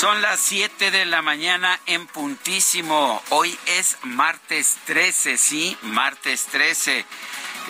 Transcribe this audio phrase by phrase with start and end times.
[0.00, 3.20] Son las 7 de la mañana en puntísimo.
[3.30, 7.04] Hoy es martes 13, sí, martes 13.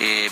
[0.01, 0.31] Eh,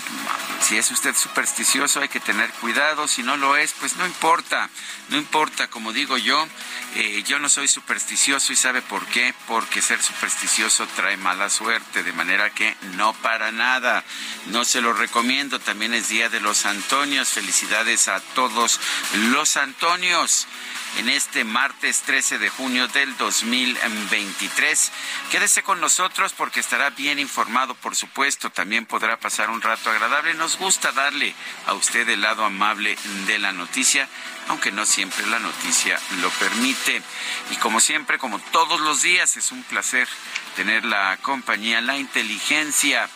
[0.61, 4.69] si es usted supersticioso hay que tener cuidado, si no lo es, pues no importa,
[5.09, 6.47] no importa, como digo yo,
[6.95, 12.03] eh, yo no soy supersticioso y sabe por qué, porque ser supersticioso trae mala suerte,
[12.03, 14.03] de manera que no para nada,
[14.47, 18.79] no se lo recomiendo, también es Día de los Antonios, felicidades a todos
[19.31, 20.47] los Antonios
[20.97, 24.91] en este martes 13 de junio del 2023.
[25.31, 28.49] Quédese con nosotros porque estará bien informado, por supuesto.
[28.49, 30.33] También podrá pasar un rato agradable.
[30.33, 31.33] Nos gusta darle
[31.65, 34.07] a usted el lado amable de la noticia,
[34.47, 37.01] aunque no siempre la noticia lo permite.
[37.51, 40.07] Y como siempre, como todos los días, es un placer
[40.55, 43.09] tener la compañía, la inteligencia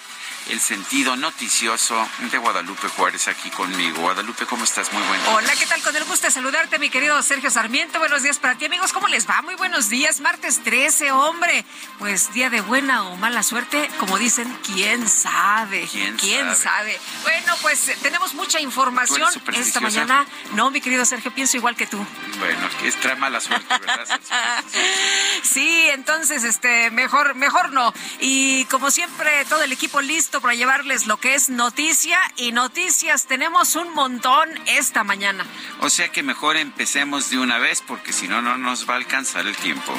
[0.52, 4.02] el sentido noticioso de Guadalupe Juárez aquí conmigo.
[4.02, 4.92] Guadalupe, ¿cómo estás?
[4.92, 5.24] Muy bueno.
[5.34, 5.82] Hola, ¿qué tal?
[5.82, 8.00] Con el gusto de saludarte, mi querido Sergio Sarmiento.
[8.00, 8.92] Buenos días para ti, amigos.
[8.92, 9.42] ¿Cómo les va?
[9.44, 10.20] Muy buenos días.
[10.20, 11.64] Martes 13, hombre.
[12.00, 15.88] Pues día de buena o mala suerte, como dicen, quién sabe.
[15.90, 17.00] ¿Quién, sabe?
[17.24, 20.26] Bueno, pues eh, tenemos mucha información esta mañana.
[20.54, 22.06] No, mi querido Sergio, pienso igual que tú.
[22.40, 24.20] Bueno, es trae mala suerte, ¿verdad?
[25.44, 27.94] sí, entonces, este, mejor, mejor no.
[28.20, 33.28] Y como siempre, todo el equipo listo para llevarles lo que es noticia y noticias.
[33.28, 35.46] Tenemos un montón esta mañana.
[35.80, 38.98] O sea que mejor empecemos de una vez porque si no, no nos va a
[38.98, 39.94] alcanzar el tiempo.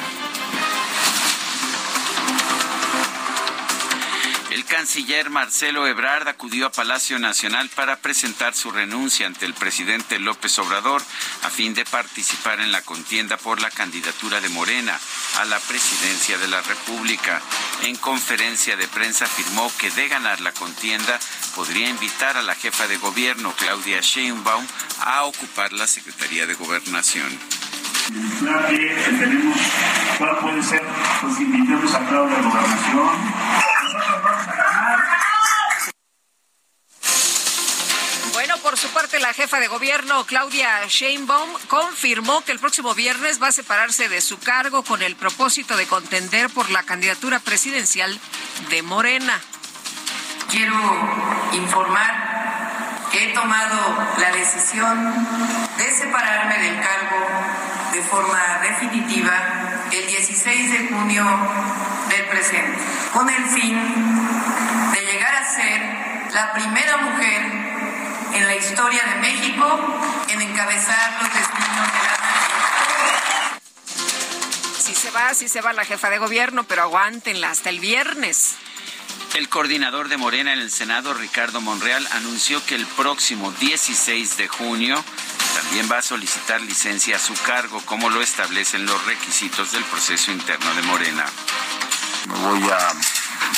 [4.73, 10.57] Canciller Marcelo Ebrard acudió a Palacio Nacional para presentar su renuncia ante el presidente López
[10.57, 10.99] Obrador
[11.43, 14.99] a fin de participar en la contienda por la candidatura de Morena
[15.37, 17.39] a la presidencia de la República.
[17.83, 21.19] En conferencia de prensa afirmó que de ganar la contienda
[21.53, 24.65] podría invitar a la jefa de gobierno, Claudia Sheinbaum,
[25.01, 27.29] a ocupar la Secretaría de Gobernación.
[30.17, 30.81] cuál puede ser,
[31.21, 33.53] pues invitemos a Claudia Gobernación
[38.33, 43.41] bueno, por su parte, la jefa de gobierno, Claudia Sheinbaum, confirmó que el próximo viernes
[43.41, 48.17] va a separarse de su cargo con el propósito de contender por la candidatura presidencial
[48.69, 49.39] de Morena.
[50.49, 50.75] Quiero
[51.51, 55.13] informar que he tomado la decisión
[55.77, 57.27] de separarme del cargo
[57.91, 61.25] de forma definitiva el 16 de junio
[62.09, 62.79] del presente,
[63.11, 63.77] con el fin
[64.93, 67.62] de llegar a ser la primera mujer
[68.33, 69.79] en la historia de México
[70.29, 73.61] en encabezar los destinos de la nación.
[74.79, 78.55] Si se va, si se va la jefa de gobierno, pero aguántenla hasta el viernes.
[79.35, 84.47] El coordinador de Morena en el Senado, Ricardo Monreal, anunció que el próximo 16 de
[84.47, 85.03] junio
[85.55, 90.31] también va a solicitar licencia a su cargo, como lo establecen los requisitos del proceso
[90.31, 91.25] interno de Morena.
[92.27, 92.93] Me voy a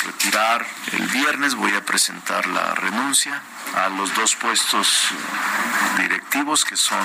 [0.04, 3.42] retirar el viernes, voy a presentar la renuncia
[3.74, 5.08] a los dos puestos
[5.98, 6.98] directivos que son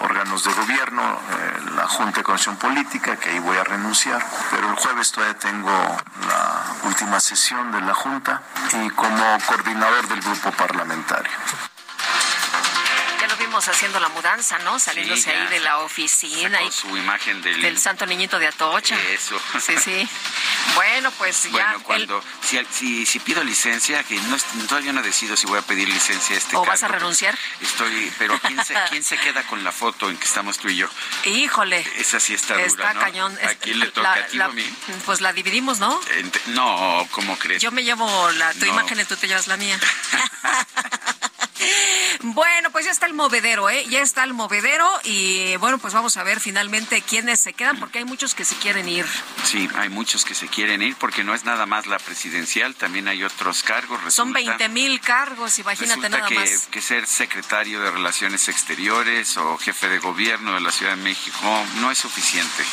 [0.00, 4.68] órganos de gobierno, eh, la Junta de Comisión Política, que ahí voy a renunciar, pero
[4.70, 8.42] el jueves todavía tengo la última sesión de la Junta
[8.84, 11.32] y como coordinador del grupo parlamentario
[13.50, 14.78] vimos haciendo la mudanza, ¿no?
[14.78, 16.62] Saliéndose ahí de la oficina.
[16.62, 17.60] y su imagen del...
[17.60, 18.96] del santo niñito de Atocha.
[19.10, 19.40] Eso.
[19.60, 20.08] Sí, sí.
[20.74, 21.50] Bueno, pues ya.
[21.50, 24.36] Bueno, cuando, si, si, pido licencia, que no,
[24.68, 27.36] todavía no decido si voy a pedir licencia a este ¿O vas a renunciar?
[27.60, 30.76] Estoy, pero ¿quién se, ¿quién se queda con la foto en que estamos tú y
[30.76, 30.88] yo?
[31.24, 31.84] Híjole.
[31.96, 33.36] Esa sí está dura, Está cañón.
[33.42, 34.12] ¿A quién le toca?
[34.12, 34.64] ¿A ti o a mí?
[35.06, 36.00] Pues la dividimos, ¿no?
[36.46, 37.60] no, ¿cómo crees?
[37.60, 39.78] Yo me llevo la, tu imagen y tú te llevas la mía.
[42.22, 43.84] Bueno, pues ya está el movedero, ¿eh?
[43.88, 47.98] Ya está el movedero y bueno, pues vamos a ver finalmente quiénes se quedan porque
[47.98, 49.06] hay muchos que se quieren ir.
[49.44, 53.08] Sí, hay muchos que se quieren ir porque no es nada más la presidencial, también
[53.08, 54.12] hay otros cargos.
[54.12, 56.68] Son 20 mil cargos, imagínate nada que, más.
[56.70, 61.64] que ser secretario de Relaciones Exteriores o jefe de gobierno de la Ciudad de México
[61.76, 62.64] no es suficiente.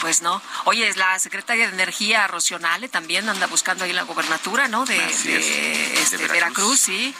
[0.00, 0.42] Pues no.
[0.64, 4.84] Oye, la secretaria de Energía, Rocionale, también anda buscando ahí la gobernatura, ¿no?
[4.84, 7.14] De, este, Veracruz, sí.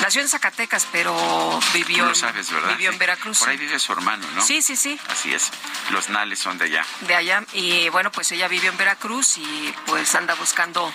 [0.00, 2.70] Nació en Zacatecas, pero vivió, lo sabes, ¿verdad?
[2.70, 3.40] vivió en Veracruz.
[3.40, 4.40] Por ahí vive su hermano, ¿no?
[4.40, 4.98] Sí, sí, sí.
[5.08, 5.50] Así es.
[5.90, 6.86] Los Nales son de allá.
[7.02, 7.44] De allá.
[7.52, 10.90] Y bueno, pues ella vivió en Veracruz y pues anda buscando,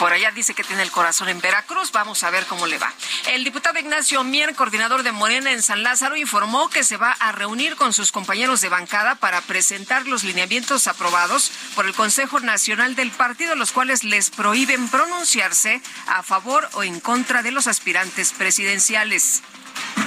[0.00, 1.92] por allá dice que tiene el corazón en Veracruz.
[1.92, 2.92] Vamos a ver cómo le va.
[3.28, 7.30] El diputado Ignacio Mier, coordinador de Morena en San Lázaro, informó que se va a
[7.30, 12.96] reunir con sus compañeros de bancada para presentar los lineamientos aprobados por el Consejo Nacional
[12.96, 18.32] del Partido, los cuales les prohíben pronunciarse a favor o en contra de los aspirantes
[18.32, 19.42] presidenciales presidenciales.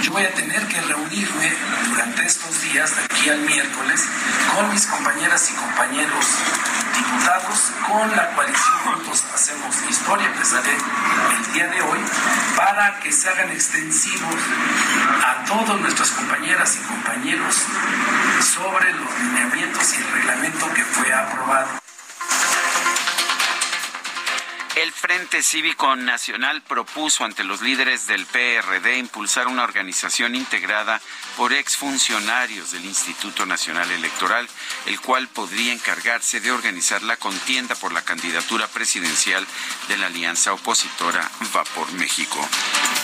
[0.02, 1.54] Yo voy a tener que reunirme
[1.92, 4.02] durante estos días, de aquí al miércoles,
[4.56, 6.26] con mis compañeras y compañeros
[6.98, 12.00] diputados, con la coalición Juntos Hacemos Historia, empezaré el día de hoy,
[12.56, 14.42] para que se hagan extensivos
[15.24, 17.56] a todas nuestras compañeras y compañeros
[18.56, 21.81] sobre los lineamientos y el reglamento que fue aprobado.
[24.76, 31.02] El Frente Cívico Nacional propuso ante los líderes del PRD impulsar una organización integrada
[31.36, 34.48] por exfuncionarios del Instituto Nacional Electoral,
[34.86, 39.46] el cual podría encargarse de organizar la contienda por la candidatura presidencial
[39.90, 42.40] de la alianza opositora Va por México.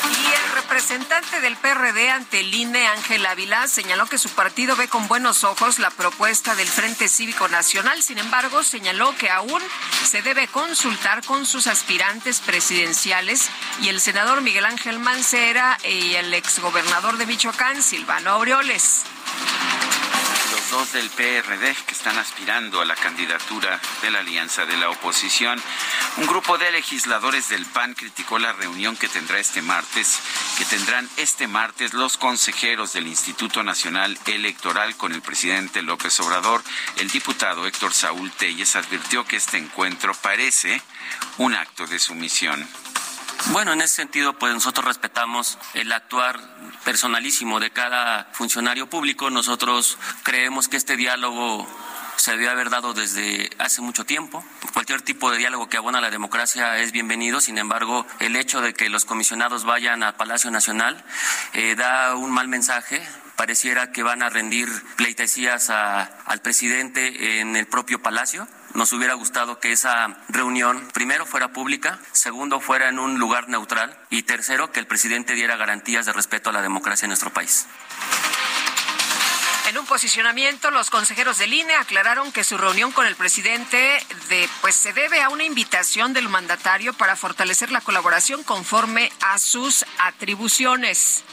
[0.05, 4.87] Y el representante del PRD ante el INE, Ángel Ávila, señaló que su partido ve
[4.87, 8.01] con buenos ojos la propuesta del Frente Cívico Nacional.
[8.01, 9.61] Sin embargo, señaló que aún
[10.05, 13.49] se debe consultar con sus aspirantes presidenciales
[13.81, 19.03] y el senador Miguel Ángel Mancera y el exgobernador de Michoacán, Silvano Aureoles
[20.51, 24.89] los dos del PRD que están aspirando a la candidatura de la alianza de la
[24.89, 25.61] oposición.
[26.17, 30.19] Un grupo de legisladores del PAN criticó la reunión que tendrá este martes,
[30.57, 36.63] que tendrán este martes los consejeros del Instituto Nacional Electoral con el presidente López Obrador.
[36.97, 40.81] El diputado Héctor Saúl Telles advirtió que este encuentro parece
[41.37, 42.67] un acto de sumisión.
[43.51, 46.39] Bueno, en ese sentido, pues nosotros respetamos el actuar
[46.83, 49.29] personalísimo de cada funcionario público.
[49.29, 51.67] Nosotros creemos que este diálogo
[52.17, 54.43] se debe haber dado desde hace mucho tiempo.
[54.73, 57.39] Cualquier tipo de diálogo que abona la democracia es bienvenido.
[57.39, 61.03] Sin embargo, el hecho de que los comisionados vayan al Palacio Nacional
[61.53, 63.01] eh, da un mal mensaje
[63.37, 68.47] pareciera que van a rendir pleitesías al presidente en el propio palacio.
[68.77, 73.97] Nos hubiera gustado que esa reunión, primero, fuera pública, segundo, fuera en un lugar neutral
[74.11, 77.65] y tercero, que el presidente diera garantías de respeto a la democracia en nuestro país.
[79.67, 84.47] En un posicionamiento, los consejeros del INE aclararon que su reunión con el presidente de,
[84.61, 89.87] pues, se debe a una invitación del mandatario para fortalecer la colaboración conforme a sus
[89.97, 91.23] atribuciones.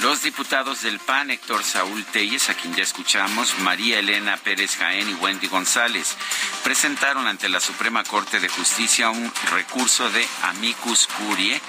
[0.00, 5.08] Los diputados del PAN, Héctor Saúl Telles, a quien ya escuchamos, María Elena Pérez Jaén
[5.08, 6.16] y Wendy González,
[6.62, 11.60] presentaron ante la Suprema Corte de Justicia un recurso de amicus curie,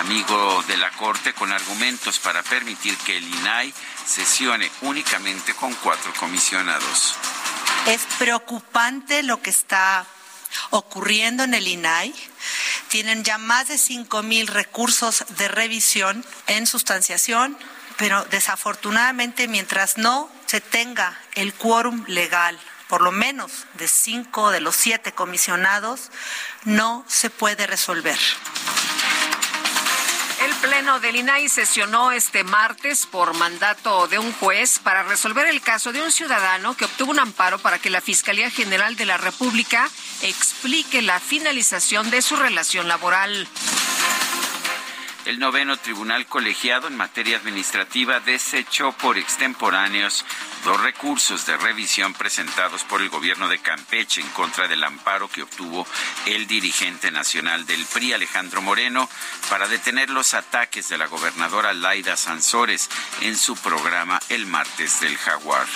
[0.00, 3.74] amigo de la Corte, con argumentos para permitir que el INAI
[4.06, 7.16] sesione únicamente con cuatro comisionados.
[7.86, 10.06] Es preocupante lo que está
[10.70, 12.14] ocurriendo en el INAI.
[12.88, 17.56] Tienen ya más de cinco mil recursos de revisión en sustanciación,
[17.96, 24.60] pero desafortunadamente mientras no se tenga el quórum legal, por lo menos de cinco de
[24.60, 26.10] los siete comisionados,
[26.64, 28.18] no se puede resolver.
[30.44, 35.60] El Pleno del INAI sesionó este martes por mandato de un juez para resolver el
[35.60, 39.18] caso de un ciudadano que obtuvo un amparo para que la Fiscalía General de la
[39.18, 39.88] República
[40.22, 43.46] explique la finalización de su relación laboral.
[45.24, 50.24] El noveno tribunal colegiado en materia administrativa desechó por extemporáneos
[50.64, 55.42] dos recursos de revisión presentados por el gobierno de Campeche en contra del amparo que
[55.42, 55.86] obtuvo
[56.26, 59.08] el dirigente nacional del PRI, Alejandro Moreno,
[59.48, 65.16] para detener los ataques de la gobernadora Laida Sansores en su programa El Martes del
[65.16, 65.66] Jaguar.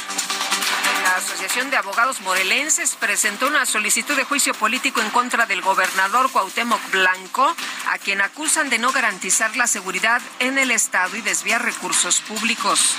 [1.04, 6.30] La Asociación de Abogados Morelenses presentó una solicitud de juicio político en contra del gobernador
[6.32, 7.54] Cuauhtémoc Blanco,
[7.92, 12.94] a quien acusan de no garantizar la seguridad en el Estado y desviar recursos públicos.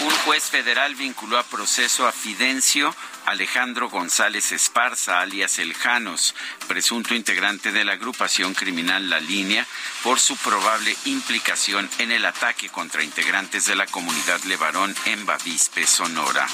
[0.00, 2.94] Un juez federal vinculó a proceso a Fidencio
[3.24, 6.34] Alejandro González Esparza, alias El Janos,
[6.68, 9.66] presunto integrante de la agrupación criminal La Línea,
[10.02, 15.86] por su probable implicación en el ataque contra integrantes de la comunidad Levarón en Bavispe,
[15.86, 16.46] Sonora.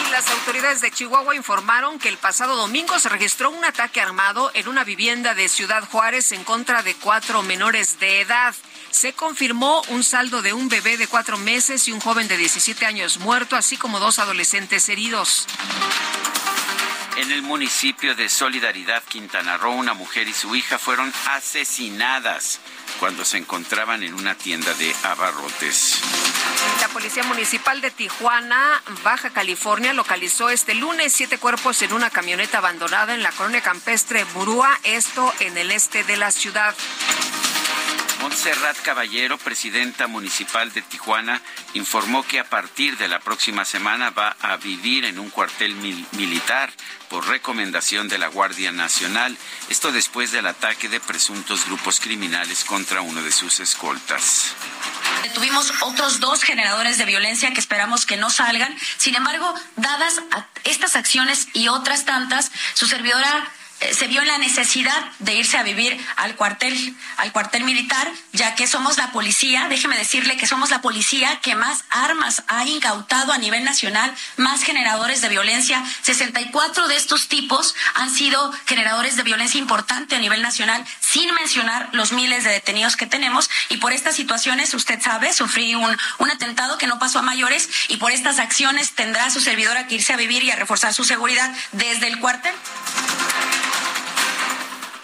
[0.00, 4.50] Y las autoridades de Chihuahua informaron que el pasado domingo se registró un ataque armado
[4.54, 8.54] en una vivienda de Ciudad Juárez en contra de cuatro menores de edad.
[8.90, 12.86] Se confirmó un saldo de un bebé de cuatro meses y un joven de 17
[12.86, 15.46] años muerto, así como dos adolescentes heridos.
[17.16, 22.58] En el municipio de Solidaridad, Quintana Roo, una mujer y su hija fueron asesinadas
[22.98, 26.00] cuando se encontraban en una tienda de abarrotes.
[26.80, 32.58] La Policía Municipal de Tijuana, Baja California, localizó este lunes siete cuerpos en una camioneta
[32.58, 36.74] abandonada en la colonia campestre Burúa, esto en el este de la ciudad.
[38.22, 41.42] Montserrat Caballero, presidenta municipal de Tijuana,
[41.74, 45.74] informó que a partir de la próxima semana va a vivir en un cuartel
[46.12, 46.70] militar
[47.12, 49.36] por recomendación de la Guardia Nacional,
[49.68, 54.54] esto después del ataque de presuntos grupos criminales contra uno de sus escoltas.
[55.34, 58.74] Tuvimos otros dos generadores de violencia que esperamos que no salgan.
[58.96, 60.22] Sin embargo, dadas
[60.64, 63.46] estas acciones y otras tantas, su servidora
[63.92, 68.66] se vio la necesidad de irse a vivir al cuartel, al cuartel militar, ya que
[68.66, 73.38] somos la policía, déjeme decirle que somos la policía que más armas ha incautado a
[73.38, 75.82] nivel nacional, más generadores de violencia.
[76.02, 81.88] 64 de estos tipos han sido generadores de violencia importante a nivel nacional, sin mencionar
[81.92, 83.50] los miles de detenidos que tenemos.
[83.68, 87.68] Y por estas situaciones, usted sabe, sufrí un, un atentado que no pasó a mayores
[87.88, 91.04] y por estas acciones tendrá su servidora que irse a vivir y a reforzar su
[91.04, 92.54] seguridad desde el cuartel.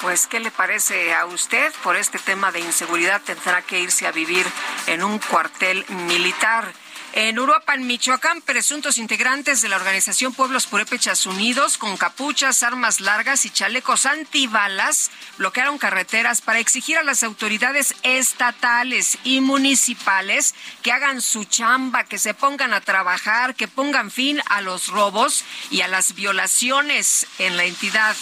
[0.00, 1.72] Pues, ¿qué le parece a usted?
[1.82, 4.46] Por este tema de inseguridad tendrá que irse a vivir
[4.86, 6.72] en un cuartel militar.
[7.14, 13.44] En Uruapan, Michoacán, presuntos integrantes de la organización Pueblos Purépechas Unidos, con capuchas, armas largas
[13.44, 21.20] y chalecos antibalas, bloquearon carreteras para exigir a las autoridades estatales y municipales que hagan
[21.20, 25.88] su chamba, que se pongan a trabajar, que pongan fin a los robos y a
[25.88, 28.14] las violaciones en la entidad.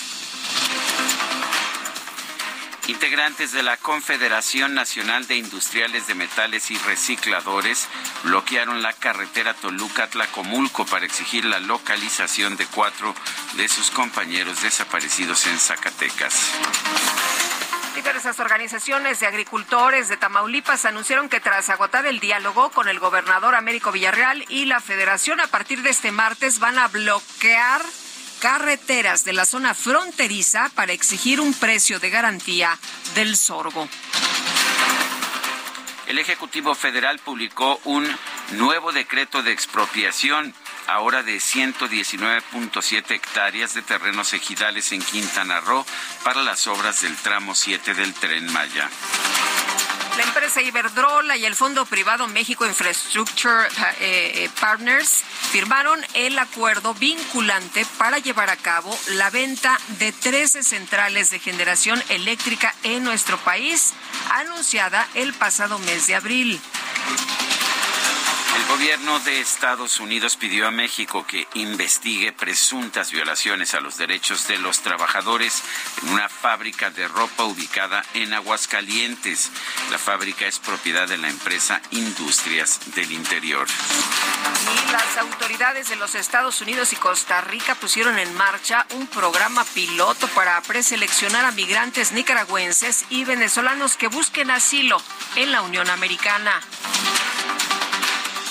[2.88, 7.88] Integrantes de la Confederación Nacional de Industriales de Metales y Recicladores
[8.22, 13.12] bloquearon la carretera Toluca-Tlacomulco para exigir la localización de cuatro
[13.56, 16.52] de sus compañeros desaparecidos en Zacatecas.
[17.96, 23.56] Diversas organizaciones de agricultores de Tamaulipas anunciaron que tras agotar el diálogo con el gobernador
[23.56, 27.82] Américo Villarreal y la federación a partir de este martes van a bloquear
[28.46, 32.78] carreteras de la zona fronteriza para exigir un precio de garantía
[33.16, 33.88] del sorgo.
[36.06, 38.06] El Ejecutivo Federal publicó un
[38.52, 40.54] nuevo decreto de expropiación
[40.86, 45.84] ahora de 119.7 hectáreas de terrenos ejidales en Quintana Roo
[46.22, 48.88] para las obras del tramo 7 del tren Maya.
[50.16, 53.66] La empresa Iberdrola y el Fondo Privado México Infrastructure
[54.00, 60.62] eh, eh, Partners firmaron el acuerdo vinculante para llevar a cabo la venta de 13
[60.62, 63.92] centrales de generación eléctrica en nuestro país,
[64.30, 66.60] anunciada el pasado mes de abril.
[68.56, 74.48] El gobierno de Estados Unidos pidió a México que investigue presuntas violaciones a los derechos
[74.48, 75.62] de los trabajadores
[76.02, 79.50] en una fábrica de ropa ubicada en Aguascalientes.
[79.90, 83.66] La fábrica es propiedad de la empresa Industrias del Interior.
[83.68, 89.64] Y las autoridades de los Estados Unidos y Costa Rica pusieron en marcha un programa
[89.64, 95.02] piloto para preseleccionar a migrantes nicaragüenses y venezolanos que busquen asilo
[95.34, 96.62] en la Unión Americana.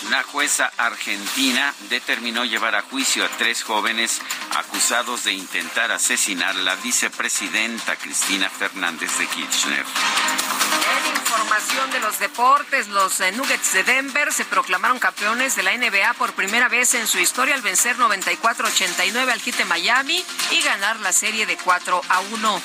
[0.08, 4.22] Una jueza argentina determinó llevar a juicio a tres jóvenes
[4.56, 9.84] acusados de intentar asesinar a la vicepresidenta Cristina Fernández de Kirchner.
[9.84, 15.76] En información de los deportes, los eh, Nuggets de Denver se proclamaron campeones de la
[15.76, 20.62] NBA por primera vez en su historia al vencer 94-89 al Heat de Miami y
[20.62, 22.62] ganar la serie de 4 a 1.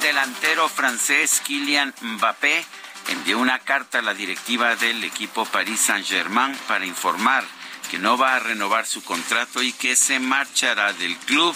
[0.00, 2.64] delantero francés Kylian Mbappé
[3.08, 7.44] envió una carta a la directiva del equipo Paris Saint-Germain para informar
[7.90, 11.54] que no va a renovar su contrato y que se marchará del club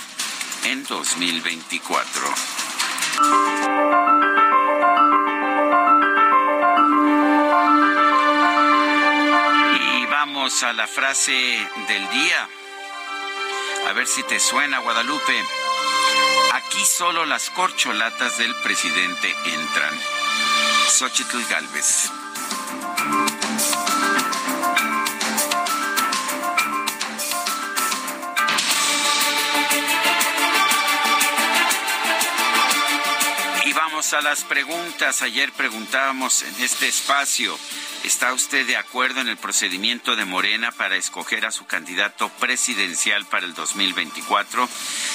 [0.64, 2.34] en 2024.
[9.80, 11.32] Y vamos a la frase
[11.88, 12.48] del día.
[13.88, 15.44] A ver si te suena, Guadalupe.
[16.52, 20.19] Aquí solo las corcholatas del presidente entran.
[20.90, 22.10] Xochitl Galvez.
[33.64, 35.22] Y vamos a las preguntas.
[35.22, 37.56] Ayer preguntábamos en este espacio.
[38.04, 43.26] ¿Está usted de acuerdo en el procedimiento de Morena para escoger a su candidato presidencial
[43.26, 44.66] para el 2024?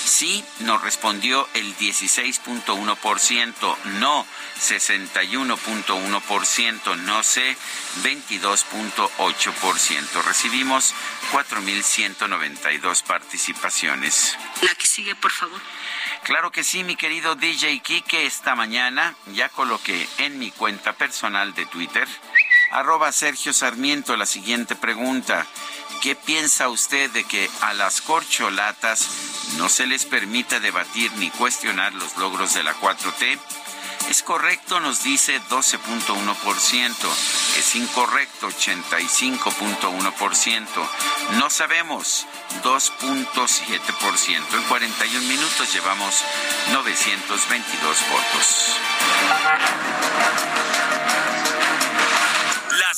[0.05, 4.27] Sí, nos respondió el 16.1%, no
[4.61, 7.57] 61.1%, no sé
[8.03, 10.23] 22.8%.
[10.23, 10.93] Recibimos
[11.31, 14.37] 4.192 participaciones.
[14.61, 15.59] La que sigue, por favor.
[16.23, 21.53] Claro que sí, mi querido DJ Kike, esta mañana ya coloqué en mi cuenta personal
[21.55, 22.07] de Twitter
[22.71, 25.45] arroba Sergio Sarmiento la siguiente pregunta.
[26.01, 29.07] ¿Qué piensa usted de que a las corcholatas
[29.57, 33.39] no se les permita debatir ni cuestionar los logros de la 4T?
[34.09, 36.93] Es correcto, nos dice 12.1%.
[37.57, 40.67] Es incorrecto, 85.1%.
[41.39, 42.27] No sabemos,
[42.63, 44.53] 2.7%.
[44.53, 46.23] En 41 minutos llevamos
[46.71, 48.77] 922 votos.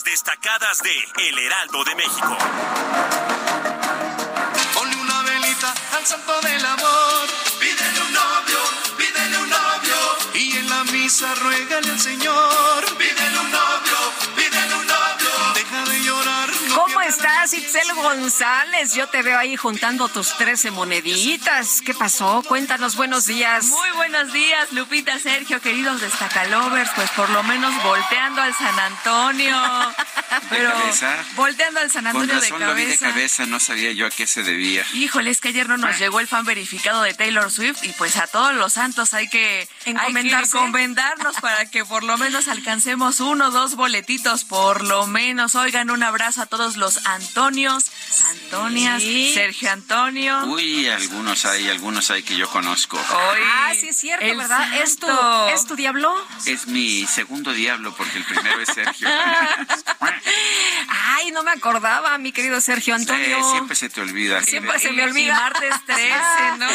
[0.10, 2.38] Destacadas de El Heraldo de México.
[4.74, 7.28] Ponle una velita al santo del amor.
[7.60, 8.60] Pídele un novio,
[8.98, 9.98] pídele un novio.
[10.34, 12.97] Y en la misa ruégale al Señor.
[17.48, 18.94] Estás, Itzel González?
[18.94, 21.82] Yo te veo ahí juntando tus 13 moneditas.
[21.82, 22.44] ¿Qué pasó?
[22.48, 23.66] Cuéntanos, buenos días.
[23.68, 29.58] Muy buenos días, Lupita, Sergio, queridos destacalovers, pues por lo menos volteando al San Antonio.
[30.50, 31.16] Pero cabeza?
[31.36, 33.46] volteando al San Con Antonio de razón lo vi de cabeza.
[33.46, 34.86] no sabía yo a qué se debía.
[34.94, 38.18] Híjole, es que ayer no nos llegó el fan verificado de Taylor Swift y pues
[38.18, 40.58] a todos los santos hay que hay que Encomendarse.
[40.58, 45.56] encomendarnos para que por lo menos alcancemos uno o dos boletitos, por lo menos.
[45.56, 47.06] Oigan, un abrazo a todos los
[47.38, 47.86] Antonios,
[48.32, 49.32] Antonias, Sí.
[49.32, 50.44] Sergio Antonio.
[50.46, 52.98] Uy, algunos hay, algunos hay que yo conozco.
[52.98, 54.82] Hoy Ah, sí es cierto, el ¿verdad?
[54.82, 55.48] ¿Es tu, santo.
[55.50, 56.16] ¿Es tu diablo?
[56.48, 59.08] Es mi segundo diablo porque el primero es Sergio.
[60.90, 63.38] Ay, no me acordaba, mi querido Sergio Antonio.
[63.44, 64.42] Sí, siempre se te olvida.
[64.44, 65.28] Siempre se me olvida.
[65.28, 66.04] y martes 13,
[66.58, 66.68] ¿no?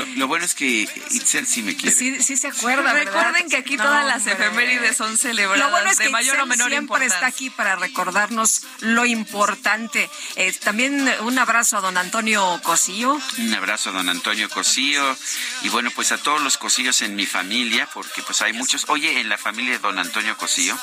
[0.00, 1.96] Lo, lo bueno es que Itzel sí me quiere.
[1.96, 3.14] Sí, sí se acuerda, ¿verdad?
[3.14, 4.32] Recuerden que aquí No, todas las hombre.
[4.34, 7.14] efemérides son celebradas Lo bueno es que de mayor o menor siempre importancia.
[7.14, 10.01] está aquí para recordarnos lo importante.
[10.36, 13.20] Eh, también un abrazo a don Antonio Cosío.
[13.38, 15.16] Un abrazo a don Antonio Cosío
[15.62, 18.84] y bueno, pues a todos los Cosíos en mi familia, porque pues hay muchos.
[18.88, 20.78] Oye, en la familia de don Antonio Cosío.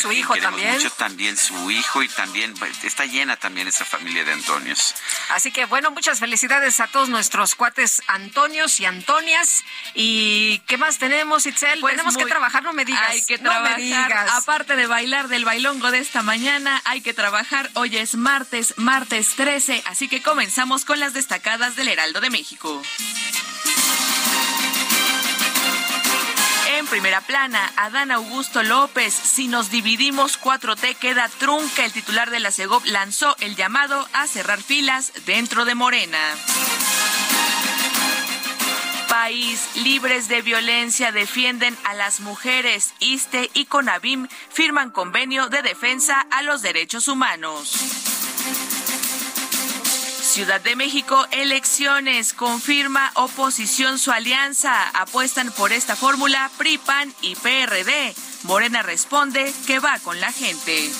[0.00, 0.74] Su hijo también.
[0.74, 4.94] Mucho, también su hijo y también está llena también esa familia de Antonios.
[5.30, 9.64] Así que bueno, muchas felicidades a todos nuestros cuates Antonios y Antonias.
[9.94, 11.80] ¿Y qué más tenemos, Itzel?
[11.80, 13.08] Pues tenemos que trabajar, no me digas.
[13.08, 13.76] Hay que no me trabajar.
[13.80, 14.30] digas.
[14.32, 17.70] Aparte de bailar del bailongo de esta mañana, hay que trabajar.
[17.74, 22.82] Hoy es martes, martes 13, así que comenzamos con las destacadas del Heraldo de México.
[26.76, 31.84] En primera plana, Adán Augusto López, si nos dividimos 4T queda trunca.
[31.84, 36.18] El titular de la CEGOP lanzó el llamado a cerrar filas dentro de Morena.
[39.08, 42.92] País libres de violencia defienden a las mujeres.
[43.00, 48.17] ISTE y CONAVIM firman convenio de defensa a los derechos humanos.
[50.38, 52.32] Ciudad de México, elecciones.
[52.32, 54.88] Confirma oposición su alianza.
[54.90, 58.14] Apuestan por esta fórmula PRI, PAN y PRD.
[58.44, 60.92] Morena responde que va con la gente.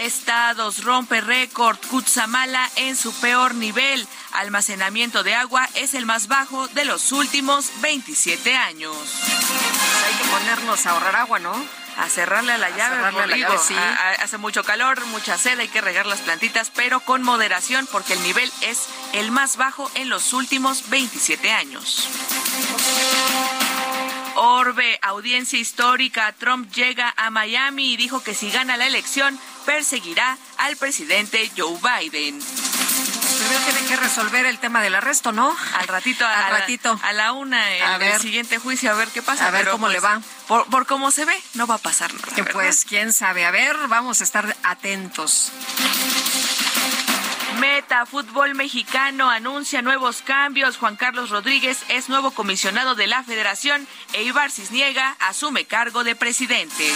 [0.00, 1.76] Estados rompe récord.
[1.90, 4.08] Cutzamala en su peor nivel.
[4.32, 8.96] Almacenamiento de agua es el más bajo de los últimos 27 años.
[10.06, 11.83] Hay que ponernos a ahorrar agua, ¿no?
[11.96, 13.74] A cerrarle a la llave, cerrarle a la llave, sí.
[13.74, 17.86] a- a- hace mucho calor, mucha sed, hay que regar las plantitas, pero con moderación
[17.90, 22.08] porque el nivel es el más bajo en los últimos 27 años.
[24.36, 30.36] Orbe, audiencia histórica, Trump llega a Miami y dijo que si gana la elección perseguirá
[30.58, 32.40] al presidente Joe Biden.
[33.46, 35.54] Primero tiene que resolver el tema del arresto, ¿no?
[35.78, 36.98] Al ratito, a, Al la- ratito.
[37.02, 38.20] a la una, en A el ver.
[38.20, 39.48] siguiente juicio, a ver qué pasa.
[39.48, 40.20] A ver pero, cómo le pues, va.
[40.48, 42.50] Por, por cómo se ve, no va a pasar nada.
[42.52, 43.44] Pues quién sabe.
[43.44, 45.50] A ver, vamos a estar atentos.
[47.60, 50.76] Meta Fútbol Mexicano anuncia nuevos cambios.
[50.76, 56.16] Juan Carlos Rodríguez es nuevo comisionado de la federación e Ibar Cisniega asume cargo de
[56.16, 56.92] presidente.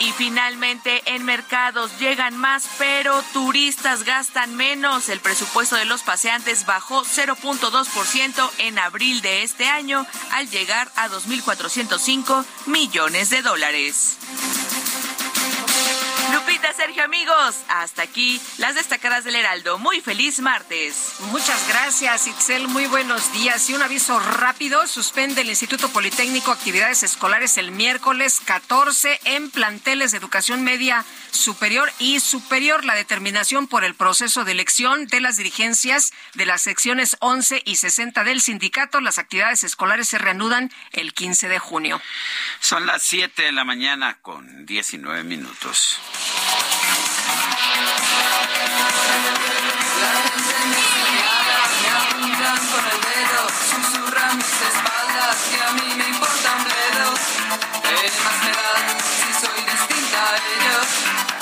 [0.00, 5.08] Y finalmente en mercados llegan más, pero turistas gastan menos.
[5.08, 11.08] El presupuesto de los paseantes bajó 0.2% en abril de este año al llegar a
[11.08, 14.18] 2.405 millones de dólares.
[16.36, 19.78] Lupita, Sergio, amigos, hasta aquí las destacadas del Heraldo.
[19.78, 21.14] Muy feliz martes.
[21.30, 22.68] Muchas gracias, Itzel.
[22.68, 23.70] Muy buenos días.
[23.70, 30.10] Y un aviso rápido, suspende el Instituto Politécnico actividades escolares el miércoles 14 en planteles
[30.10, 32.84] de educación media superior y superior.
[32.84, 37.76] La determinación por el proceso de elección de las dirigencias de las secciones 11 y
[37.76, 39.00] 60 del sindicato.
[39.00, 42.02] Las actividades escolares se reanudan el 15 de junio.
[42.60, 45.98] Son las 7 de la mañana con 19 minutos.
[51.82, 57.08] Me apuntan con el dedo, susurran mis espaldas que a mí me importa un bledo.
[57.82, 58.72] ¿Qué más me da
[59.06, 60.88] si soy distinta a ellos?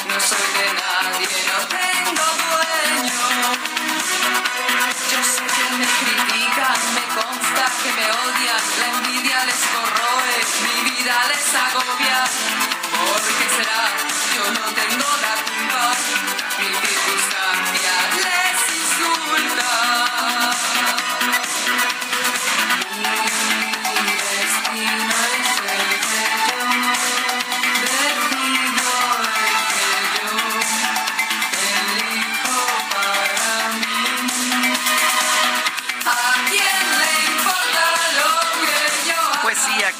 [0.09, 3.29] No soy de nadie, no tengo dueño.
[5.11, 10.77] Yo sé que me critican, me consta que me odian, la envidia les corroe, mi
[10.91, 12.54] vida les agobia.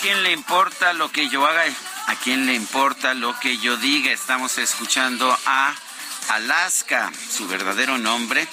[0.05, 1.65] Quién le importa lo que yo haga?
[2.09, 4.13] ¿A quién le importa lo que yo diga?
[4.13, 5.75] Estamos escuchando a
[6.29, 8.47] Alaska, su verdadero nombre,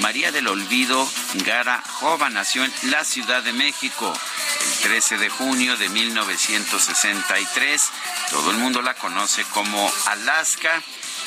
[0.00, 1.08] María del Olvido
[1.46, 4.12] Gara Jova, nació en la Ciudad de México
[4.60, 7.90] el 13 de junio de 1963.
[8.28, 10.82] Todo el mundo la conoce como Alaska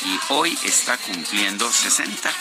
[0.05, 2.31] y hoy está cumpliendo 60.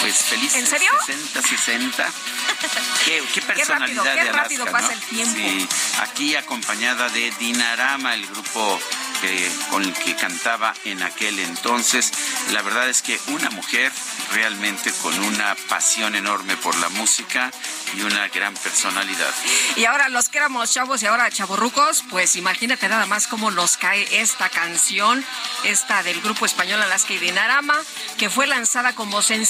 [0.00, 0.90] Pues felices ¿En serio?
[1.06, 2.12] 60, 60.
[3.04, 4.72] Qué, qué personalidad rápido, de Alaska, rápido ¿no?
[4.72, 5.34] pasa el tiempo.
[5.34, 5.68] Sí,
[6.00, 8.80] aquí acompañada de Dinarama, el grupo
[9.20, 12.12] que, con el que cantaba en aquel entonces.
[12.52, 13.92] La verdad es que una mujer
[14.32, 17.50] realmente con una pasión enorme por la música
[17.94, 19.32] y una gran personalidad.
[19.76, 23.76] Y ahora los que éramos chavos y ahora chavorrucos, pues imagínate nada más cómo nos
[23.76, 25.24] cae esta canción,
[25.64, 27.76] esta del grupo español Alaska y Dinarama,
[28.18, 29.47] que fue lanzada como sencillo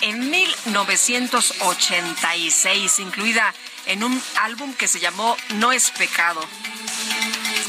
[0.00, 3.52] en 1986, incluida
[3.86, 6.40] en un álbum que se llamó No es pecado.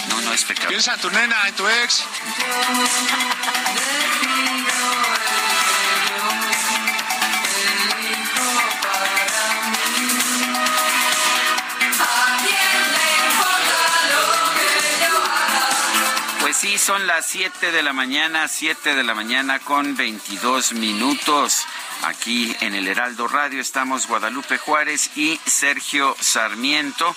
[0.07, 0.69] No, no es pecado.
[0.69, 2.05] Piensa en tu nena, en tu ex.
[16.55, 21.65] sí, son las 7 de la mañana, 7 de la mañana con 22 minutos.
[22.03, 27.15] Aquí en el Heraldo Radio estamos Guadalupe Juárez y Sergio Sarmiento.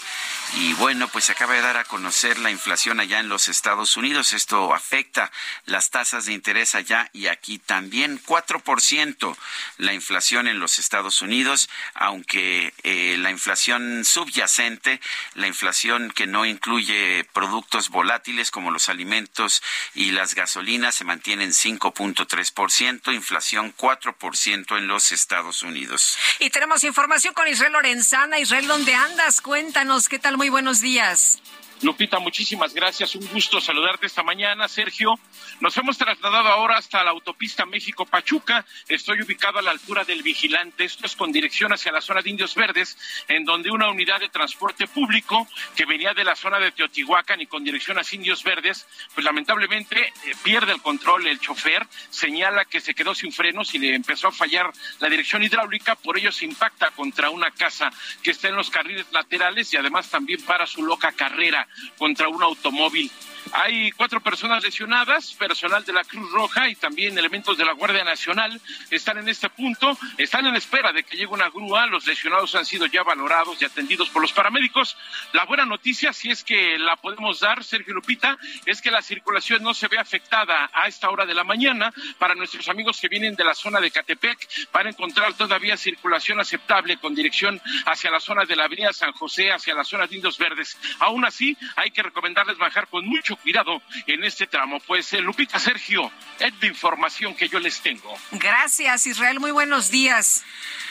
[0.55, 3.97] Y bueno, pues se acaba de dar a conocer la inflación allá en los Estados
[3.97, 4.33] Unidos.
[4.33, 5.31] Esto afecta
[5.67, 8.21] las tasas de interés allá y aquí también.
[8.25, 9.37] 4%
[9.77, 15.01] la inflación en los Estados Unidos, aunque eh, la inflación subyacente,
[15.35, 19.63] la inflación que no incluye productos volátiles como los alimentos
[19.95, 26.17] y las gasolinas, se mantiene en 5.3%, inflación 4% en los Estados Unidos.
[26.39, 28.39] Y tenemos información con Israel Lorenzana.
[28.39, 29.41] Israel, ¿dónde andas?
[29.41, 30.38] Cuéntanos, ¿qué tal?
[30.39, 31.41] Muy buenos días.
[31.83, 33.15] Lupita, muchísimas gracias.
[33.15, 35.15] Un gusto saludarte esta mañana, Sergio.
[35.61, 38.67] Nos hemos trasladado ahora hasta la autopista México-Pachuca.
[38.89, 40.85] Estoy ubicado a la altura del Vigilante.
[40.85, 44.29] Esto es con dirección hacia la zona de Indios Verdes, en donde una unidad de
[44.29, 48.85] transporte público que venía de la zona de Teotihuacán y con dirección hacia Indios Verdes,
[49.15, 53.79] pues lamentablemente eh, pierde el control el chofer, señala que se quedó sin frenos y
[53.79, 57.91] le empezó a fallar la dirección hidráulica, por ello se impacta contra una casa
[58.23, 62.43] que está en los carriles laterales y además también para su loca carrera contra un
[62.43, 63.11] automóvil.
[63.53, 68.05] Hay cuatro personas lesionadas, personal de la Cruz Roja y también elementos de la Guardia
[68.05, 72.55] Nacional están en este punto, están en espera de que llegue una grúa, los lesionados
[72.55, 74.97] han sido ya valorados y atendidos por los paramédicos.
[75.33, 79.63] La buena noticia, si es que la podemos dar, Sergio Lupita, es que la circulación
[79.63, 83.35] no se ve afectada a esta hora de la mañana para nuestros amigos que vienen
[83.35, 88.45] de la zona de Catepec, para encontrar todavía circulación aceptable con dirección hacia la zona
[88.45, 90.77] de la Avenida San José, hacia la zona de Indios Verdes.
[90.99, 94.81] Aún así, hay que recomendarles bajar con mucho cuidado en este tramo.
[94.81, 98.17] Pues eh, Lupita Sergio, es de información que yo les tengo.
[98.33, 99.41] Gracias, Israel.
[99.41, 100.45] Muy buenos días.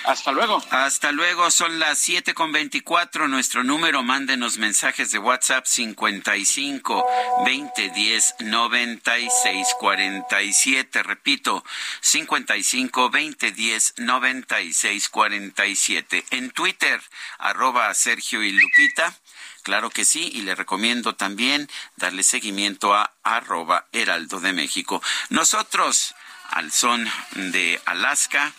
[0.05, 0.63] Hasta luego.
[0.69, 3.27] Hasta luego, son las siete con veinticuatro.
[3.27, 7.05] Nuestro número, mándenos mensajes de WhatsApp 55
[7.45, 11.03] 2010 96 47.
[11.03, 11.63] Repito,
[12.01, 16.25] 55 2010 96 47.
[16.31, 17.01] En Twitter,
[17.39, 19.13] arroba Sergio y Lupita.
[19.67, 25.03] Claro que sí, y le recomiendo también darle seguimiento a arroba Heraldo de México.
[25.27, 26.15] Nosotros,
[26.51, 28.53] al son de Alaska,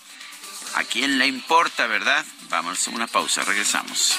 [0.75, 2.27] ¿a quién le importa, verdad?
[2.51, 4.19] Vamos a una pausa, regresamos.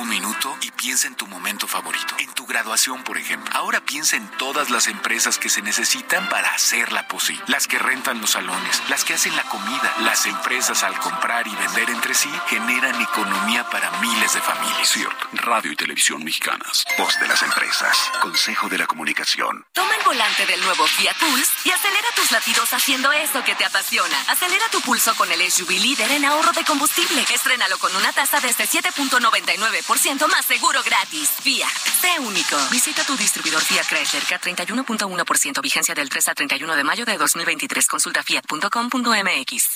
[0.21, 2.13] Minuto y piensa en tu momento favorito.
[2.19, 3.51] En tu graduación, por ejemplo.
[3.55, 7.43] Ahora piensa en todas las empresas que se necesitan para hacerla posible.
[7.47, 9.95] Las que rentan los salones, las que hacen la comida.
[10.01, 14.89] Las empresas al comprar y vender entre sí generan economía para miles de familias.
[14.89, 15.27] Cierto.
[15.33, 16.83] Radio y televisión mexicanas.
[16.99, 17.97] Voz de las empresas.
[18.21, 19.65] Consejo de la comunicación.
[19.73, 23.65] Toma el volante del nuevo Fiat Pulse y acelera tus latidos haciendo eso que te
[23.65, 24.21] apasiona.
[24.27, 27.25] Acelera tu pulso con el SUV líder en ahorro de combustible.
[27.33, 31.29] Estrénalo con una tasa desde 7.99% más seguro gratis.
[31.41, 31.71] Fiat.
[32.01, 32.57] Sé único.
[32.69, 37.87] Visita tu distribuidor Fiat Chrysler K31.1% vigencia del 3 al 31 de mayo de 2023.
[37.87, 39.69] Consulta fiat.com.mx.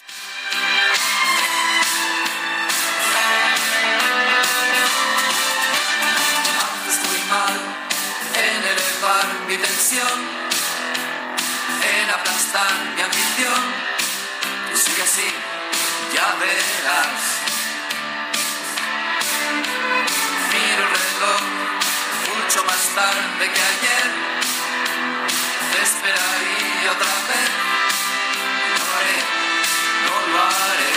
[8.35, 10.19] En elevar mi tensión,
[11.99, 13.61] en aplastar mi ambición.
[14.71, 15.33] Tú sigue así,
[16.13, 17.44] ya verás.
[21.17, 24.11] Mucho más tarde que ayer.
[25.71, 27.49] Te esperaría otra vez.
[28.75, 29.19] No haré,
[30.05, 30.94] no lo haré.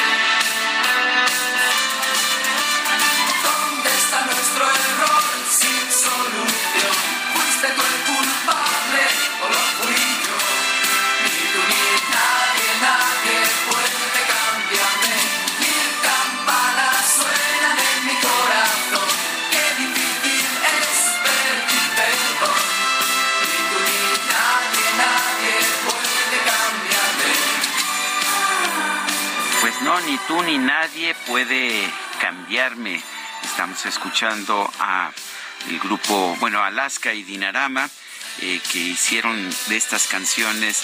[30.08, 31.86] Ni tú ni nadie puede
[32.18, 33.00] cambiarme.
[33.44, 35.10] Estamos escuchando a
[35.68, 37.90] el grupo, bueno, Alaska y Dinarama,
[38.40, 40.82] eh, que hicieron de estas canciones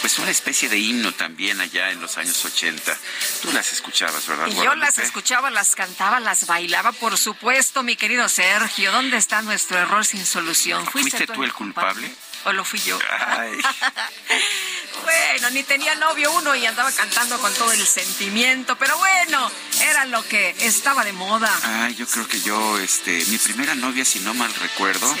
[0.00, 2.96] pues una especie de himno también allá en los años 80.
[3.42, 4.46] Tú las escuchabas, ¿verdad?
[4.46, 8.90] Y yo las escuchaba, las cantaba, las bailaba, por supuesto, mi querido Sergio.
[8.90, 10.86] ¿Dónde está nuestro error sin solución?
[10.86, 12.10] ¿Fuiste tú el culpable?
[12.44, 12.98] ¿O lo fui yo?
[13.20, 13.58] Ay.
[15.02, 19.50] Bueno, ni tenía novio uno y andaba cantando con todo el sentimiento, pero bueno,
[19.82, 21.50] era lo que estaba de moda.
[21.84, 25.14] Ay, yo creo que yo, este, mi primera novia, si no mal recuerdo,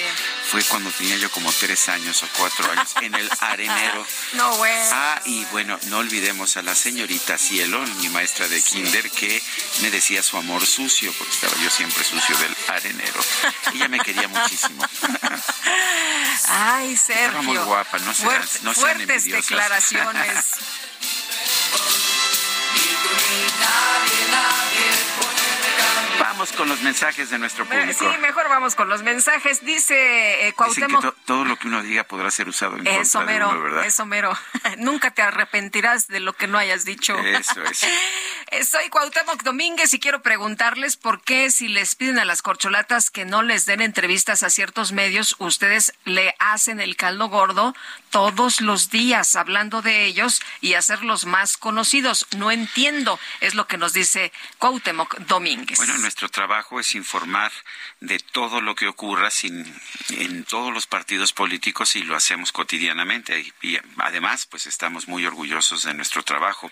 [0.50, 4.06] fue cuando tenía yo como tres años o cuatro años en el arenero.
[4.34, 4.84] No, bueno.
[4.92, 9.42] Ah, y bueno, no olvidemos a la señorita Cielo, mi maestra de kinder, que
[9.82, 13.20] me decía su amor sucio, porque estaba yo siempre sucio del arenero.
[13.74, 14.84] Ella me quería muchísimo.
[16.48, 17.28] Ay, Sergio.
[17.30, 19.48] Era muy guapa, no sean, Fuerte- no sean fuertes envidiosas.
[19.48, 20.44] declaraciones.
[26.36, 27.98] vamos con los mensajes de nuestro público.
[27.98, 29.64] Sí, mejor vamos con los mensajes.
[29.64, 31.16] Dice eh, Cuauhtémoc.
[31.24, 33.86] todo lo que uno diga podrá ser usado en eso contra mero, de uno, ¿verdad?
[33.86, 34.38] Eso mero.
[34.76, 37.18] Nunca te arrepentirás de lo que no hayas dicho.
[37.18, 37.86] Eso es.
[38.52, 43.10] Eh, Soy Cuauhtémoc Domínguez y quiero preguntarles por qué si les piden a las corcholatas
[43.10, 47.74] que no les den entrevistas a ciertos medios, ustedes le hacen el caldo gordo
[48.10, 52.26] todos los días hablando de ellos y hacerlos más conocidos.
[52.36, 55.78] No entiendo, es lo que nos dice Cuauhtémoc Domínguez.
[55.78, 57.52] Bueno, nuestro trabajo es informar
[58.00, 59.64] de todo lo que ocurra sin,
[60.10, 63.52] en todos los partidos políticos y lo hacemos cotidianamente.
[63.62, 66.70] Y, además, pues estamos muy orgullosos de nuestro trabajo.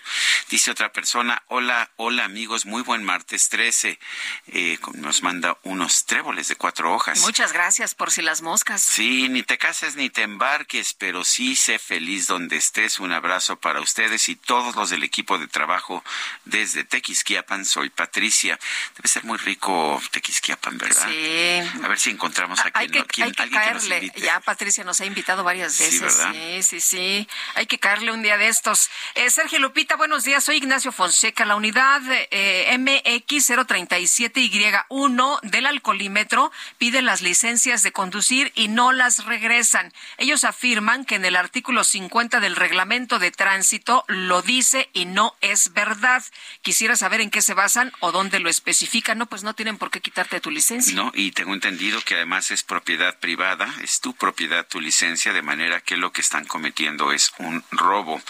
[0.49, 3.99] Dice otra persona, hola, hola amigos, muy buen martes 13.
[4.47, 7.19] Eh, nos manda unos tréboles de cuatro hojas.
[7.19, 8.81] Muchas gracias por si las moscas.
[8.81, 12.99] Sí, ni te cases ni te embarques, pero sí sé feliz donde estés.
[12.99, 16.03] Un abrazo para ustedes y todos los del equipo de trabajo
[16.45, 17.65] desde Tequisquiapan.
[17.65, 18.59] Soy Patricia.
[18.95, 21.07] Debe ser muy rico Tequisquiapan, ¿verdad?
[21.09, 21.59] Sí.
[21.83, 24.11] A ver si encontramos a hay quien, que, quien- hay que alguien que nos caerle.
[24.17, 26.01] ya Patricia nos ha invitado varias Sí, veces.
[26.01, 26.31] ¿verdad?
[26.33, 27.27] Sí, sí, sí.
[27.55, 28.89] Hay que caerle un día de estos.
[29.15, 30.43] Eh, Sergio Lupita, buenos días.
[30.43, 31.45] Soy Ignacio Fonseca.
[31.45, 39.93] La unidad eh, MX037Y1 del alcoholímetro pide las licencias de conducir y no las regresan.
[40.17, 45.35] Ellos afirman que en el artículo 50 del reglamento de tránsito lo dice y no
[45.41, 46.23] es verdad.
[46.61, 49.17] Quisiera saber en qué se basan o dónde lo especifican.
[49.17, 50.93] No, pues no tienen por qué quitarte tu licencia.
[50.95, 55.41] No, y tengo entendido que además es propiedad privada, es tu propiedad, tu licencia, de
[55.41, 58.21] manera que lo que están cometiendo es un robo.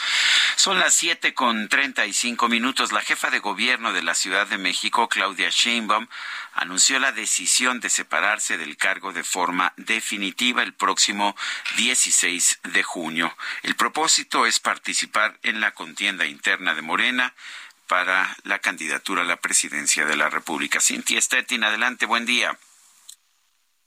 [0.56, 2.91] Son las siete con treinta y cinco minutos.
[2.91, 6.08] La jefa de gobierno de la Ciudad de México, Claudia Sheinbaum,
[6.56, 11.36] anunció la decisión de separarse del cargo de forma definitiva el próximo
[11.78, 13.36] 16 de junio.
[13.63, 17.34] El propósito es participar en la contienda interna de Morena
[17.88, 20.80] para la candidatura a la presidencia de la República.
[20.80, 22.58] Cintia Stettin, adelante, buen día.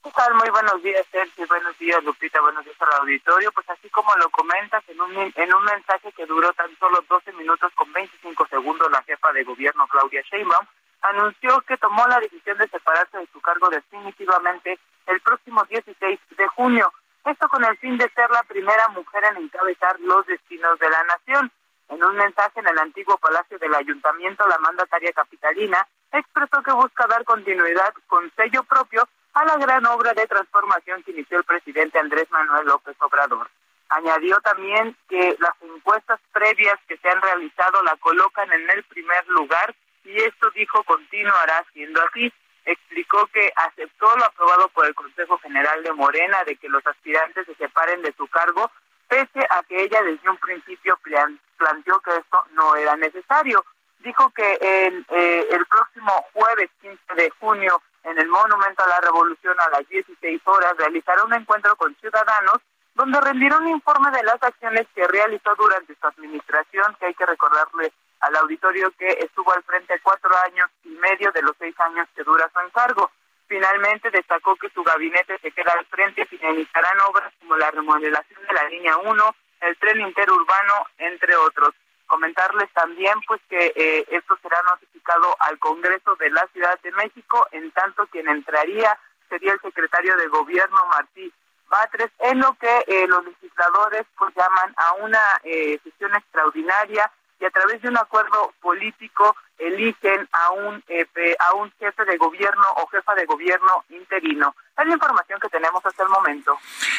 [0.01, 0.33] ¿Qué tal?
[0.35, 1.45] Muy buenos días, Sergio.
[1.47, 2.39] Buenos días, Lupita.
[2.39, 3.51] Buenos días al auditorio.
[3.51, 7.33] Pues así como lo comentas, en un, en un mensaje que duró tan solo 12
[7.33, 10.65] minutos con 25 segundos, la jefa de gobierno, Claudia Sheinbaum,
[11.01, 16.47] anunció que tomó la decisión de separarse de su cargo definitivamente el próximo 16 de
[16.49, 16.91] junio.
[17.25, 21.03] Esto con el fin de ser la primera mujer en encabezar los destinos de la
[21.03, 21.51] nación.
[21.89, 27.07] En un mensaje en el antiguo Palacio del Ayuntamiento, la mandataria capitalina expresó que busca
[27.07, 31.99] dar continuidad con sello propio a la gran obra de transformación que inició el presidente
[31.99, 33.49] Andrés Manuel López Obrador.
[33.89, 39.27] Añadió también que las encuestas previas que se han realizado la colocan en el primer
[39.29, 42.31] lugar y esto dijo continuará siendo así.
[42.65, 47.45] Explicó que aceptó lo aprobado por el Consejo General de Morena de que los aspirantes
[47.45, 48.69] se separen de su cargo,
[49.07, 53.65] pese a que ella desde un principio plan- planteó que esto no era necesario.
[53.99, 59.01] Dijo que el, eh, el próximo jueves 15 de junio en el Monumento a la
[59.01, 62.59] Revolución a las 16 horas realizará un encuentro con ciudadanos
[62.95, 67.25] donde rendirá un informe de las acciones que realizó durante su administración, que hay que
[67.25, 72.07] recordarle al auditorio que estuvo al frente cuatro años y medio de los seis años
[72.15, 73.11] que dura su encargo.
[73.47, 78.41] Finalmente destacó que su gabinete se queda al frente y finalizarán obras como la remodelación
[78.47, 81.73] de la línea 1, el tren interurbano, entre otros.
[82.05, 87.47] Comentarles también pues que eh, esto será notificado al Congreso de la Ciudad de México,
[87.51, 88.97] en tanto quien entraría
[89.29, 91.31] sería el secretario de Gobierno Martí
[91.69, 97.45] Batres, en lo que eh, los legisladores pues llaman a una eh, sesión extraordinaria y
[97.45, 102.17] a través de un acuerdo político eligen a un eh, pe- a un jefe de
[102.17, 104.55] gobierno o jefa de gobierno interino.
[104.77, 106.57] Es la información que tenemos hasta el momento.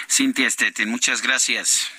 [0.09, 1.91] Cintia Stettin, muchas gracias.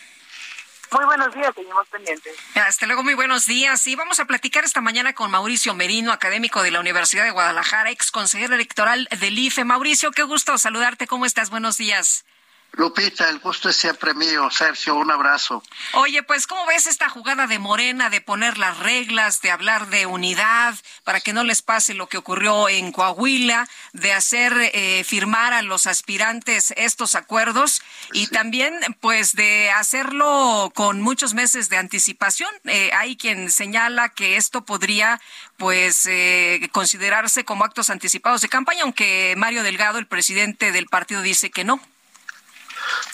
[0.91, 2.35] Muy buenos días, seguimos pendientes.
[2.55, 3.87] Hasta luego, muy buenos días.
[3.87, 7.91] Y vamos a platicar esta mañana con Mauricio Merino, académico de la Universidad de Guadalajara,
[7.91, 9.63] ex consejero electoral del IFE.
[9.63, 11.07] Mauricio, qué gusto saludarte.
[11.07, 11.49] ¿Cómo estás?
[11.49, 12.25] Buenos días.
[12.73, 14.49] Lupita, el gusto es siempre mío.
[14.49, 15.61] Sergio, un abrazo.
[15.93, 20.05] Oye, pues, ¿cómo ves esta jugada de Morena de poner las reglas, de hablar de
[20.05, 25.51] unidad para que no les pase lo que ocurrió en Coahuila, de hacer eh, firmar
[25.53, 27.81] a los aspirantes estos acuerdos
[28.13, 32.49] y también, pues, de hacerlo con muchos meses de anticipación?
[32.65, 35.19] Eh, hay quien señala que esto podría,
[35.57, 41.21] pues, eh, considerarse como actos anticipados de campaña, aunque Mario Delgado, el presidente del partido,
[41.21, 41.81] dice que no.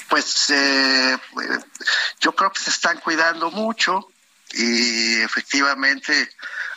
[0.09, 1.17] Pues eh,
[2.19, 4.07] yo creo que se están cuidando mucho
[4.53, 6.29] y efectivamente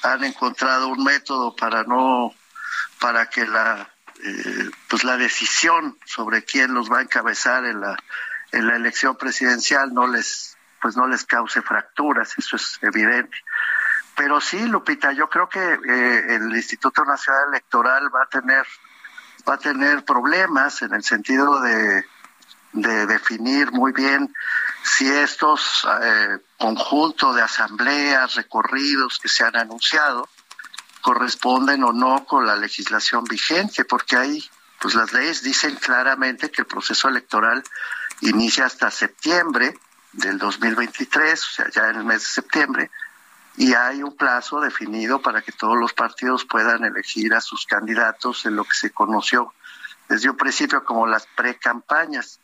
[0.03, 2.35] han encontrado un método para no,
[2.99, 3.89] para que la,
[4.23, 7.97] eh, pues la decisión sobre quién los va a encabezar en la,
[8.53, 13.37] en la elección presidencial no les, pues no les cause fracturas, eso es evidente.
[14.17, 18.67] pero sí, Lupita, yo creo que eh, el Instituto Nacional Electoral va a tener
[19.49, 22.05] va a tener problemas en el sentido de,
[22.73, 24.35] de definir muy bien
[24.83, 30.29] si estos eh, conjuntos de asambleas, recorridos que se han anunciado,
[31.01, 34.51] corresponden o no con la legislación vigente, porque ahí
[34.81, 37.63] pues las leyes dicen claramente que el proceso electoral
[38.23, 39.79] inicia hasta septiembre
[40.13, 42.91] del 2023, o sea, ya en el mes de septiembre,
[43.57, 48.47] y hay un plazo definido para que todos los partidos puedan elegir a sus candidatos
[48.47, 49.53] en lo que se conoció
[50.09, 52.40] desde un principio como las precampañas.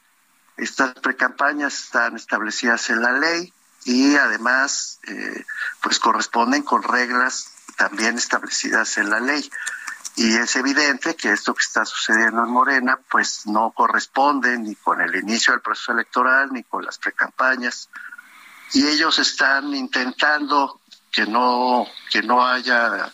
[0.56, 3.52] Estas precampañas están establecidas en la ley
[3.84, 5.44] y además eh,
[5.82, 9.48] pues corresponden con reglas también establecidas en la ley.
[10.16, 15.02] Y es evidente que esto que está sucediendo en Morena pues no corresponde ni con
[15.02, 17.90] el inicio del proceso electoral ni con las precampañas.
[18.72, 20.80] Y ellos están intentando
[21.12, 23.12] que no, que no haya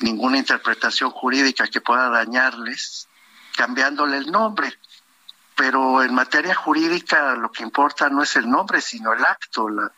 [0.00, 3.08] ninguna interpretación jurídica que pueda dañarles,
[3.56, 4.78] cambiándole el nombre
[5.56, 9.92] pero en materia jurídica lo que importa no es el nombre, sino el acto, la,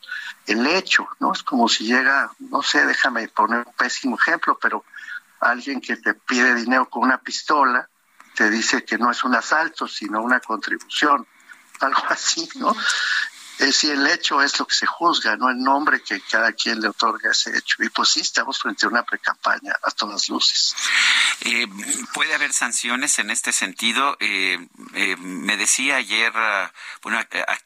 [0.47, 1.33] el hecho, ¿no?
[1.33, 4.85] Es como si llega, no sé, déjame poner un pésimo ejemplo, pero
[5.41, 7.89] alguien que te pide dinero con una pistola,
[8.35, 11.27] te dice que no es un asalto, sino una contribución,
[11.81, 12.75] algo así, ¿no?
[13.59, 16.81] Es si el hecho es lo que se juzga, no el nombre que cada quien
[16.81, 17.83] le otorga ese hecho.
[17.83, 20.75] Y pues sí, estamos frente a una precampaña a todas luces.
[21.41, 21.67] Eh,
[22.13, 24.17] ¿Puede haber sanciones en este sentido?
[24.21, 24.59] Eh,
[24.95, 27.19] eh, me decía ayer, ah, bueno,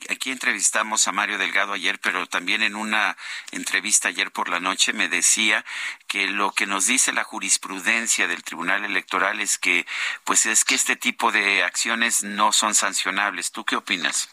[0.09, 3.17] aquí entrevistamos a Mario Delgado ayer, pero también en una
[3.51, 5.65] entrevista ayer por la noche me decía
[6.07, 9.87] que lo que nos dice la jurisprudencia del Tribunal Electoral es que,
[10.25, 13.51] pues es que este tipo de acciones no son sancionables.
[13.53, 14.29] ¿Tú qué opinas?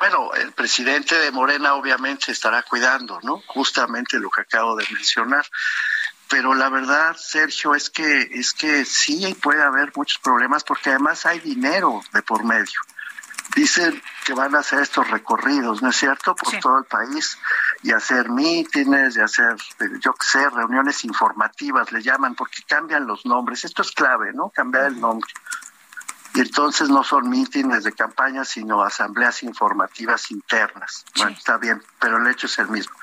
[0.00, 3.42] Bueno, el presidente de Morena obviamente estará cuidando, ¿no?
[3.48, 5.44] Justamente lo que acabo de mencionar.
[6.26, 11.26] Pero la verdad, Sergio, es que es que sí puede haber muchos problemas porque además
[11.26, 12.80] hay dinero de por medio.
[13.54, 16.34] Dicen que van a hacer estos recorridos, ¿no es cierto?
[16.34, 17.36] Por todo el país
[17.82, 19.54] y hacer mítines, y hacer,
[20.00, 23.66] yo qué sé, reuniones informativas, le llaman, porque cambian los nombres.
[23.66, 24.48] Esto es clave, ¿no?
[24.48, 25.30] Cambiar el nombre
[26.34, 31.04] y entonces no son mítines de campaña, sino asambleas informativas internas.
[31.16, 32.94] Bueno, está bien, pero el hecho es el mismo.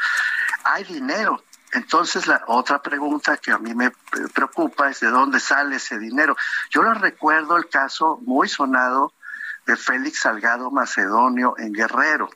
[0.63, 1.43] Hay dinero.
[1.73, 3.91] Entonces la otra pregunta que a mí me
[4.33, 6.37] preocupa es de dónde sale ese dinero.
[6.69, 9.13] Yo lo recuerdo el caso muy sonado
[9.65, 12.29] de Félix Salgado Macedonio en Guerrero.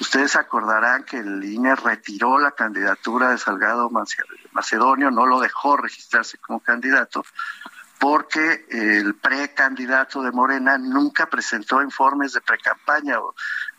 [0.00, 3.90] Ustedes acordarán que el INE retiró la candidatura de Salgado
[4.52, 7.24] Macedonio, no lo dejó registrarse como candidato,
[8.02, 13.18] porque el precandidato de Morena nunca presentó informes de precampaña,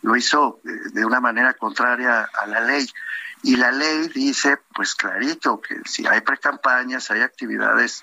[0.00, 2.88] lo hizo eh, de una manera contraria a la ley.
[3.42, 8.02] Y la ley dice, pues clarito, que si hay precampañas, hay actividades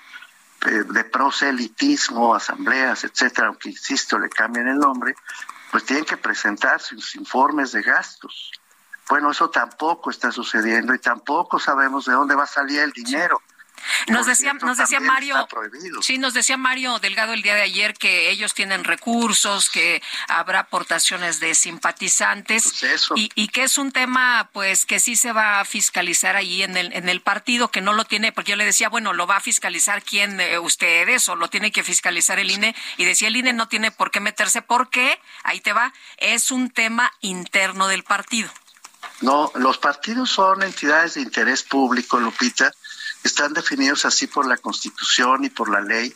[0.64, 5.16] eh, de proselitismo, asambleas, etcétera, aunque insisto, le cambien el nombre,
[5.72, 8.52] pues tienen que presentar sus informes de gastos.
[9.08, 13.42] Bueno, eso tampoco está sucediendo y tampoco sabemos de dónde va a salir el dinero.
[14.08, 15.48] Nos decía, nos decía Mario,
[16.00, 20.60] sí, nos decía Mario Delgado el día de ayer que ellos tienen recursos, que habrá
[20.60, 25.64] aportaciones de simpatizantes pues y, que es un tema, pues, que sí se va a
[25.64, 28.88] fiscalizar ahí en el en el partido, que no lo tiene, porque yo le decía,
[28.88, 32.74] bueno, lo va a fiscalizar quién, eh, ustedes, o lo tiene que fiscalizar el INE,
[32.96, 36.70] y decía el INE no tiene por qué meterse, porque ahí te va, es un
[36.70, 38.50] tema interno del partido.
[39.20, 42.72] No, los partidos son entidades de interés público, Lupita
[43.22, 46.12] están definidos así por la Constitución y por la ley.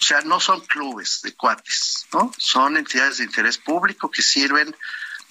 [0.00, 2.32] O sea, no son clubes de cuates, ¿no?
[2.36, 4.74] Son entidades de interés público que sirven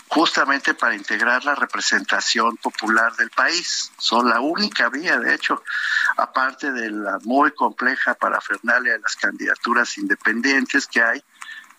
[0.09, 3.91] justamente para integrar la representación popular del país.
[3.97, 5.63] Son la única vía, de hecho,
[6.17, 11.23] aparte de la muy compleja parafernalia de las candidaturas independientes que hay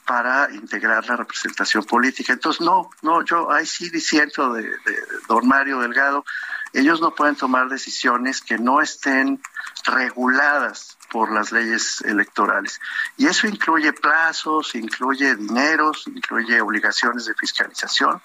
[0.08, 2.32] para integrar la representación política.
[2.32, 4.96] Entonces, no, no, yo ahí sí diciendo de, de
[5.28, 6.24] don Mario Delgado,
[6.72, 9.38] ellos no pueden tomar decisiones que no estén
[9.84, 12.80] reguladas por las leyes electorales.
[13.18, 18.22] Y eso incluye plazos, incluye dineros, incluye obligaciones de fiscalización.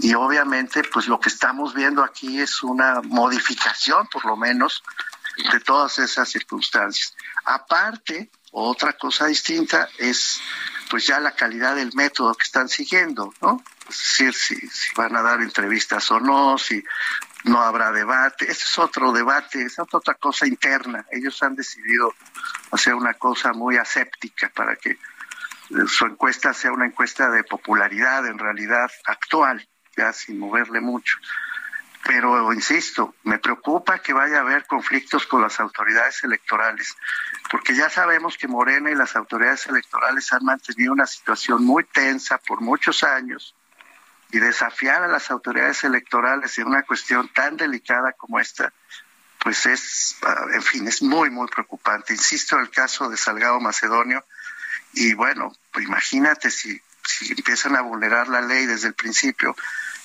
[0.00, 4.82] Y obviamente, pues lo que estamos viendo aquí es una modificación, por lo menos,
[5.52, 7.14] de todas esas circunstancias.
[7.44, 10.40] Aparte, otra cosa distinta es
[10.88, 13.62] pues ya la calidad del método que están siguiendo, ¿no?
[13.88, 16.82] Es decir, si, si van a dar entrevistas o no, si
[17.44, 18.50] no habrá debate.
[18.50, 21.04] Este es otro debate, es otra cosa interna.
[21.10, 22.14] Ellos han decidido
[22.70, 24.98] hacer una cosa muy aséptica para que
[25.86, 31.18] su encuesta sea una encuesta de popularidad en realidad actual, ya sin moverle mucho.
[32.06, 36.94] Pero insisto, me preocupa que vaya a haber conflictos con las autoridades electorales,
[37.50, 42.38] porque ya sabemos que Morena y las autoridades electorales han mantenido una situación muy tensa
[42.38, 43.54] por muchos años
[44.30, 48.72] y desafiar a las autoridades electorales en una cuestión tan delicada como esta,
[49.38, 52.12] pues es, ah, en fin, es muy, muy preocupante.
[52.12, 54.24] Insisto, el caso de Salgado Macedonio,
[54.92, 59.56] y bueno, pues imagínate si, si empiezan a vulnerar la ley desde el principio,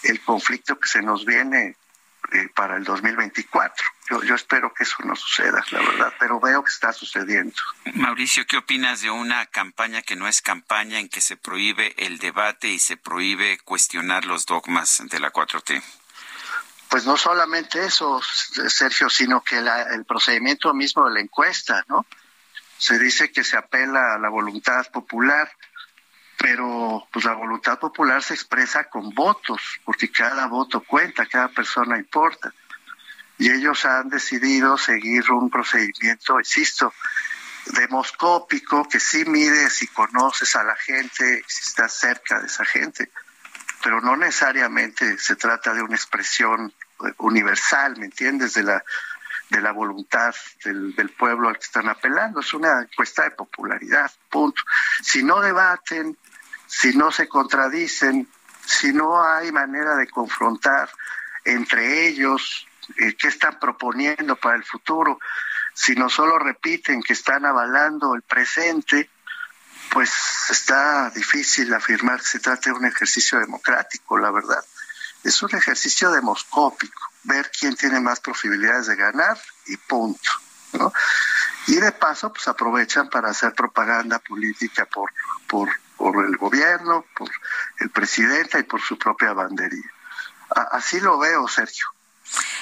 [0.04, 1.76] el conflicto que se nos viene
[2.32, 3.86] eh, para el 2024.
[4.10, 7.56] Yo, yo espero que eso no suceda, la verdad, pero veo que está sucediendo.
[7.94, 12.18] Mauricio, ¿qué opinas de una campaña que no es campaña en que se prohíbe el
[12.18, 15.82] debate y se prohíbe cuestionar los dogmas de la 4T?
[16.90, 22.06] Pues no solamente eso, Sergio, sino que el procedimiento mismo de la encuesta, ¿no?
[22.78, 25.52] Se dice que se apela a la voluntad popular
[26.40, 31.98] pero pues la voluntad popular se expresa con votos, porque cada voto cuenta, cada persona
[31.98, 32.54] importa.
[33.38, 36.94] Y ellos han decidido seguir un procedimiento, insisto,
[37.66, 43.12] demoscópico, que sí mide si conoces a la gente, si estás cerca de esa gente,
[43.84, 46.74] pero no necesariamente se trata de una expresión
[47.18, 48.54] universal, ¿me entiendes?
[48.54, 48.84] De la,
[49.50, 50.34] de la voluntad
[50.64, 52.40] del, del pueblo al que están apelando.
[52.40, 54.62] Es una encuesta de popularidad, punto.
[55.02, 56.18] Si no debaten,
[56.68, 58.28] si no se contradicen,
[58.66, 60.90] si no hay manera de confrontar
[61.44, 65.20] entre ellos eh, qué están proponiendo para el futuro,
[65.74, 69.10] si no solo repiten que están avalando el presente,
[69.92, 70.12] pues
[70.50, 74.64] está difícil afirmar que se trata de un ejercicio democrático, la verdad.
[75.24, 80.32] Es un ejercicio demoscópico, ver quién tiene más posibilidades de ganar y punto.
[80.74, 80.94] ¿no?
[81.68, 85.12] Y de paso, pues aprovechan para hacer propaganda política por,
[85.48, 87.30] por por el gobierno, por
[87.80, 89.92] el presidente y por su propia bandería.
[90.72, 91.88] Así lo veo, Sergio.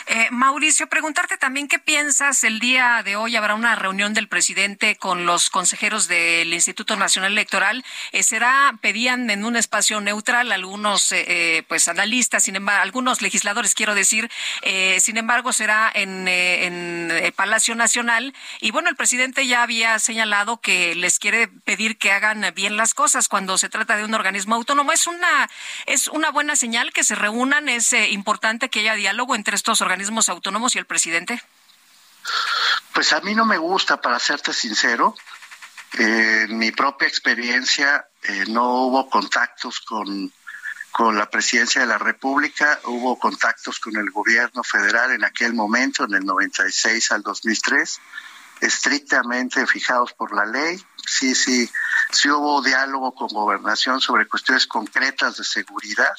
[0.09, 3.35] Eh, Mauricio, preguntarte también qué piensas el día de hoy.
[3.35, 7.83] Habrá una reunión del presidente con los consejeros del Instituto Nacional Electoral.
[8.13, 13.75] Eh, será, pedían en un espacio neutral algunos eh, pues analistas, sin embargo, algunos legisladores,
[13.75, 14.31] quiero decir.
[14.99, 18.33] sin embargo, será en, el Palacio Nacional.
[18.61, 22.93] Y bueno, el presidente ya había señalado que les quiere pedir que hagan bien las
[22.93, 24.93] cosas cuando se trata de un organismo autónomo.
[24.93, 25.49] Es una,
[25.85, 27.67] es una buena señal que se reúnan.
[27.67, 29.96] Es importante que haya diálogo entre estos organismos
[30.29, 31.41] autónomos y el presidente?
[32.93, 35.15] Pues a mí no me gusta, para serte sincero.
[35.93, 40.31] en mi propia experiencia eh, no hubo contactos con,
[40.91, 46.05] con la presidencia de la República, hubo contactos con el gobierno federal en aquel momento,
[46.05, 47.99] en el 96 al 2003,
[48.61, 50.83] estrictamente fijados por la ley.
[51.05, 51.69] Sí, sí,
[52.11, 56.15] sí hubo diálogo con gobernación sobre cuestiones concretas de seguridad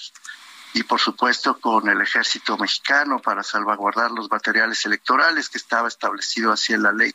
[0.79, 6.53] y por supuesto con el ejército mexicano para salvaguardar los materiales electorales que estaba establecido
[6.53, 7.13] así en la ley.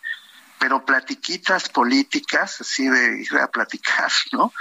[0.60, 4.52] Pero platiquitas políticas, así de ir a platicar, ¿no?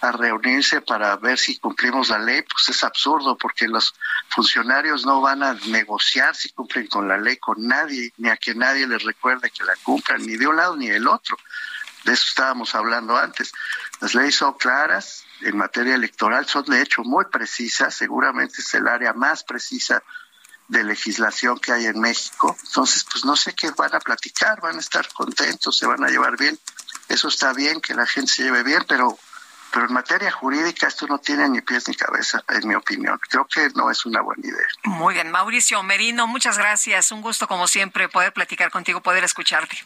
[0.00, 3.94] A reunirse para ver si cumplimos la ley, pues es absurdo porque los
[4.28, 8.56] funcionarios no van a negociar si cumplen con la ley con nadie, ni a que
[8.56, 11.36] nadie les recuerde que la cumplan, ni de un lado ni del otro.
[12.04, 13.52] De eso estábamos hablando antes.
[14.00, 18.88] Las leyes son claras, en materia electoral son de hecho muy precisas, seguramente es el
[18.88, 20.02] área más precisa
[20.68, 22.56] de legislación que hay en México.
[22.66, 26.08] Entonces, pues no sé qué van a platicar, van a estar contentos, se van a
[26.08, 26.58] llevar bien.
[27.08, 29.18] Eso está bien, que la gente se lleve bien, pero,
[29.72, 33.18] pero en materia jurídica esto no tiene ni pies ni cabeza, en mi opinión.
[33.30, 34.66] Creo que no es una buena idea.
[34.84, 37.10] Muy bien, Mauricio Merino, muchas gracias.
[37.12, 39.78] Un gusto, como siempre, poder platicar contigo, poder escucharte.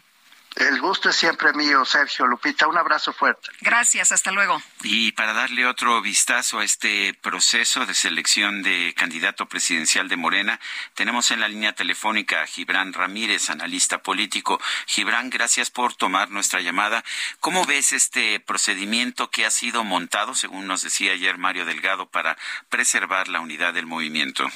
[0.56, 2.66] El gusto es siempre mío, Sergio Lupita.
[2.66, 3.48] Un abrazo fuerte.
[3.60, 4.60] Gracias, hasta luego.
[4.82, 10.60] Y para darle otro vistazo a este proceso de selección de candidato presidencial de Morena,
[10.94, 14.60] tenemos en la línea telefónica a Gibran Ramírez, analista político.
[14.86, 17.02] Gibran, gracias por tomar nuestra llamada.
[17.40, 22.36] ¿Cómo ves este procedimiento que ha sido montado, según nos decía ayer Mario Delgado, para
[22.68, 24.46] preservar la unidad del movimiento?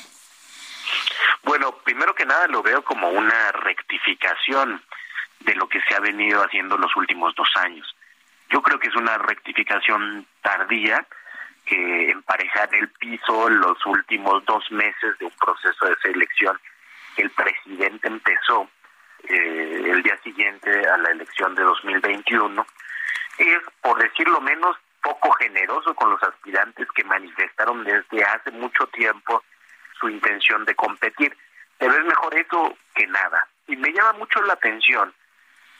[1.43, 4.83] Bueno, primero que nada lo veo como una rectificación
[5.41, 7.95] de lo que se ha venido haciendo los últimos dos años.
[8.51, 11.05] Yo creo que es una rectificación tardía
[11.65, 16.59] que emparejar el piso los últimos dos meses de un proceso de selección
[17.17, 18.69] el presidente empezó
[19.29, 22.67] eh, el día siguiente a la elección de 2021
[23.39, 29.43] es, por decirlo menos, poco generoso con los aspirantes que manifestaron desde hace mucho tiempo
[29.99, 31.37] su intención de competir.
[31.79, 33.47] Pero es mejor eso que nada.
[33.67, 35.13] Y me llama mucho la atención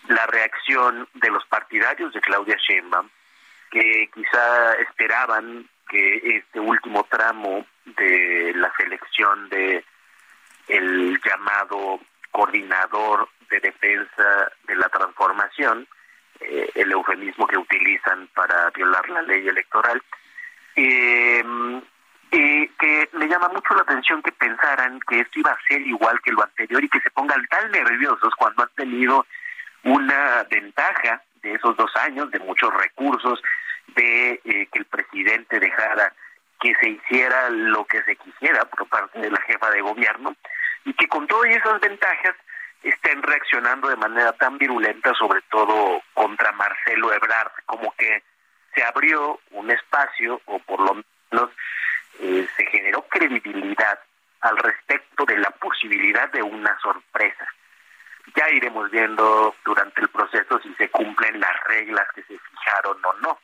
[0.09, 3.09] la reacción de los partidarios de Claudia Sheinbaum,
[3.71, 9.85] que quizá esperaban que este último tramo de la selección de
[10.69, 12.01] el llamado
[12.31, 15.87] coordinador de defensa de la transformación,
[16.41, 20.03] eh, el eufemismo que utilizan para violar la ley electoral,
[20.75, 21.45] eh,
[22.33, 26.21] y que me llama mucho la atención que pensaran que esto iba a ser igual
[26.23, 29.25] que lo anterior y que se pongan tan nerviosos cuando han tenido
[29.87, 33.41] una ventaja de esos dos años, de muchos recursos,
[33.95, 36.13] de eh, que el presidente dejara
[36.61, 40.35] que se hiciera lo que se quisiera por parte de la jefa de gobierno
[40.85, 42.35] y que con todas esas ventajas
[42.83, 48.23] estén reaccionando de manera tan virulenta, sobre todo contra Marcelo Ebrard, como que
[48.75, 50.95] se abrió un espacio, o por lo
[51.31, 51.51] menos
[52.21, 53.99] eh, se generó credibilidad
[54.41, 57.47] al respecto de la posibilidad de una sorpresa.
[58.35, 63.13] Ya iremos viendo durante el proceso si se cumplen las reglas que se fijaron o
[63.21, 63.41] no.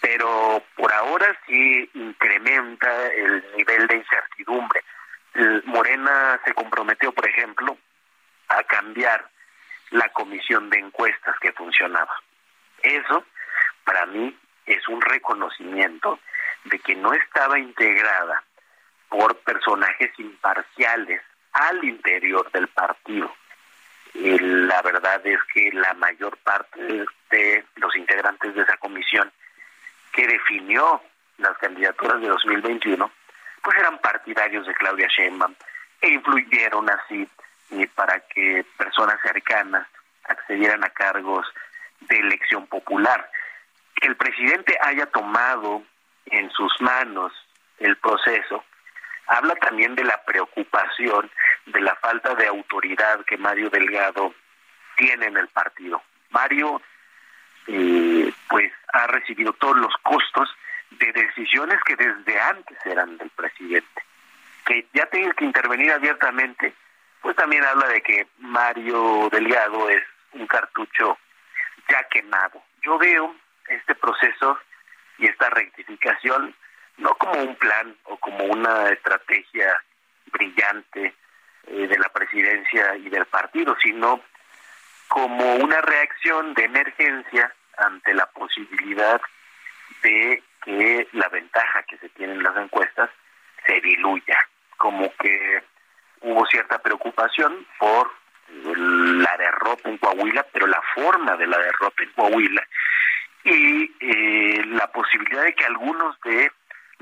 [0.00, 4.82] Pero por ahora sí incrementa el nivel de incertidumbre.
[5.64, 7.76] Morena se comprometió, por ejemplo,
[8.48, 9.28] a cambiar
[9.90, 12.20] la comisión de encuestas que funcionaba.
[12.82, 13.24] Eso,
[13.84, 16.18] para mí, es un reconocimiento
[16.64, 18.42] de que no estaba integrada
[19.08, 21.22] por personajes imparciales
[21.52, 23.34] al interior del partido.
[24.14, 29.30] Y la verdad es que la mayor parte de los integrantes de esa comisión
[30.12, 31.02] que definió
[31.38, 33.10] las candidaturas de 2021,
[33.62, 35.54] pues eran partidarios de Claudia Sheinbaum
[36.00, 37.28] e influyeron así
[37.72, 39.86] eh, para que personas cercanas
[40.24, 41.46] accedieran a cargos
[42.00, 43.28] de elección popular.
[43.96, 45.82] Que el presidente haya tomado
[46.26, 47.32] en sus manos
[47.78, 48.64] el proceso,
[49.26, 51.30] habla también de la preocupación
[51.66, 54.34] de la falta de autoridad que Mario Delgado
[54.96, 56.02] tiene en el partido.
[56.30, 56.80] Mario
[57.66, 60.48] eh, pues ha recibido todos los costos
[60.90, 64.02] de decisiones que desde antes eran del presidente.
[64.66, 66.74] Que ya tenga que intervenir abiertamente,
[67.20, 70.02] pues también habla de que Mario Delgado es
[70.32, 71.18] un cartucho
[71.88, 72.62] ya quemado.
[72.82, 73.34] Yo veo
[73.68, 74.58] este proceso
[75.18, 76.54] y esta rectificación
[76.98, 79.80] no como un plan o como una estrategia
[80.26, 81.14] brillante
[81.66, 84.20] eh, de la presidencia y del partido, sino
[85.08, 89.20] como una reacción de emergencia ante la posibilidad
[90.02, 93.10] de que la ventaja que se tiene en las encuestas
[93.66, 94.38] se diluya,
[94.76, 95.62] como que
[96.20, 98.10] hubo cierta preocupación por
[98.48, 102.66] la derrota en Coahuila, pero la forma de la derrota en Coahuila
[103.44, 106.50] y eh, la posibilidad de que algunos de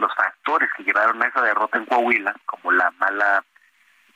[0.03, 3.45] los factores que llevaron a esa derrota en Coahuila, como la mala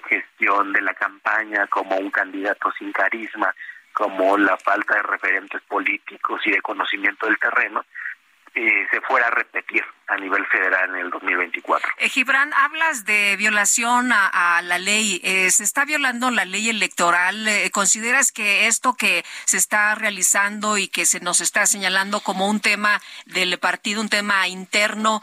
[0.08, 3.54] gestión de la campaña, como un candidato sin carisma,
[3.92, 7.84] como la falta de referentes políticos y de conocimiento del terreno,
[8.56, 11.92] eh, se fuera a repetir a nivel federal en el 2024.
[11.98, 15.20] Eh, Gibran, hablas de violación a, la ley.
[15.22, 17.46] Eh, ¿Se está violando la ley electoral?
[17.46, 22.48] Eh, ¿Consideras que esto que se está realizando y que se nos está señalando como
[22.48, 25.22] un tema del partido, un tema interno,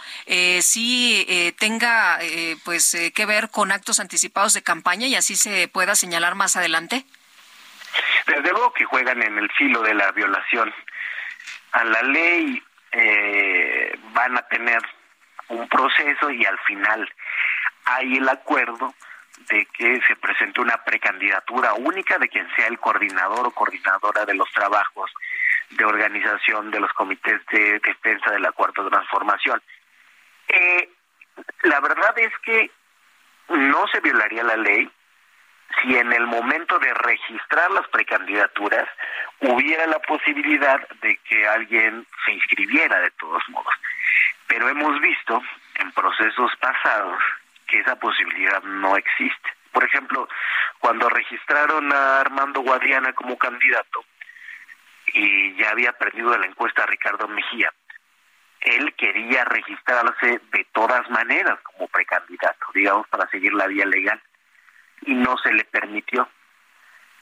[0.61, 1.25] sí
[1.57, 2.19] tenga
[2.63, 7.05] pues que ver con actos anticipados de campaña y así se pueda señalar más adelante?
[8.27, 10.71] Desde luego que juegan en el filo de la violación
[11.71, 12.61] a la ley
[12.93, 14.81] eh, van a tener
[15.49, 17.09] un proceso y al final
[17.85, 18.93] hay el acuerdo
[19.49, 24.35] de que se presente una precandidatura única de quien sea el coordinador o coordinadora de
[24.35, 25.11] los trabajos
[25.71, 29.61] de organización de los comités de defensa de la cuarta transformación.
[30.47, 30.89] Eh,
[31.63, 32.71] la verdad es que
[33.49, 34.89] no se violaría la ley
[35.81, 38.87] si en el momento de registrar las precandidaturas
[39.39, 43.73] hubiera la posibilidad de que alguien se inscribiera de todos modos.
[44.47, 45.41] Pero hemos visto
[45.75, 47.21] en procesos pasados
[47.67, 49.49] que esa posibilidad no existe.
[49.71, 50.27] Por ejemplo,
[50.79, 54.05] cuando registraron a Armando Guadiana como candidato
[55.07, 57.71] y ya había perdido la encuesta a Ricardo Mejía,
[58.61, 64.21] él quería registrarse de todas maneras como precandidato, digamos, para seguir la vía legal,
[65.05, 66.27] y no se le permitió.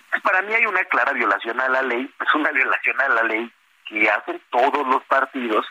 [0.10, 3.24] Pues para mí hay una clara violación a la ley, es una violación a la
[3.24, 3.52] ley
[3.88, 5.66] que hacen todos los partidos,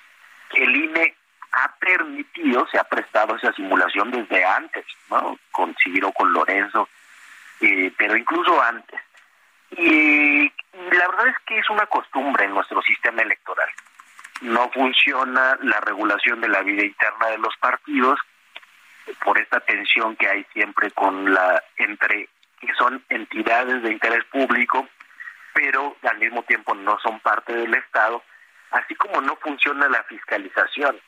[0.51, 1.15] que el INE
[1.53, 5.39] ha permitido, se ha prestado esa simulación desde antes, ¿no?
[5.51, 6.89] Con Ciro, con Lorenzo,
[7.61, 9.01] eh, pero incluso antes.
[9.73, 13.69] Y la verdad es que es una costumbre en nuestro sistema electoral.
[14.43, 18.19] No funciona la regulación de la vida interna de los partidos
[19.25, 22.29] por esta tensión que hay siempre con la entre
[22.61, 24.87] que son entidades de interés público,
[25.55, 28.23] pero al mismo tiempo no son parte del Estado,
[28.71, 31.01] así como no funciona la fiscalización.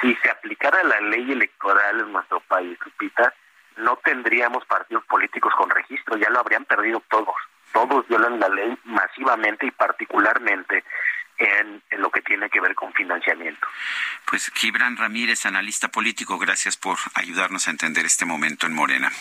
[0.00, 3.34] Si se aplicara la ley electoral en nuestro país, Lupita,
[3.76, 7.36] no tendríamos partidos políticos con registro, ya lo habrían perdido todos.
[7.72, 10.84] Todos violan la ley masivamente y particularmente
[11.42, 13.66] en, lo que tiene que ver con financiamiento.
[14.24, 19.12] Pues Gibran Ramírez, analista político, gracias por ayudarnos a entender este momento en Morena.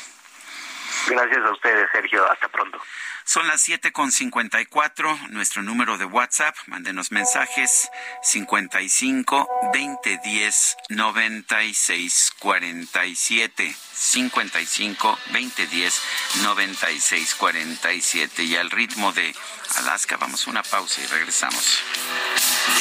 [1.08, 2.30] Gracias a ustedes, Sergio.
[2.32, 2.82] Hasta pronto.
[3.24, 5.18] Son las siete con cincuenta y cuatro.
[5.30, 7.90] Nuestro número de WhatsApp, mándenos mensajes
[8.24, 15.68] cincuenta y cinco veinte diez noventa y seis cuarenta y siete cincuenta y cinco veinte
[15.68, 16.02] diez
[16.42, 19.36] noventa y seis cuarenta y siete y al ritmo de
[19.78, 21.84] Alaska vamos a una pausa y regresamos.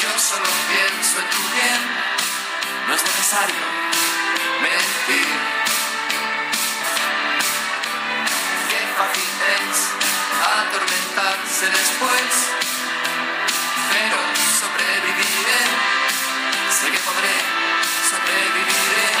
[0.01, 1.81] Yo solo pienso en tu bien,
[2.87, 3.55] no es necesario
[4.61, 5.60] mentir.
[9.01, 9.23] Fácil
[9.57, 9.77] es
[10.59, 12.29] atormentarse después,
[13.93, 14.17] pero
[14.59, 15.61] sobreviviré,
[16.69, 17.35] sé que podré,
[18.09, 19.20] sobreviviré.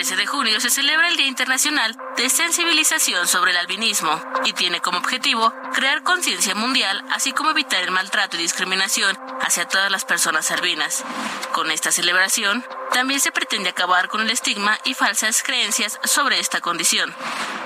[0.00, 4.54] Cada 13 de junio se celebra el Día Internacional de Sensibilización sobre el Albinismo y
[4.54, 9.90] tiene como objetivo crear conciencia mundial, así como evitar el maltrato y discriminación hacia todas
[9.90, 11.04] las personas albinas.
[11.52, 16.62] Con esta celebración, también se pretende acabar con el estigma y falsas creencias sobre esta
[16.62, 17.14] condición.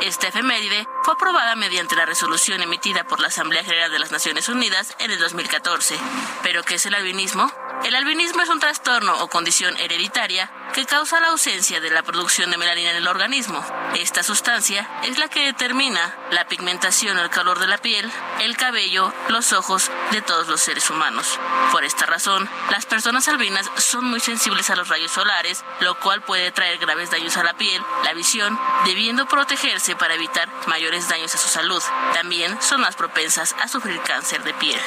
[0.00, 4.48] Esta efeméride fue aprobada mediante la resolución emitida por la Asamblea General de las Naciones
[4.48, 5.96] Unidas en el 2014.
[6.42, 7.52] ¿Pero qué es el albinismo?
[7.82, 12.50] El albinismo es un trastorno o condición hereditaria que causa la ausencia de la producción
[12.50, 13.62] de melanina en el organismo.
[13.94, 18.10] Esta sustancia es la que determina la pigmentación el color de la piel,
[18.40, 21.38] el cabello, los ojos de todos los seres humanos.
[21.72, 26.22] Por esta razón, las personas albinas son muy sensibles a los rayos solares, lo cual
[26.22, 31.34] puede traer graves daños a la piel, la visión, debiendo protegerse para evitar mayores daños
[31.34, 31.82] a su salud.
[32.14, 34.80] También son más propensas a sufrir cáncer de piel.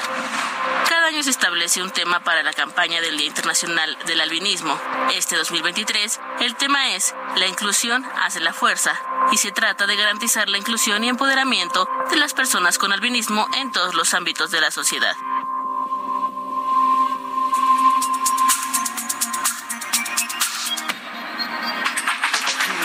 [0.89, 4.79] Cada año se establece un tema para la campaña del Día Internacional del Albinismo.
[5.15, 8.93] Este 2023, el tema es La inclusión hace la fuerza
[9.31, 13.71] y se trata de garantizar la inclusión y empoderamiento de las personas con albinismo en
[13.71, 15.17] todos los ámbitos de la sociedad.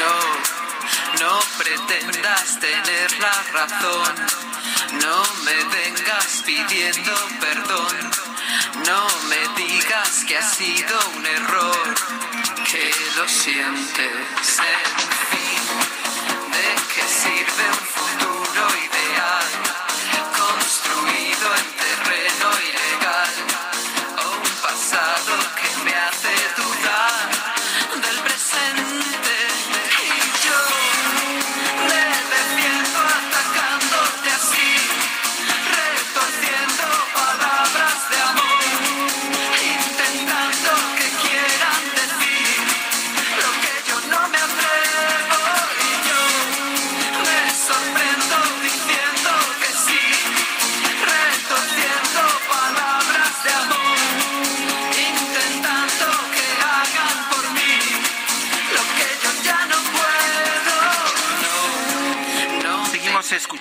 [0.01, 4.15] No, no pretendas tener la razón.
[5.03, 8.32] No me vengas pidiendo perdón.
[8.75, 11.95] No me digas que ha sido un error.
[12.71, 14.93] Que lo sientes, en
[15.31, 15.63] fin.
[16.53, 17.92] ¿De qué sirve un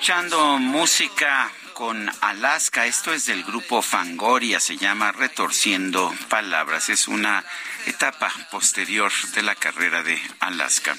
[0.02, 2.86] escuchando música con Alaska.
[2.86, 6.88] Esto es del grupo Fangoria, se llama Retorciendo Palabras.
[6.88, 7.44] Es una
[7.86, 10.96] etapa posterior de la carrera de Alaska,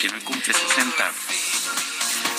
[0.00, 1.10] que cumple 60.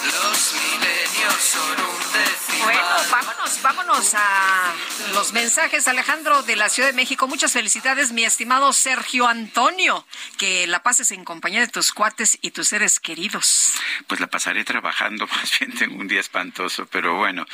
[0.05, 2.63] Los milenios son un decimal.
[2.63, 4.73] Bueno, vámonos, vámonos a
[5.13, 5.87] los mensajes.
[5.87, 10.05] Alejandro de la Ciudad de México, muchas felicidades, mi estimado Sergio Antonio.
[10.37, 13.73] Que la pases en compañía de tus cuates y tus seres queridos.
[14.07, 17.45] Pues la pasaré trabajando, más bien tengo un día espantoso, pero bueno,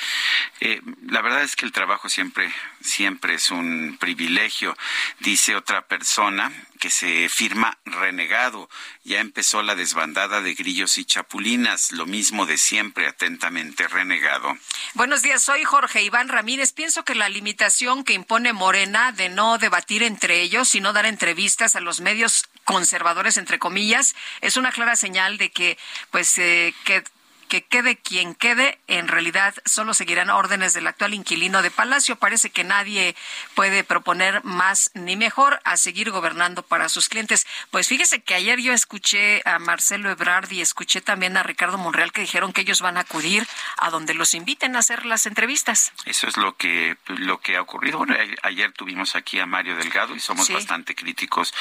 [0.60, 4.78] eh, la verdad es que el trabajo siempre, siempre es un privilegio.
[5.20, 6.52] Dice otra persona
[6.82, 8.68] que se firma renegado.
[9.04, 14.58] Ya empezó la desbandada de grillos y chapulinas, lo mismo de siempre, atentamente renegado.
[14.96, 19.60] Buenos días, soy Jorge Iván Ramírez, pienso que la limitación que impone Morena de no
[19.60, 24.96] debatir entre ellos, sino dar entrevistas a los medios conservadores, entre comillas, es una clara
[24.96, 25.78] señal de que,
[26.10, 27.04] pues, eh, que
[27.52, 32.16] que quede quien quede, en realidad solo seguirán órdenes del actual inquilino de Palacio.
[32.16, 33.14] Parece que nadie
[33.56, 37.46] puede proponer más ni mejor a seguir gobernando para sus clientes.
[37.70, 42.14] Pues fíjese que ayer yo escuché a Marcelo Ebrard y escuché también a Ricardo Monreal
[42.14, 43.46] que dijeron que ellos van a acudir
[43.76, 45.92] a donde los inviten a hacer las entrevistas.
[46.06, 47.98] Eso es lo que lo que ha ocurrido.
[47.98, 51.54] Bueno, ayer tuvimos aquí a Mario Delgado y somos bastante críticos,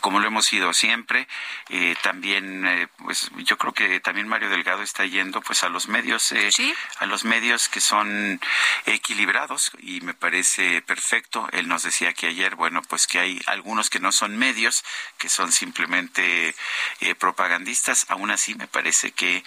[0.00, 1.28] como lo hemos sido siempre.
[1.68, 5.88] Eh, también, eh, pues yo creo que también Mario Delgado está yendo pues a los
[5.88, 6.50] medios eh,
[6.98, 8.40] a los medios que son
[8.86, 11.48] equilibrados y me parece perfecto.
[11.52, 14.84] Él nos decía que ayer bueno pues que hay algunos que no son medios
[15.18, 16.54] que son simplemente
[17.00, 18.06] eh, propagandistas.
[18.08, 19.44] Aún así me parece que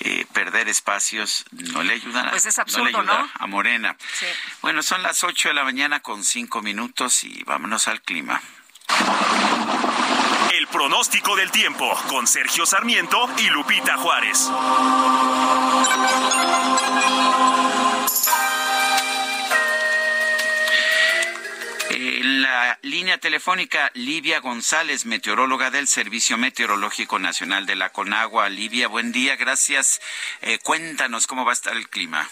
[0.00, 3.96] eh, perder espacios no le ayudan a, pues es absurdo, no, a Morena.
[4.62, 8.40] Bueno son las ocho de la mañana con cinco minutos y vámonos al clima
[10.78, 14.48] pronóstico del tiempo con Sergio Sarmiento y Lupita Juárez.
[21.90, 28.48] En la línea telefónica, Livia González, meteoróloga del Servicio Meteorológico Nacional de la Conagua.
[28.48, 30.00] Livia, buen día, gracias.
[30.42, 32.28] Eh, cuéntanos cómo va a estar el clima.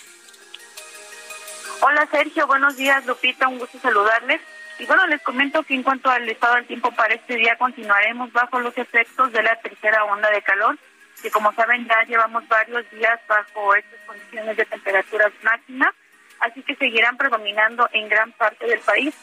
[1.80, 4.40] Hola Sergio, buenos días Lupita, un gusto saludarles.
[4.78, 8.30] Y bueno, les comento que en cuanto al estado del tiempo para este día, continuaremos
[8.32, 10.76] bajo los efectos de la tercera onda de calor,
[11.22, 15.94] que como saben ya llevamos varios días bajo estas condiciones de temperaturas máximas,
[16.40, 19.14] así que seguirán predominando en gran parte del país,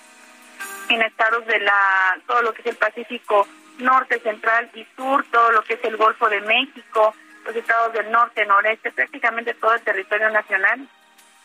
[0.90, 3.48] en estados de la todo lo que es el Pacífico
[3.78, 7.14] norte, central y sur, todo lo que es el Golfo de México,
[7.46, 10.88] los estados del norte, noreste, prácticamente todo el territorio nacional,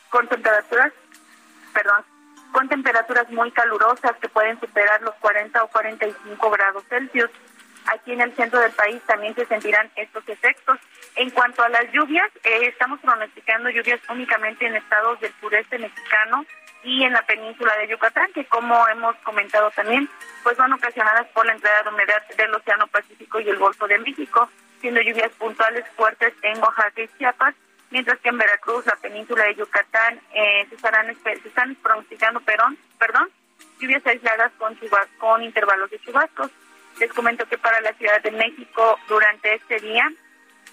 [0.09, 0.93] con temperaturas,
[1.75, 2.05] perdón,
[2.53, 7.31] con temperaturas muy calurosas que pueden superar los 40 o 45 grados Celsius.
[7.87, 10.79] Aquí en el centro del país también se sentirán estos efectos.
[11.17, 16.45] En cuanto a las lluvias, eh, estamos pronosticando lluvias únicamente en estados del sureste mexicano
[16.85, 20.09] y en la península de Yucatán, que como hemos comentado también,
[20.43, 23.99] pues son ocasionadas por la entrada de humedad del Océano Pacífico y el Golfo de
[23.99, 24.49] México,
[24.81, 27.55] siendo lluvias puntuales fuertes en Oaxaca y Chiapas
[27.91, 32.79] mientras que en Veracruz, la península de Yucatán, eh, se, estarán, se están pronosticando perdón,
[32.99, 33.31] perdón,
[33.81, 34.79] lluvias aisladas con,
[35.19, 36.51] con intervalos de chubascos.
[37.01, 40.11] Les comento que para la Ciudad de México durante este día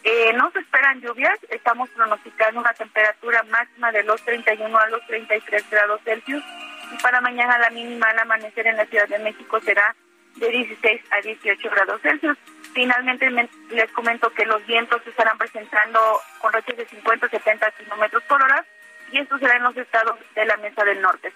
[0.04, 5.06] eh, no se esperan lluvias, estamos pronosticando una temperatura máxima de los 31 a los
[5.08, 6.44] 33 grados Celsius
[6.92, 9.96] y para mañana la mínima al amanecer en la Ciudad de México será
[10.36, 12.38] de 16 a 18 grados Celsius.
[12.76, 13.32] Finalmente
[13.70, 16.00] les comento que los vientos se estarán presentando
[16.40, 18.66] con rachas de 50 a 70 kilómetros por hora
[19.14, 21.34] y esto será en los estados de la Mesa del Norte.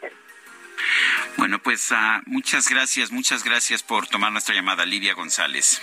[1.37, 5.81] Bueno, pues uh, muchas gracias, muchas gracias por tomar nuestra llamada, Livia González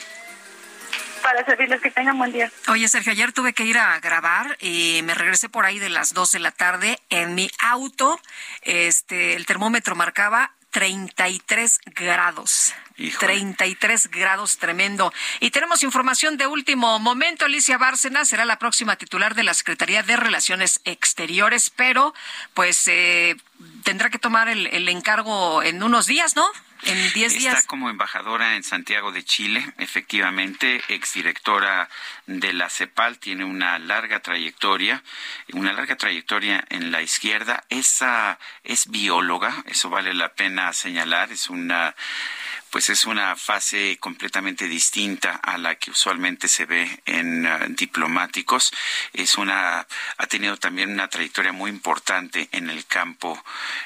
[1.22, 2.52] para servirles que tengan buen día.
[2.68, 6.14] Oye, Sergio, ayer tuve que ir a grabar y me regresé por ahí de las
[6.14, 8.20] 2 de la tarde en mi auto.
[8.62, 12.74] Este, el termómetro marcaba 33 grados.
[13.18, 15.10] 33 grados, tremendo.
[15.40, 17.46] Y tenemos información de último momento.
[17.46, 22.12] Alicia Bárcena será la próxima titular de la Secretaría de Relaciones Exteriores, pero
[22.52, 23.36] pues eh,
[23.84, 26.46] tendrá que tomar el, el encargo en unos días, ¿no?
[26.84, 27.54] En 10 días.
[27.56, 31.88] Está como embajadora en Santiago de Chile, efectivamente, exdirectora
[32.26, 35.02] de la CEPAL, tiene una larga trayectoria,
[35.52, 37.64] una larga trayectoria en la izquierda.
[37.68, 41.94] Esa es bióloga, eso vale la pena señalar, es una
[42.70, 48.72] pues es una fase completamente distinta a la que usualmente se ve en uh, diplomáticos.
[49.12, 49.86] Es una
[50.16, 53.42] ha tenido también una trayectoria muy importante en el campo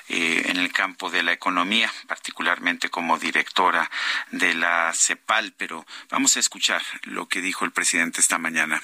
[0.09, 3.91] eh, en el campo de la economía, particularmente como directora
[4.31, 5.53] de la CEPAL.
[5.57, 8.83] Pero vamos a escuchar lo que dijo el presidente esta mañana.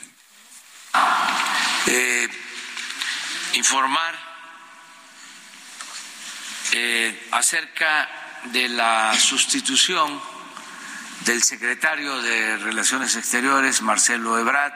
[1.86, 2.28] Eh,
[3.54, 4.14] informar
[6.72, 10.20] eh, acerca de la sustitución
[11.24, 14.74] del secretario de Relaciones Exteriores, Marcelo Ebrard,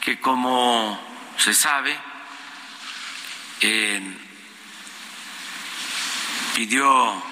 [0.00, 1.00] que como
[1.38, 1.98] se sabe,
[6.54, 7.22] pidió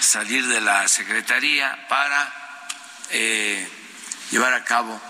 [0.00, 2.32] salir de la Secretaría para
[3.10, 3.68] eh,
[4.30, 5.00] llevar a cabo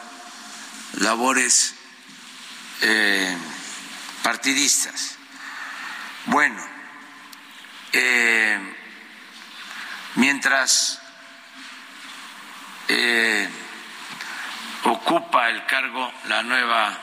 [1.00, 1.74] labores
[2.82, 3.36] eh,
[4.22, 5.16] partidistas.
[6.26, 6.62] Bueno,
[7.92, 8.75] eh,
[10.16, 11.00] mientras
[12.88, 13.48] eh,
[14.84, 16.98] ocupa el cargo la nueva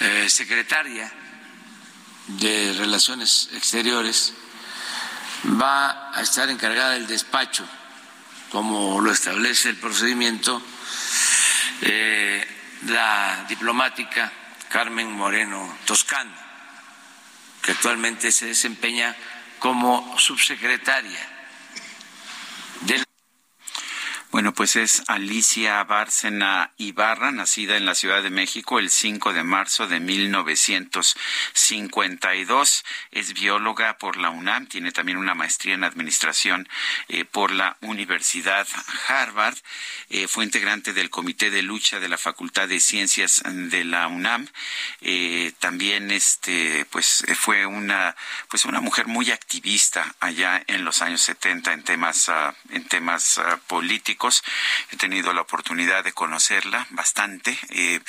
[0.00, 1.12] eh, secretaria
[2.26, 4.34] de Relaciones Exteriores
[5.60, 7.66] va a estar encargada del despacho,
[8.50, 10.62] como lo establece el procedimiento,
[11.82, 12.46] eh,
[12.86, 14.32] la diplomática
[14.68, 16.32] Carmen Moreno Toscano,
[17.62, 19.14] que actualmente se desempeña
[19.58, 21.39] como subsecretaria
[22.86, 23.04] del
[24.30, 29.42] bueno, pues es Alicia Bárcena Ibarra, nacida en la Ciudad de México el 5 de
[29.42, 32.84] marzo de 1952.
[33.10, 36.68] Es bióloga por la UNAM, tiene también una maestría en administración
[37.08, 38.68] eh, por la Universidad
[39.08, 39.58] Harvard.
[40.10, 44.46] Eh, fue integrante del Comité de Lucha de la Facultad de Ciencias de la UNAM.
[45.00, 48.14] Eh, también este, pues, fue una,
[48.48, 53.38] pues una mujer muy activista allá en los años 70 en temas, ah, en temas
[53.38, 54.19] ah, políticos
[54.90, 57.58] He tenido la oportunidad de conocerla bastante.
[57.70, 58.00] Eh,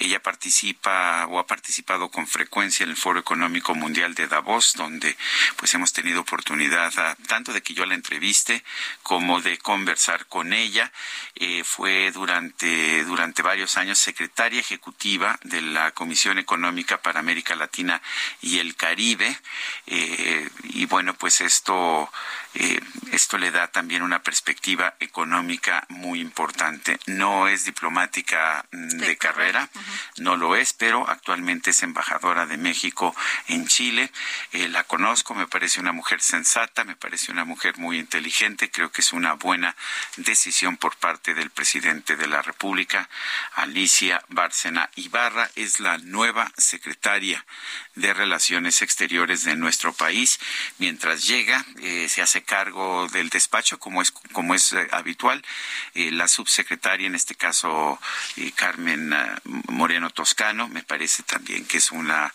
[0.00, 5.16] ella participa o ha participado con frecuencia en el Foro Económico Mundial de Davos, donde
[5.56, 8.64] pues hemos tenido oportunidad ah, tanto de que yo la entreviste
[9.04, 10.90] como de conversar con ella.
[11.36, 18.02] Eh, fue durante, durante varios años secretaria ejecutiva de la Comisión Económica para América Latina
[18.40, 19.38] y el Caribe.
[19.86, 22.10] Eh, y bueno, pues esto
[22.54, 22.80] eh,
[23.12, 26.98] esto le da también una perspectiva económica muy importante.
[27.06, 29.68] No es diplomática mm, de, carrera,
[30.18, 33.14] no lo es, pero actualmente es embajadora de México
[33.48, 34.10] en Chile.
[34.52, 38.90] Eh, la conozco, me parece una mujer sensata, me parece una mujer muy inteligente, creo
[38.90, 39.76] que es una buena
[40.16, 43.08] decisión por parte del presidente de la República,
[43.54, 47.44] Alicia Bárcena Ibarra, es la nueva secretaria
[47.94, 50.40] de Relaciones Exteriores de nuestro país.
[50.78, 55.42] Mientras llega, eh, se hace cargo del despacho, como es, como es eh, habitual,
[55.94, 57.98] eh, la subsecretaria, en este caso
[58.54, 59.14] Carmen
[59.68, 62.32] Moreno Toscano, me parece también que es una,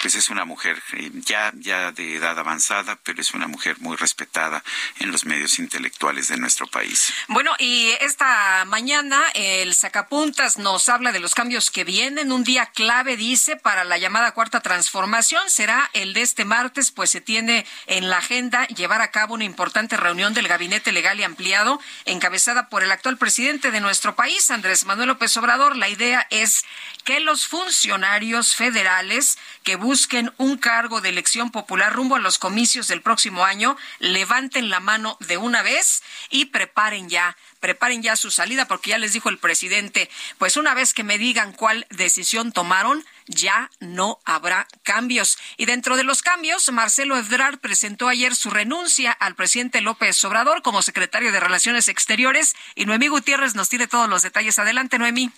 [0.00, 0.82] pues es una mujer
[1.14, 4.62] ya, ya de edad avanzada, pero es una mujer muy respetada
[4.98, 7.12] en los medios intelectuales de nuestro país.
[7.28, 12.66] Bueno, y esta mañana el Sacapuntas nos habla de los cambios que vienen, un día
[12.66, 17.66] clave, dice, para la llamada cuarta transformación será el de este martes, pues se tiene
[17.86, 22.68] en la agenda llevar a cabo una importante reunión del Gabinete Legal y Ampliado, encabezada
[22.68, 25.76] por el actual presidente de nuestro país, Andrés Manuel López Obrador.
[25.76, 26.64] La idea es
[27.04, 32.88] que los funcionarios federales que busquen un cargo de elección popular rumbo a los comicios
[32.88, 38.30] del próximo año levanten la mano de una vez y preparen ya preparen ya su
[38.30, 42.50] salida porque ya les dijo el presidente, pues una vez que me digan cuál decisión
[42.50, 45.38] tomaron, ya no habrá cambios.
[45.56, 50.62] Y dentro de los cambios, Marcelo Ebrard presentó ayer su renuncia al presidente López Obrador
[50.62, 54.58] como secretario de Relaciones Exteriores y Noemí Gutiérrez nos tiene todos los detalles.
[54.58, 55.30] Adelante, Noemí.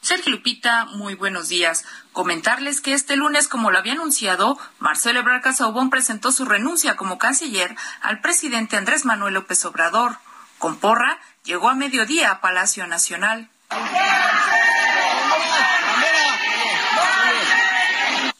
[0.00, 1.84] Sergio Lupita, muy buenos días.
[2.12, 7.18] Comentarles que este lunes, como lo había anunciado, Marcelo Ebrard Casaubon presentó su renuncia como
[7.18, 10.16] canciller al presidente Andrés Manuel López Obrador.
[10.58, 13.50] Con porra, llegó a mediodía a Palacio Nacional.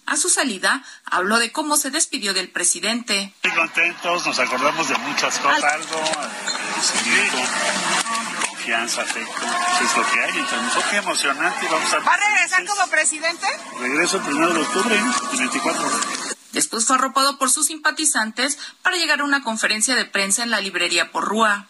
[0.06, 3.32] A su salida, habló de cómo se despidió del presidente.
[3.44, 6.02] Muy contentos, nos acordamos de muchas cosas, algo,
[8.60, 10.84] confianza, afecto, eso es lo que hay entre nosotros.
[10.90, 11.98] Qué emocionante, vamos a...
[12.00, 13.46] ¿Va a regresar como presidente?
[13.78, 14.94] Regreso el primero de octubre,
[15.32, 15.90] el 24.
[16.52, 20.60] Después fue arropado por sus simpatizantes para llegar a una conferencia de prensa en la
[20.60, 21.68] librería Porrúa.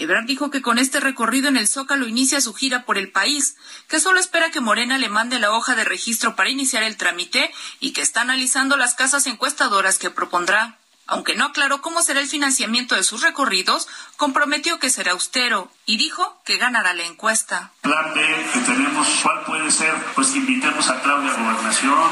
[0.00, 3.56] Ebrard dijo que con este recorrido en el Zócalo inicia su gira por el país,
[3.86, 7.52] que solo espera que Morena le mande la hoja de registro para iniciar el trámite
[7.80, 10.78] y que está analizando las casas encuestadoras que propondrá.
[11.06, 15.98] Aunque no aclaró cómo será el financiamiento de sus recorridos, comprometió que será austero y
[15.98, 17.72] dijo que ganará la encuesta.
[17.82, 18.20] Plan B
[18.54, 19.94] que tenemos, ¿cuál puede ser?
[20.14, 22.10] Pues invitemos a Claudia Gobernación.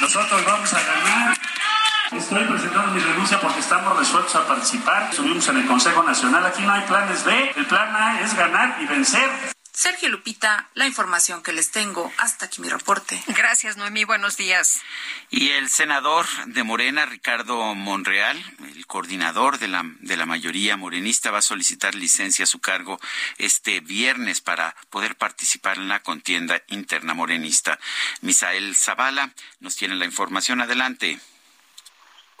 [0.00, 1.38] Nosotros vamos a ganar
[2.16, 5.14] Estoy presentando mi renuncia porque estamos resueltos a participar.
[5.14, 6.44] Subimos en el Consejo Nacional.
[6.44, 7.52] Aquí no hay planes B.
[7.56, 9.30] El plan A es ganar y vencer.
[9.72, 12.12] Sergio Lupita, la información que les tengo.
[12.18, 13.22] Hasta aquí mi reporte.
[13.28, 14.04] Gracias, Noemí.
[14.04, 14.82] Buenos días.
[15.30, 18.36] Y el senador de Morena, Ricardo Monreal,
[18.74, 23.00] el coordinador de la, de la mayoría morenista, va a solicitar licencia a su cargo
[23.38, 27.78] este viernes para poder participar en la contienda interna morenista.
[28.20, 30.60] Misael Zavala nos tiene la información.
[30.60, 31.18] Adelante.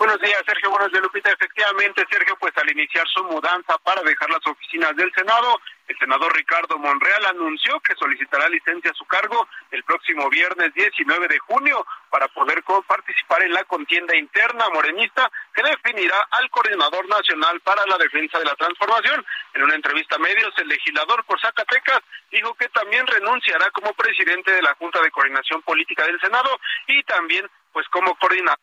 [0.02, 0.68] Buenos días, Sergio.
[0.68, 1.30] Buenos días, Lupita.
[1.30, 6.34] Efectivamente, Sergio, pues al iniciar su mudanza para dejar las oficinas del Senado, el senador
[6.34, 11.86] Ricardo Monreal anunció que solicitará licencia a su cargo el próximo viernes 19 de junio
[12.10, 17.96] para poder participar en la contienda interna morenista que definirá al coordinador nacional para la
[17.96, 19.24] defensa de la transformación.
[19.54, 22.00] En una entrevista a medios, el legislador por Zacatecas
[22.32, 27.04] dijo que también renunciará como presidente de la Junta de Coordinación Política del Senado y
[27.04, 28.58] también pues como coordinador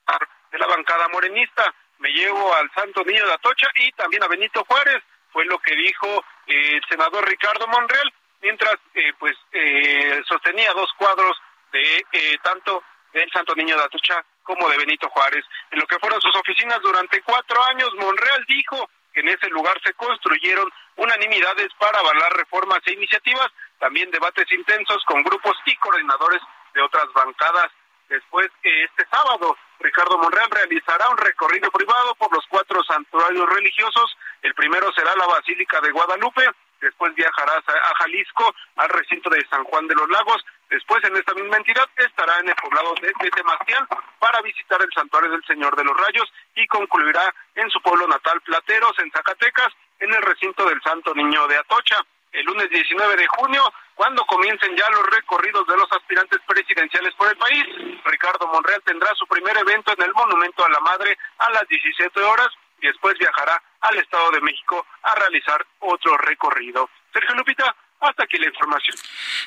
[0.52, 1.74] de la bancada morenista.
[2.00, 5.76] Me llevo al Santo Niño de Atocha y también a Benito Juárez fue lo que
[5.76, 11.38] dijo eh, el senador Ricardo Monreal, mientras eh, pues eh, sostenía dos cuadros
[11.72, 12.04] de
[12.42, 12.84] tanto
[13.14, 15.46] del Santo Niño de Atucha como de Benito Juárez.
[15.72, 19.80] En lo que fueron sus oficinas durante cuatro años, Monreal dijo que en ese lugar
[19.84, 23.48] se construyeron unanimidades para avalar reformas e iniciativas,
[23.80, 26.42] también debates intensos con grupos y coordinadores
[26.74, 27.70] de otras bancadas.
[28.10, 34.18] Después, este sábado, Ricardo Monreal realizará un recorrido privado por los cuatro santuarios religiosos.
[34.42, 36.44] El primero será la Basílica de Guadalupe,
[36.82, 41.34] después viajará a Jalisco, al recinto de San Juan de los Lagos, después en esta
[41.34, 43.88] misma entidad estará en el poblado de, Sebastián
[44.20, 48.42] para visitar el santuario del Señor de los Rayos y concluirá en su pueblo natal
[48.42, 52.02] Plateros, en Zacatecas, en el recinto del Santo Niño de Atocha.
[52.32, 57.28] El lunes 19 de junio cuando comiencen ya los recorridos de los aspirantes presidenciales por
[57.28, 57.66] el país.
[58.06, 62.22] Ricardo Monreal tendrá su primer evento en el Monumento a la Madre a las 17
[62.22, 62.48] horas
[62.80, 66.90] y después viajará al Estado de México a realizar otro recorrido.
[67.12, 68.96] Sergio Lupita, hasta aquí la información.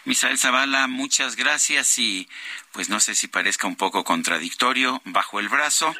[0.05, 2.29] Misael Zavala, muchas gracias y
[2.73, 5.95] pues no sé si parezca un poco contradictorio, bajo el brazo,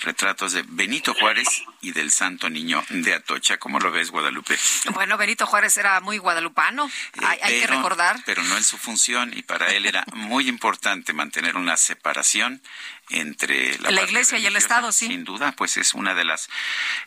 [0.00, 3.58] retratos de Benito Juárez y del Santo Niño de Atocha.
[3.58, 4.58] ¿Cómo lo ves, Guadalupe?
[4.92, 8.16] Bueno, Benito Juárez era muy guadalupano, eh, hay, que recordar.
[8.26, 12.62] Pero no en su función y para él era muy importante mantener una separación
[13.10, 15.06] entre la, iglesia y el Estado, sí.
[15.06, 16.48] Sin duda, pues es una de las,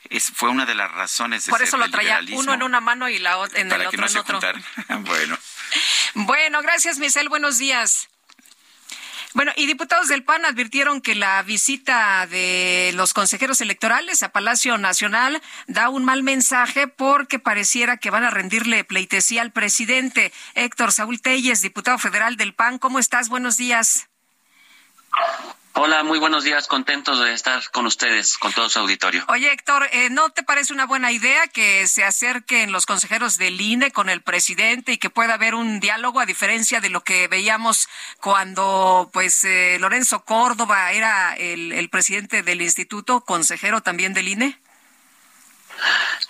[0.10, 3.10] es, fue una de las razones de Por eso lo traía uno en una mano
[3.10, 4.40] y la en el otro en otro.
[5.00, 5.38] bueno.
[6.16, 7.30] Bueno, gracias, Michelle.
[7.30, 8.10] Buenos días.
[9.34, 14.78] Bueno, y diputados del PAN advirtieron que la visita de los consejeros electorales a Palacio
[14.78, 20.32] Nacional da un mal mensaje porque pareciera que van a rendirle pleitesía al presidente.
[20.54, 23.30] Héctor Saúl Telles, diputado federal del PAN, ¿cómo estás?
[23.30, 24.08] Buenos días.
[25.76, 29.26] Hola, muy buenos días, contentos de estar con ustedes, con todo su auditorio.
[29.28, 33.60] Oye, Héctor, eh, ¿no te parece una buena idea que se acerquen los consejeros del
[33.60, 37.28] INE con el presidente y que pueda haber un diálogo a diferencia de lo que
[37.28, 37.90] veíamos
[38.22, 44.60] cuando pues eh, Lorenzo Córdoba era el, el presidente del instituto, consejero también del INE?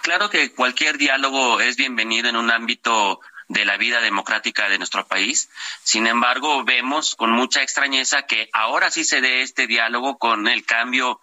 [0.04, 5.08] Claro que cualquier diálogo es bienvenido en un ámbito de la vida democrática de nuestro
[5.08, 5.50] país.
[5.84, 10.66] Sin embargo, vemos con mucha extrañeza que ahora sí se dé este diálogo con el
[10.66, 11.20] cambio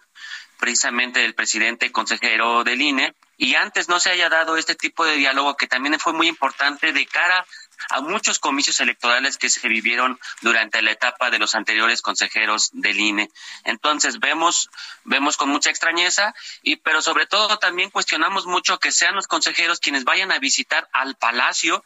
[0.59, 5.15] precisamente del presidente consejero del INE y antes no se haya dado este tipo de
[5.15, 7.43] diálogo que también fue muy importante de cara
[7.89, 12.99] a muchos comicios electorales que se vivieron durante la etapa de los anteriores consejeros del
[12.99, 13.29] INE.
[13.63, 14.69] Entonces vemos,
[15.03, 19.79] vemos con mucha extrañeza y pero sobre todo también cuestionamos mucho que sean los consejeros
[19.79, 21.83] quienes vayan a visitar al palacio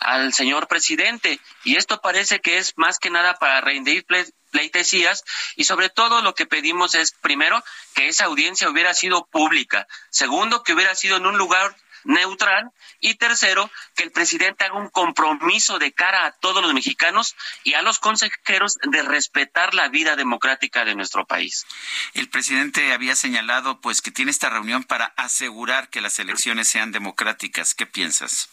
[0.00, 4.06] al señor presidente y esto parece que es más que nada para rendir
[4.50, 5.24] pleitesías
[5.56, 7.62] y sobre todo lo que pedimos es primero
[7.94, 13.14] que esa audiencia hubiera sido pública, segundo que hubiera sido en un lugar neutral y
[13.14, 17.82] tercero, que el presidente haga un compromiso de cara a todos los mexicanos y a
[17.82, 21.66] los consejeros de respetar la vida democrática de nuestro país.
[22.14, 26.92] El presidente había señalado pues que tiene esta reunión para asegurar que las elecciones sean
[26.92, 27.74] democráticas.
[27.74, 28.48] ¿Qué piensas?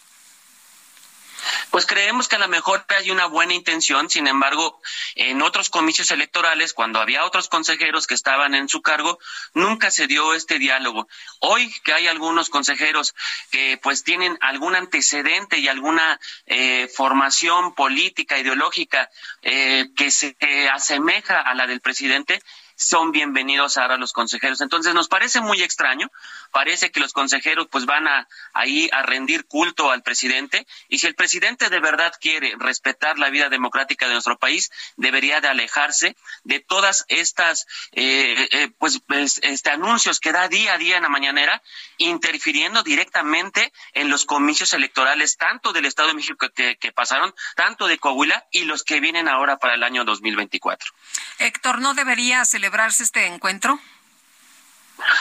[1.70, 4.80] Pues creemos que a lo mejor hay una buena intención, sin embargo,
[5.14, 9.18] en otros comicios electorales, cuando había otros consejeros que estaban en su cargo,
[9.54, 11.08] nunca se dio este diálogo.
[11.40, 13.14] Hoy que hay algunos consejeros
[13.50, 19.10] que pues tienen algún antecedente y alguna eh, formación política, ideológica
[19.42, 20.36] eh, que se
[20.72, 22.42] asemeja a la del presidente,
[22.82, 24.60] son bienvenidos ahora los consejeros.
[24.60, 26.10] Entonces nos parece muy extraño,
[26.50, 31.06] parece que los consejeros pues van a ahí a rendir culto al presidente y si
[31.06, 36.16] el presidente de verdad quiere respetar la vida democrática de nuestro país, debería de alejarse
[36.44, 41.04] de todas estas eh, eh, pues, pues, este anuncios que da día a día en
[41.04, 41.62] la mañanera,
[41.98, 47.86] interfiriendo directamente en los comicios electorales tanto del Estado de México que, que pasaron, tanto
[47.86, 50.92] de Coahuila y los que vienen ahora para el año 2024.
[51.38, 53.78] Héctor, ¿no debería celebrarse este encuentro?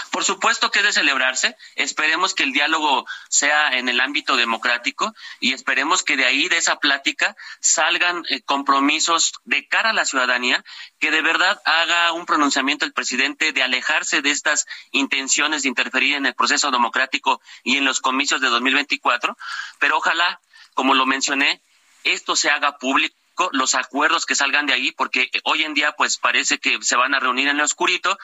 [0.09, 1.57] Por supuesto que es de celebrarse.
[1.75, 6.57] Esperemos que el diálogo sea en el ámbito democrático y esperemos que de ahí, de
[6.57, 10.63] esa plática, salgan eh, compromisos de cara a la ciudadanía,
[10.99, 16.15] que de verdad haga un pronunciamiento el presidente de alejarse de estas intenciones de interferir
[16.15, 19.37] en el proceso democrático y en los comicios de 2024.
[19.79, 20.39] Pero ojalá,
[20.73, 21.61] como lo mencioné,
[22.05, 23.20] esto se haga público
[23.53, 27.15] los acuerdos que salgan de ahí, porque hoy en día pues parece que se van
[27.15, 28.17] a reunir en el oscurito,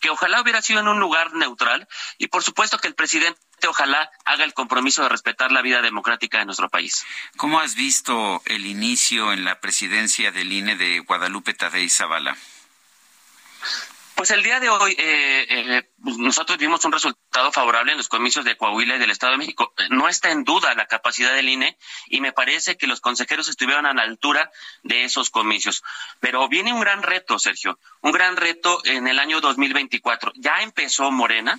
[0.00, 1.88] que ojalá hubiera sido en un lugar neutral
[2.18, 6.38] y por supuesto que el presidente ojalá haga el compromiso de respetar la vida democrática
[6.38, 7.04] de nuestro país.
[7.36, 12.36] ¿Cómo has visto el inicio en la presidencia del INE de Guadalupe Tadei Zavala?
[14.20, 18.08] Pues el día de hoy eh, eh, pues, nosotros vimos un resultado favorable en los
[18.08, 19.72] comicios de Coahuila y del Estado de México.
[19.88, 21.78] No está en duda la capacidad del INE
[22.08, 24.50] y me parece que los consejeros estuvieron a la altura
[24.82, 25.82] de esos comicios.
[26.20, 30.32] Pero viene un gran reto, Sergio, un gran reto en el año 2024.
[30.36, 31.58] Ya empezó Morena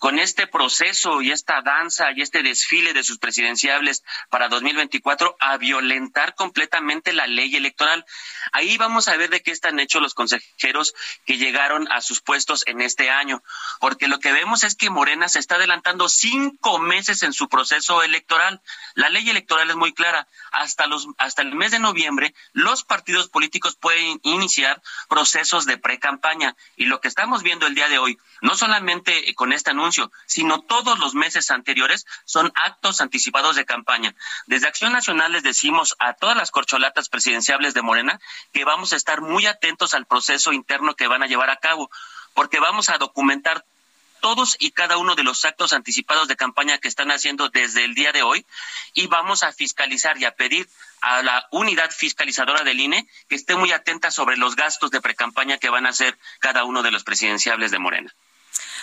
[0.00, 5.58] con este proceso y esta danza y este desfile de sus presidenciables para 2024 a
[5.58, 8.04] violentar completamente la ley electoral.
[8.50, 10.92] Ahí vamos a ver de qué están hechos los consejeros
[11.24, 13.42] que llegaron a sus puestos en este año,
[13.80, 18.02] porque lo que vemos es que Morena se está adelantando cinco meses en su proceso
[18.02, 18.60] electoral.
[18.94, 20.26] La ley electoral es muy clara.
[20.52, 26.56] Hasta, los, hasta el mes de noviembre, los partidos políticos pueden iniciar procesos de pre-campaña.
[26.76, 30.62] Y lo que estamos viendo el día de hoy, no solamente con este anuncio, sino
[30.62, 34.14] todos los meses anteriores, son actos anticipados de campaña.
[34.46, 38.20] Desde Acción Nacional les decimos a todas las corcholatas presidenciables de Morena
[38.52, 41.89] que vamos a estar muy atentos al proceso interno que van a llevar a cabo,
[42.34, 43.64] porque vamos a documentar
[44.20, 47.94] todos y cada uno de los actos anticipados de campaña que están haciendo desde el
[47.94, 48.46] día de hoy
[48.94, 50.68] y vamos a fiscalizar y a pedir
[51.00, 55.58] a la unidad fiscalizadora del INE que esté muy atenta sobre los gastos de precampaña
[55.58, 58.14] que van a hacer cada uno de los presidenciables de Morena.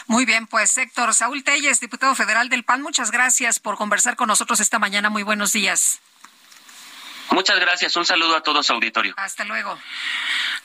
[0.07, 4.27] Muy bien, pues Héctor Saúl Telles, diputado federal del PAN, muchas gracias por conversar con
[4.27, 5.09] nosotros esta mañana.
[5.09, 5.99] Muy buenos días.
[7.31, 7.95] Muchas gracias.
[7.95, 9.13] Un saludo a todos, auditorio.
[9.17, 9.77] Hasta luego.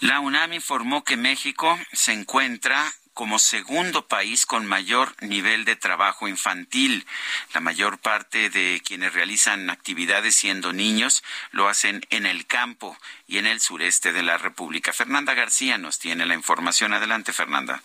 [0.01, 6.29] La UNAM informó que México se encuentra como segundo país con mayor nivel de trabajo
[6.29, 7.07] infantil.
[7.53, 13.39] La mayor parte de quienes realizan actividades siendo niños lo hacen en el campo y
[13.39, 14.93] en el sureste de la República.
[14.93, 16.95] Fernanda García nos tiene la información.
[16.95, 17.83] Adelante, Fernanda.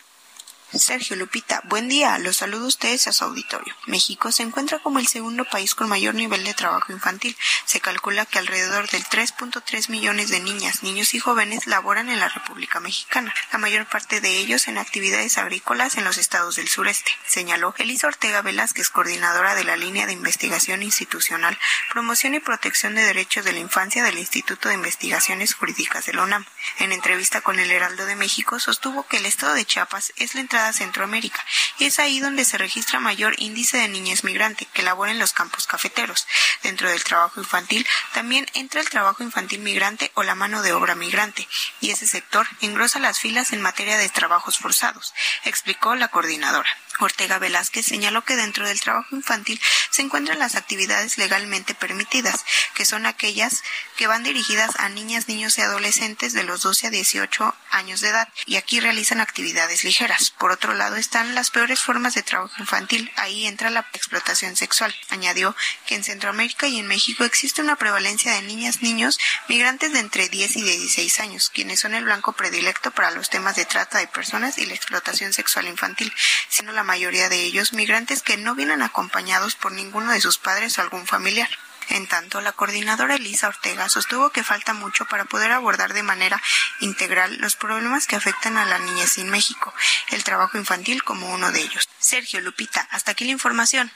[0.73, 2.17] Sergio Lupita, buen día.
[2.19, 3.73] Los saludo a ustedes a su auditorio.
[3.85, 7.37] México se encuentra como el segundo país con mayor nivel de trabajo infantil.
[7.65, 12.27] Se calcula que alrededor del 3.3 millones de niñas, niños y jóvenes laboran en la
[12.27, 17.11] República Mexicana, la mayor parte de ellos en actividades agrícolas en los estados del sureste,
[17.25, 21.57] señaló Elisa Ortega Velázquez, coordinadora de la línea de investigación institucional,
[21.93, 26.23] promoción y protección de derechos de la infancia del Instituto de Investigaciones Jurídicas de la
[26.23, 26.45] UNAM.
[26.79, 30.41] En entrevista con el Heraldo de México, sostuvo que el estado de Chiapas es la
[30.65, 31.43] a Centroamérica
[31.79, 35.67] es ahí donde se registra mayor índice de niñez migrante que labora en los campos
[35.67, 36.25] cafeteros.
[36.63, 40.95] Dentro del trabajo infantil también entra el trabajo infantil migrante o la mano de obra
[40.95, 41.47] migrante
[41.81, 45.13] y ese sector engrosa las filas en materia de trabajos forzados,
[45.43, 46.69] explicó la coordinadora.
[46.99, 49.59] Ortega Velázquez señaló que dentro del trabajo infantil
[49.91, 53.63] se encuentran las actividades legalmente permitidas, que son aquellas
[53.95, 58.09] que van dirigidas a niñas, niños y adolescentes de los 12 a 18 años de
[58.09, 60.31] edad, y aquí realizan actividades ligeras.
[60.31, 64.95] Por otro lado están las peores formas de trabajo infantil, ahí entra la explotación sexual.
[65.09, 65.55] Añadió
[65.85, 70.29] que en Centroamérica y en México existe una prevalencia de niñas, niños, migrantes de entre
[70.29, 74.07] 10 y 16 años, quienes son el blanco predilecto para los temas de trata de
[74.07, 76.13] personas y la explotación sexual infantil,
[76.49, 80.77] siendo la mayoría de ellos migrantes que no vienen acompañados por ninguno de sus padres
[80.77, 81.49] o algún familiar.
[81.89, 86.41] En tanto, la coordinadora Elisa Ortega sostuvo que falta mucho para poder abordar de manera
[86.79, 89.73] integral los problemas que afectan a la niñez en México,
[90.09, 91.87] el trabajo infantil como uno de ellos.
[91.99, 93.91] Sergio Lupita, hasta aquí la información.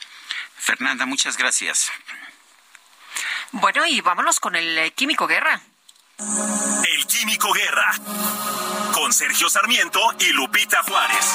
[0.58, 1.92] Fernanda, muchas gracias.
[3.52, 5.62] Bueno, y vámonos con el eh, Químico Guerra.
[6.18, 7.92] El Químico Guerra,
[8.94, 11.26] con Sergio Sarmiento y Lupita Juárez.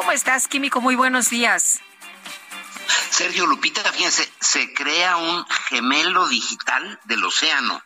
[0.00, 0.80] ¿Cómo estás, Químico?
[0.80, 1.80] Muy buenos días.
[3.10, 7.82] Sergio Lupita, fíjense, se crea un gemelo digital del océano.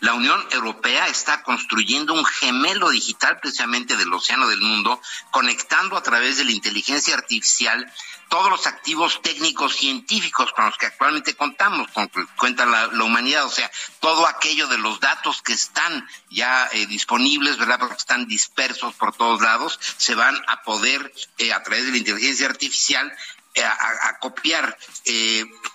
[0.00, 6.02] La Unión Europea está construyendo un gemelo digital precisamente del océano del mundo, conectando a
[6.02, 7.88] través de la inteligencia artificial
[8.32, 13.44] todos los activos técnicos científicos con los que actualmente contamos, con que cuenta la, humanidad,
[13.44, 17.78] o sea, todo aquello de los datos que están ya eh, disponibles, ¿verdad?
[17.78, 21.98] Porque están dispersos por todos lados, se van a poder, eh, a través de la
[21.98, 23.12] inteligencia artificial,
[23.54, 24.78] eh, a, copiar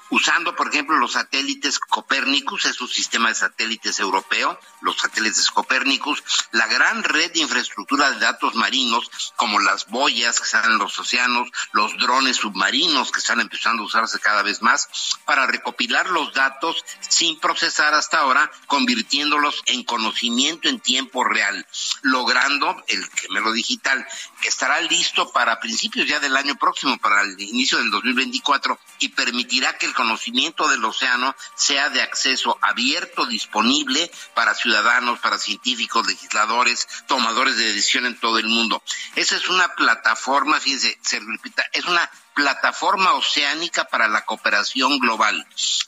[0.10, 6.24] usando, por ejemplo, los satélites Copérnicus, es un sistema de satélites europeo, los satélites Copérnicus,
[6.52, 10.98] la gran red de infraestructura de datos marinos, como las boyas que están en los
[11.00, 14.88] océanos, los drones submarinos que están empezando a usarse cada vez más,
[15.26, 21.66] para recopilar los datos sin procesar hasta ahora, convirtiéndolos en conocimiento en tiempo real,
[22.02, 24.06] logrando el gemelo digital,
[24.42, 29.10] que estará listo para principios ya del año próximo, para el inicio del 2024, y
[29.10, 36.06] permitirá que el conocimiento del océano sea de acceso abierto, disponible para ciudadanos, para científicos,
[36.06, 38.84] legisladores, tomadores de decisión en todo el mundo.
[39.16, 45.48] Esa es una plataforma, fíjense, se repita, es una plataforma oceánica para la cooperación global.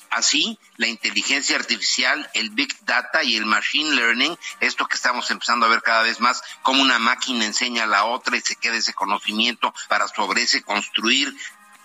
[0.10, 5.68] Así, la inteligencia artificial, el big data y el machine learning, esto que estamos empezando
[5.68, 8.78] a ver cada vez más, como una máquina enseña a la otra y se queda
[8.78, 11.32] ese conocimiento para sobre ese construir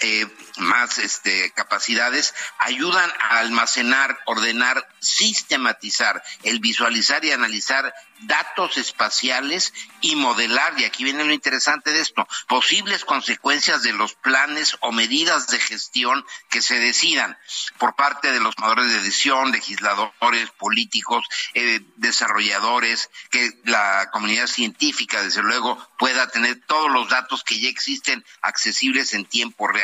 [0.01, 0.27] eh,
[0.59, 10.17] más este, capacidades, ayudan a almacenar, ordenar, sistematizar, el visualizar y analizar datos espaciales y
[10.17, 15.49] modelar, y aquí viene lo interesante de esto, posibles consecuencias de los planes o medidas
[15.49, 17.37] de gestión que se decidan
[17.79, 25.23] por parte de los tomadores de decisión, legisladores, políticos, eh, desarrolladores, que la comunidad científica,
[25.23, 29.84] desde luego, pueda tener todos los datos que ya existen accesibles en tiempo real.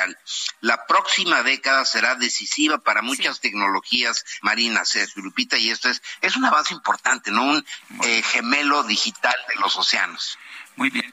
[0.60, 6.36] La próxima década será decisiva para muchas tecnologías marinas, eh, Lupita, y esto es, es
[6.36, 7.44] una base importante, ¿no?
[7.44, 7.66] Un,
[8.05, 10.39] eh, gemelo digital de los océanos.
[10.77, 11.12] Muy bien.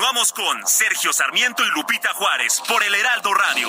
[0.00, 3.68] Continuamos con Sergio Sarmiento y Lupita Juárez por el Heraldo Radio.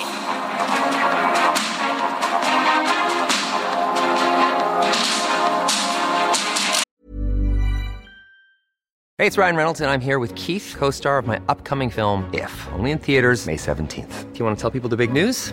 [9.18, 12.24] Hey, it's Ryan Reynolds, and I'm here with Keith, co star of my upcoming film,
[12.32, 14.32] If, only in theaters, May 17th.
[14.32, 15.52] Do you want to tell people the big news?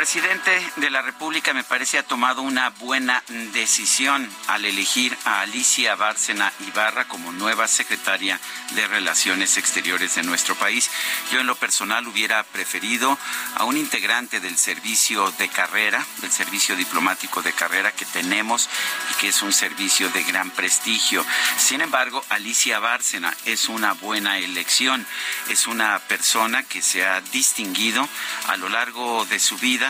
[0.00, 3.22] Presidente de la República me parece ha tomado una buena
[3.52, 8.40] decisión al elegir a Alicia Bárcena Ibarra como nueva secretaria
[8.70, 10.90] de Relaciones Exteriores de nuestro país.
[11.30, 13.18] Yo en lo personal hubiera preferido
[13.56, 18.70] a un integrante del servicio de carrera, del servicio diplomático de carrera que tenemos
[19.10, 21.26] y que es un servicio de gran prestigio.
[21.58, 25.06] Sin embargo, Alicia Bárcena es una buena elección.
[25.50, 28.08] Es una persona que se ha distinguido
[28.46, 29.89] a lo largo de su vida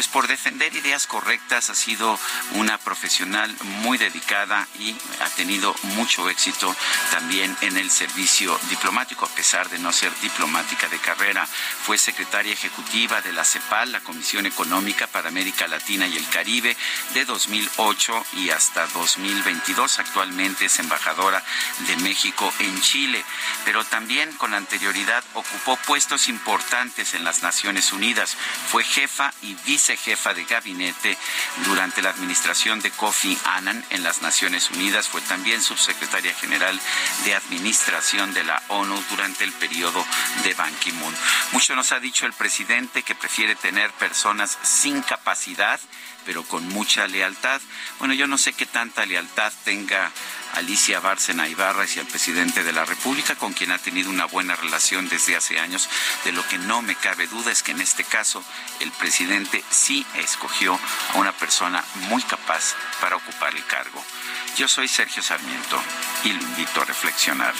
[0.00, 2.18] pues por defender ideas correctas ha sido
[2.54, 6.74] una profesional muy dedicada y ha tenido mucho éxito
[7.10, 11.46] también en el servicio diplomático, a pesar de no ser diplomática de carrera.
[11.46, 16.74] Fue secretaria ejecutiva de la CEPAL, la Comisión Económica para América Latina y el Caribe,
[17.12, 19.98] de 2008 y hasta 2022.
[19.98, 21.44] Actualmente es embajadora
[21.80, 23.22] de México en Chile,
[23.66, 28.34] pero también con anterioridad ocupó puestos importantes en las Naciones Unidas.
[28.70, 29.52] Fue jefa y
[29.90, 31.18] vicejefa de gabinete
[31.64, 35.08] durante la administración de Kofi Annan en las Naciones Unidas.
[35.08, 36.78] Fue también subsecretaria general
[37.24, 40.04] de administración de la ONU durante el periodo
[40.44, 41.14] de Ban Ki-moon.
[41.52, 45.80] Mucho nos ha dicho el presidente que prefiere tener personas sin capacidad
[46.24, 47.60] pero con mucha lealtad.
[47.98, 50.10] Bueno, yo no sé qué tanta lealtad tenga
[50.54, 54.56] Alicia Bárcena Ibarra y al presidente de la República, con quien ha tenido una buena
[54.56, 55.88] relación desde hace años.
[56.24, 58.42] De lo que no me cabe duda es que en este caso
[58.80, 60.78] el presidente sí escogió
[61.14, 64.04] a una persona muy capaz para ocupar el cargo.
[64.56, 65.80] Yo soy Sergio Sarmiento
[66.24, 67.54] y lo invito a reflexionar.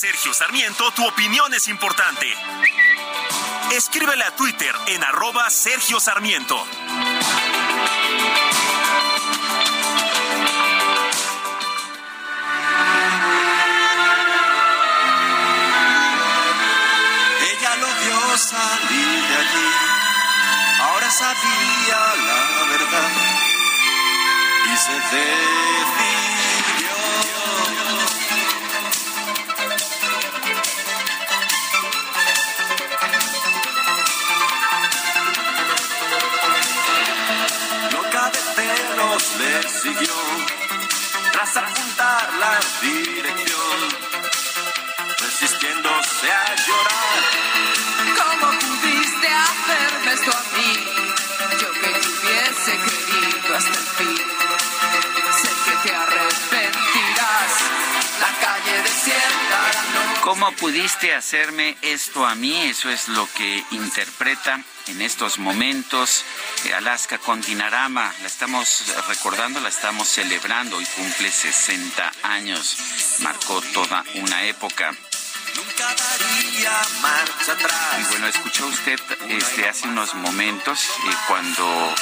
[0.00, 2.32] Sergio Sarmiento, tu opinión es importante.
[3.72, 6.54] Escríbele a Twitter en arroba Sergio Sarmiento.
[17.50, 19.68] Ella lo vio salir de allí,
[20.80, 23.10] ahora sabía la verdad
[24.64, 26.17] y se decidió.
[41.58, 43.47] Apuntar la dirección,
[60.28, 62.54] ¿Cómo pudiste hacerme esto a mí?
[62.64, 66.22] Eso es lo que interpreta en estos momentos
[66.66, 68.12] eh, Alaska con Dinarama.
[68.20, 72.76] La estamos recordando, la estamos celebrando y cumple 60 años.
[73.20, 74.94] Marcó toda una época.
[75.58, 76.72] Nunca daría
[77.02, 77.98] marcha atrás.
[78.00, 81.94] Y bueno, escuchó usted este, hace unos momentos eh, cuando,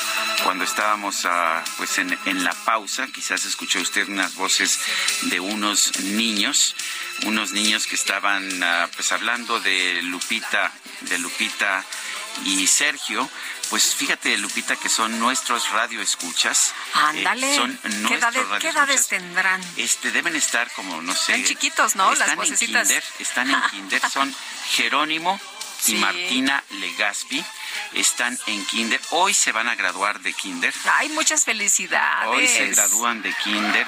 [0.44, 4.78] cuando estábamos ah, pues en, en la pausa, quizás escuchó usted unas voces
[5.22, 6.76] de unos niños,
[7.24, 10.70] unos niños que estaban ah, pues hablando de Lupita,
[11.00, 11.82] de Lupita
[12.44, 13.28] y Sergio.
[13.70, 16.72] Pues fíjate, Lupita, que son nuestros radioescuchas.
[16.94, 17.52] Ándale.
[17.52, 19.60] Eh, son ¿Qué, nuestros edades, ¿Qué edades tendrán?
[19.76, 21.32] Este, deben estar como, no sé.
[21.32, 22.14] Están chiquitos, ¿no?
[22.14, 22.86] Las en vocecitas.
[22.86, 24.34] kinder, están en kinder, son
[24.70, 25.94] Jerónimo y Sí.
[25.96, 27.44] Martina Legaspi.
[27.92, 29.00] Están en kinder.
[29.10, 30.72] Hoy se van a graduar de kinder.
[30.98, 32.28] Ay, muchas felicidades.
[32.28, 33.86] Hoy se gradúan de kinder.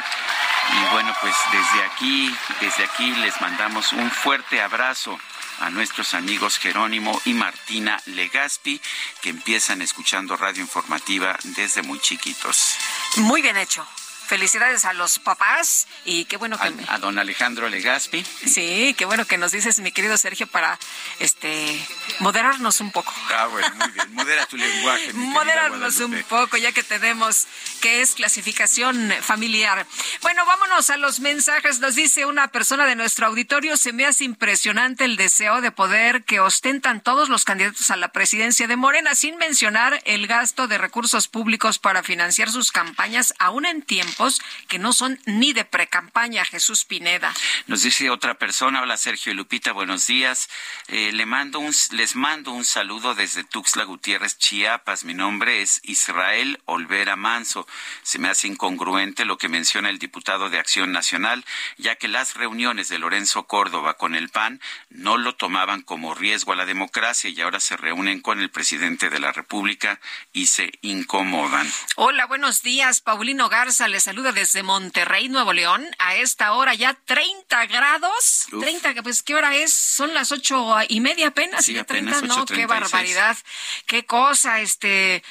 [0.70, 5.18] Y bueno, pues desde aquí, desde aquí les mandamos un fuerte abrazo
[5.60, 8.80] a nuestros amigos Jerónimo y Martina Legaspi,
[9.22, 12.76] que empiezan escuchando radio informativa desde muy chiquitos.
[13.16, 13.86] Muy bien hecho.
[14.28, 18.22] Felicidades a los papás y qué bueno que me- A don Alejandro Legaspi.
[18.46, 20.78] Sí, qué bueno que nos dices, mi querido Sergio, para
[21.18, 21.80] este
[22.20, 23.12] moderarnos un poco.
[23.34, 24.12] Ah, bueno, muy bien.
[24.14, 25.12] Modera tu lenguaje.
[25.14, 27.46] mi Moderarnos un poco, ya que tenemos
[27.80, 29.86] que es clasificación familiar.
[30.22, 31.80] Bueno, vámonos a los mensajes.
[31.80, 36.24] Nos dice una persona de nuestro auditorio, se me hace impresionante el deseo de poder
[36.24, 40.76] que ostentan todos los candidatos a la presidencia de Morena, sin mencionar el gasto de
[40.78, 43.82] recursos públicos para financiar sus campañas, aún en
[44.18, 47.32] tiempos que no son ni de precampaña, Jesús Pineda.
[47.66, 50.48] Nos dice otra persona, hola Sergio y Lupita, buenos días.
[50.88, 55.04] Eh, le mando un, les mando un saludo desde Tuxtla Gutiérrez, Chiapas.
[55.04, 57.66] Mi nombre es Israel Olvera Manso.
[58.02, 61.44] Se me hace incongruente lo que menciona el diputado de Acción Nacional,
[61.76, 66.52] ya que las reuniones de Lorenzo Córdoba con el PAN no lo tomaban como riesgo
[66.52, 70.00] a la democracia y ahora se reúnen con el presidente de la República
[70.32, 71.70] y se incomodan.
[71.96, 73.00] Hola, buenos días.
[73.00, 75.86] Paulino Garza les saluda desde Monterrey, Nuevo León.
[75.98, 78.46] A esta hora ya 30 grados.
[78.50, 78.62] Uf.
[78.62, 79.70] 30, pues ¿qué hora es?
[79.70, 81.66] Son las ocho y media apenas.
[81.66, 82.66] Sí, ya apenas 30, no, qué 8:36.
[82.66, 83.36] barbaridad.
[83.84, 85.22] Qué cosa, este,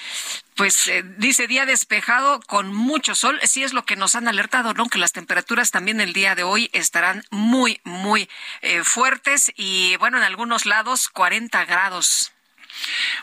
[0.54, 3.40] pues eh, dice día despejado con mucho sol.
[3.46, 4.88] Sí es lo que nos han alertado, ¿no?
[4.90, 8.30] Que las temperaturas también el día de hoy estarán muy, muy
[8.62, 12.32] eh, fuertes y bueno, en algunos lados 40 grados.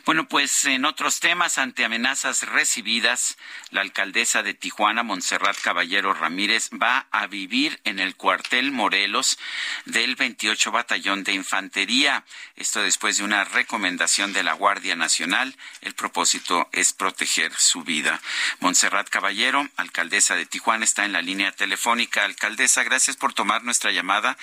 [0.04, 3.36] Bueno, pues en otros temas, ante amenazas recibidas,
[3.70, 9.38] la alcaldesa de Tijuana, Montserrat Caballero Ramírez, va a vivir en el cuartel Morelos
[9.84, 12.24] del 28 Batallón de Infantería.
[12.56, 15.56] Esto después de una recomendación de la Guardia Nacional.
[15.80, 18.20] El propósito es proteger su vida.
[18.60, 22.24] Montserrat Caballero, alcaldesa de Tijuana, está en la línea telefónica.
[22.24, 24.36] Alcaldesa, gracias por tomar nuestra llamada.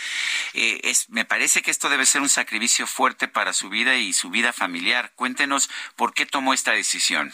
[0.53, 4.13] Eh, es, me parece que esto debe ser un sacrificio fuerte para su vida y
[4.13, 5.00] su vida familiar.
[5.15, 7.31] Cuéntenos por qué tomó esta decisión.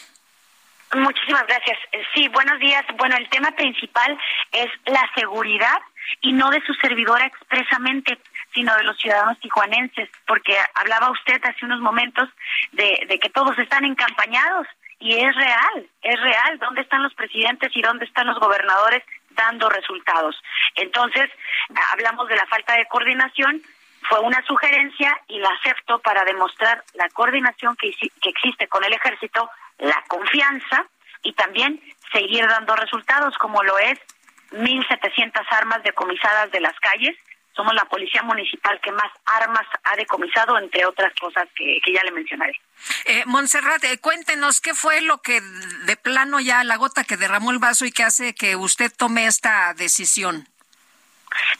[0.94, 1.78] Muchísimas gracias.
[1.92, 2.84] Eh, Sí, buenos días.
[2.96, 4.18] Bueno, el tema principal
[4.52, 5.78] es la seguridad
[6.20, 8.18] y no de su servidora expresamente,
[8.54, 12.28] sino de los ciudadanos tijuanenses, porque hablaba usted hace unos momentos
[12.72, 14.66] de, de que todos están encampañados
[14.98, 16.58] y es real, es real.
[16.58, 20.34] ¿Dónde están los presidentes y dónde están los gobernadores dando resultados?
[20.74, 21.30] Entonces,
[21.92, 23.62] hablamos de la falta de coordinación,
[24.08, 28.92] fue una sugerencia y la acepto para demostrar la coordinación que, que existe con el
[28.92, 30.86] ejército, la confianza,
[31.22, 31.80] y también
[32.12, 33.98] seguir dando resultados como lo es
[34.52, 37.16] 1.700 armas decomisadas de las calles.
[37.54, 42.12] Somos la policía municipal que más armas ha decomisado, entre otras cosas que, ya le
[42.12, 42.52] mencionaré.
[43.04, 47.50] Eh, Montserrat, eh, cuéntenos qué fue lo que de plano ya la gota que derramó
[47.50, 50.46] el vaso y que hace que usted tome esta decisión.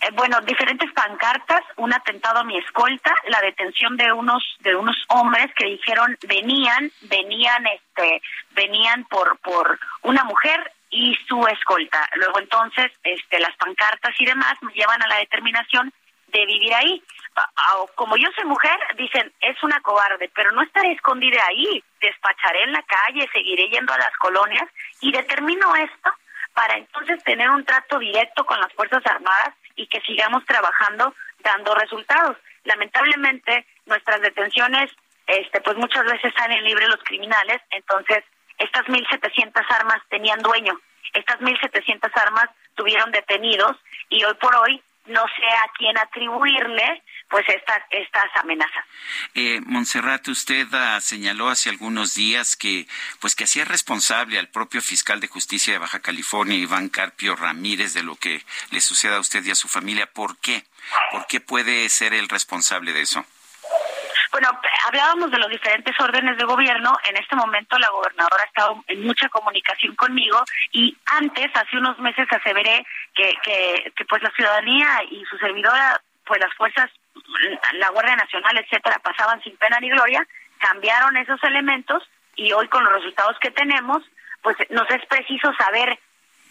[0.01, 4.97] Eh, bueno, diferentes pancartas, un atentado a mi escolta, la detención de unos de unos
[5.09, 8.23] hombres que dijeron venían, venían, este,
[8.53, 12.09] venían por por una mujer y su escolta.
[12.15, 15.93] Luego entonces, este, las pancartas y demás me llevan a la determinación
[16.29, 17.03] de vivir ahí.
[17.95, 22.73] Como yo soy mujer, dicen, es una cobarde, pero no estaré escondida ahí, despacharé en
[22.73, 24.69] la calle, seguiré yendo a las colonias
[25.01, 26.11] y determino esto
[26.55, 31.75] para entonces tener un trato directo con las Fuerzas Armadas y que sigamos trabajando dando
[31.75, 32.37] resultados.
[32.65, 34.91] Lamentablemente, nuestras detenciones,
[35.27, 38.25] este, pues muchas veces salen libres los criminales, entonces
[38.59, 40.79] estas 1.700 armas tenían dueño,
[41.15, 43.77] estas 1.700 armas tuvieron detenidos
[44.11, 48.85] y hoy por hoy no sé a quién atribuirle pues estas estas amenazas.
[49.35, 52.87] Eh, Montserrat, usted ah, señaló hace algunos días que
[53.21, 57.95] pues que hacía responsable al propio fiscal de justicia de Baja California, Iván Carpio Ramírez,
[57.95, 60.07] de lo que le suceda a usted y a su familia.
[60.07, 60.65] ¿Por qué?
[61.11, 63.25] ¿Por qué puede ser el responsable de eso?
[64.31, 64.49] Bueno,
[64.87, 66.97] hablábamos de los diferentes órdenes de gobierno.
[67.09, 70.43] En este momento la gobernadora ha estado en mucha comunicación conmigo
[70.73, 72.85] y antes, hace unos meses, aseveré
[73.15, 76.91] que, que, que pues la ciudadanía y su servidora, pues las fuerzas,
[77.75, 80.27] la Guardia Nacional, etcétera, pasaban sin pena ni gloria,
[80.59, 82.03] cambiaron esos elementos
[82.37, 84.03] y hoy con los resultados que tenemos,
[84.43, 85.99] pues nos es preciso saber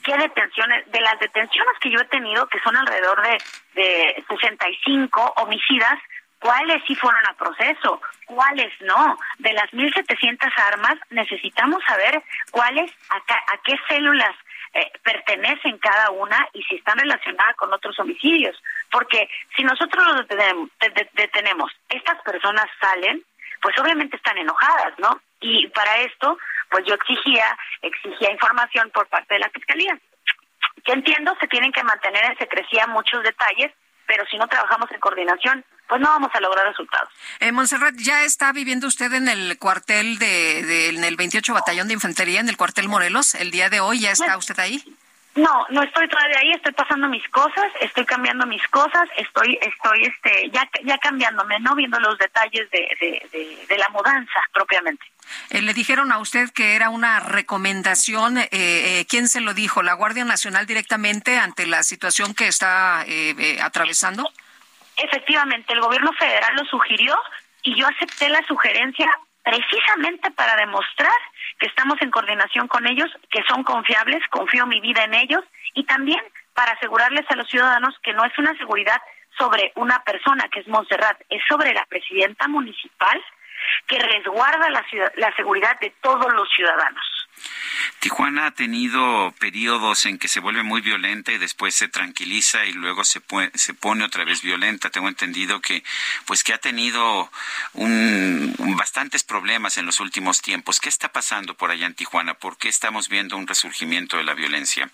[0.03, 3.37] qué detenciones, de las detenciones que yo he tenido, que son alrededor de,
[3.75, 5.99] de 65 homicidas,
[6.39, 9.17] cuáles sí fueron a proceso, cuáles no.
[9.39, 14.35] De las 1.700 armas necesitamos saber cuáles, a, a qué células
[14.73, 18.61] eh, pertenecen cada una y si están relacionadas con otros homicidios.
[18.91, 20.69] Porque si nosotros los detenemos,
[21.13, 23.23] detenemos, estas personas salen,
[23.61, 25.19] pues obviamente están enojadas, ¿no?
[25.39, 26.37] Y para esto,
[26.69, 29.97] pues yo exigía, exigía información por parte de la Fiscalía.
[30.83, 33.71] Que entiendo, se tienen que mantener en secrecía muchos detalles,
[34.05, 37.09] pero si no trabajamos en coordinación, pues no vamos a lograr resultados.
[37.39, 41.93] Eh, Montserrat, ¿ya está viviendo usted en el cuartel de, en el 28 Batallón de
[41.93, 43.99] Infantería, en el cuartel Morelos, el día de hoy?
[43.99, 44.83] ¿Ya está usted ahí?
[45.37, 50.05] No, no estoy todavía ahí, estoy pasando mis cosas, estoy cambiando mis cosas, estoy, estoy,
[50.05, 55.05] este, ya, ya cambiándome, no viendo los detalles de, de, de, la mudanza propiamente.
[55.51, 58.39] Eh, ¿Le dijeron a usted que era una recomendación?
[58.39, 59.83] Eh, eh, ¿Quién se lo dijo?
[59.83, 64.31] ¿La Guardia Nacional directamente ante la situación que está eh, atravesando?
[64.97, 67.15] Efectivamente, el gobierno federal lo sugirió
[67.61, 69.07] y yo acepté la sugerencia
[69.43, 71.19] precisamente para demostrar
[71.59, 75.43] que estamos en coordinación con ellos, que son confiables, confío mi vida en ellos
[75.73, 76.21] y también
[76.53, 79.01] para asegurarles a los ciudadanos que no es una seguridad
[79.37, 83.23] sobre una persona que es Montserrat, es sobre la presidenta municipal
[83.87, 87.16] que resguarda la, la seguridad de todos los ciudadanos.
[87.99, 92.73] Tijuana ha tenido periodos en que se vuelve muy violenta y después se tranquiliza y
[92.73, 93.21] luego se,
[93.55, 94.89] se pone otra vez violenta.
[94.89, 95.83] Tengo entendido que,
[96.25, 97.31] pues, que ha tenido
[97.73, 100.79] un, bastantes problemas en los últimos tiempos.
[100.79, 102.35] ¿Qué está pasando por allá en Tijuana?
[102.35, 104.89] ¿Por qué estamos viendo un resurgimiento de la violencia?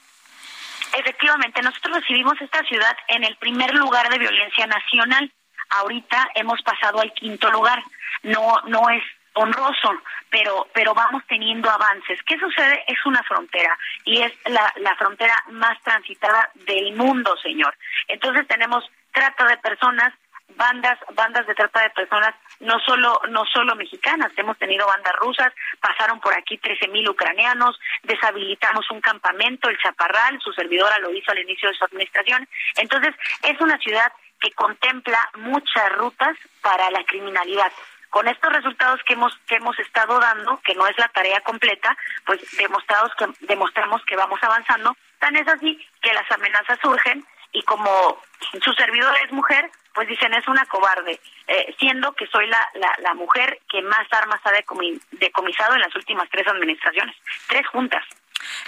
[0.94, 5.32] Efectivamente, nosotros recibimos esta ciudad en el primer lugar de violencia nacional.
[5.70, 7.84] Ahorita hemos pasado al quinto lugar.
[8.22, 9.03] No, no es
[9.34, 9.91] honroso,
[10.30, 12.22] pero, pero vamos teniendo avances.
[12.23, 12.84] ¿Qué sucede?
[12.88, 17.76] Es una frontera y es la, la frontera más transitada del mundo, señor.
[18.07, 20.14] Entonces tenemos trata de personas,
[20.55, 25.51] bandas bandas de trata de personas no solo no solo mexicanas hemos tenido bandas rusas
[25.80, 31.31] pasaron por aquí trece mil ucranianos deshabilitamos un campamento el Chaparral su servidora lo hizo
[31.31, 37.03] al inicio de su administración entonces es una ciudad que contempla muchas rutas para la
[37.05, 37.72] criminalidad
[38.14, 41.98] con estos resultados que hemos que hemos estado dando, que no es la tarea completa,
[42.27, 44.95] pues demostrados que demostramos que vamos avanzando.
[45.18, 48.22] Tan es así que las amenazas surgen y como
[48.64, 52.69] su servidor es mujer, pues dicen es una cobarde, eh, siendo que soy la,
[52.99, 57.15] la, mujer que más armas ha decomisado en las últimas tres administraciones,
[57.48, 58.06] tres juntas.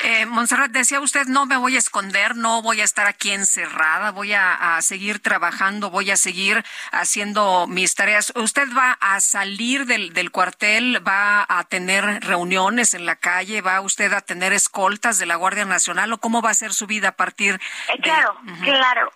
[0.03, 4.11] Eh, Monserrat, decía usted, no me voy a esconder, no voy a estar aquí encerrada,
[4.11, 8.33] voy a, seguir trabajando, voy a seguir haciendo mis tareas.
[8.35, 13.81] ¿Usted va a salir del, del, cuartel, va a tener reuniones en la calle, va
[13.81, 17.09] usted a tener escoltas de la Guardia Nacional o cómo va a ser su vida
[17.09, 17.59] a partir
[17.93, 19.11] eh, Claro, claro,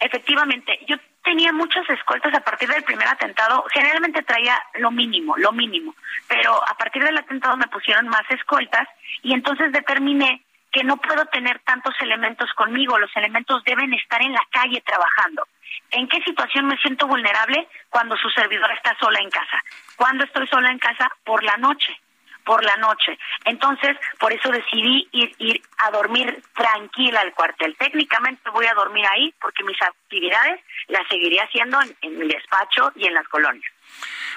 [0.00, 0.78] efectivamente.
[0.86, 3.64] Yo tenía muchas escoltas a partir del primer atentado.
[3.72, 5.94] Generalmente traía lo mínimo, lo mínimo.
[6.28, 8.88] pero a partir del atentado me pusieron más escoltas
[9.22, 14.32] y entonces determiné que no puedo tener tantos elementos conmigo, los elementos deben estar en
[14.32, 15.46] la calle trabajando.
[15.90, 17.68] ¿En qué situación me siento vulnerable?
[17.90, 19.62] Cuando su servidor está sola en casa.
[19.96, 21.10] ¿Cuándo estoy sola en casa?
[21.24, 22.01] Por la noche
[22.44, 23.18] por la noche.
[23.44, 27.76] Entonces, por eso decidí ir, ir a dormir tranquila al cuartel.
[27.76, 32.92] Técnicamente voy a dormir ahí porque mis actividades las seguiré haciendo en, en mi despacho
[32.96, 33.70] y en las colonias.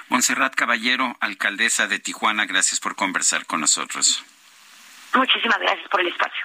[0.08, 4.24] Montserrat Caballero, alcaldesa de Tijuana, gracias por conversar con nosotros.
[5.14, 6.44] Muchísimas gracias por el espacio.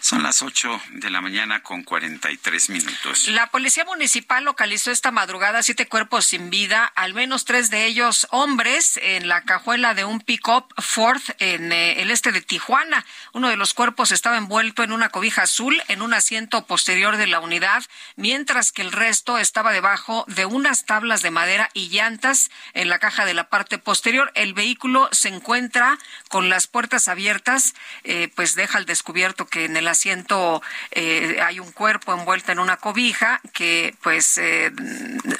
[0.00, 3.28] Son las 8 de la mañana con 43 minutos.
[3.28, 8.26] La Policía Municipal localizó esta madrugada siete cuerpos sin vida, al menos tres de ellos
[8.30, 13.06] hombres, en la cajuela de un pick-up Ford en eh, el este de Tijuana.
[13.32, 17.26] Uno de los cuerpos estaba envuelto en una cobija azul en un asiento posterior de
[17.26, 17.82] la unidad,
[18.16, 22.98] mientras que el resto estaba debajo de unas tablas de madera y llantas en la
[22.98, 24.32] caja de la parte posterior.
[24.34, 29.76] El vehículo se encuentra con las puertas abiertas, eh, pues deja al descubierto que en
[29.76, 30.60] el asiento
[30.90, 34.72] eh, hay un cuerpo envuelto en una cobija que pues eh,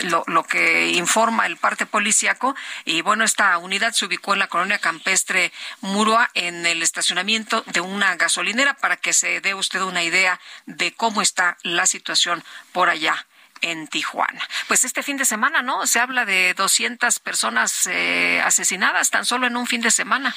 [0.05, 2.55] lo, que informa el parte policíaco
[2.85, 5.51] y bueno esta unidad se ubicó en la colonia campestre
[5.81, 10.95] Murua en el estacionamiento de una gasolinera para que se dé usted una idea de
[10.95, 13.27] cómo está la situación por allá
[13.65, 14.47] en Tijuana.
[14.69, 15.87] Pues este fin de semana, ¿no?
[15.87, 20.35] Se habla de 200 personas eh, asesinadas tan solo en un fin de semana.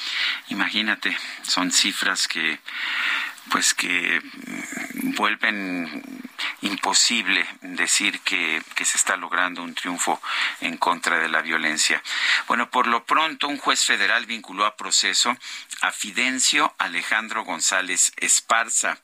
[0.48, 2.58] Imagínate, son cifras que
[3.50, 4.20] pues que
[5.16, 6.02] vuelven
[6.60, 10.20] imposible decir que, que, se está logrando un triunfo
[10.60, 12.02] en contra de la violencia.
[12.46, 15.36] Bueno, por lo pronto, un juez federal vinculó a proceso
[15.80, 18.98] a Fidencio Alejandro González Esparza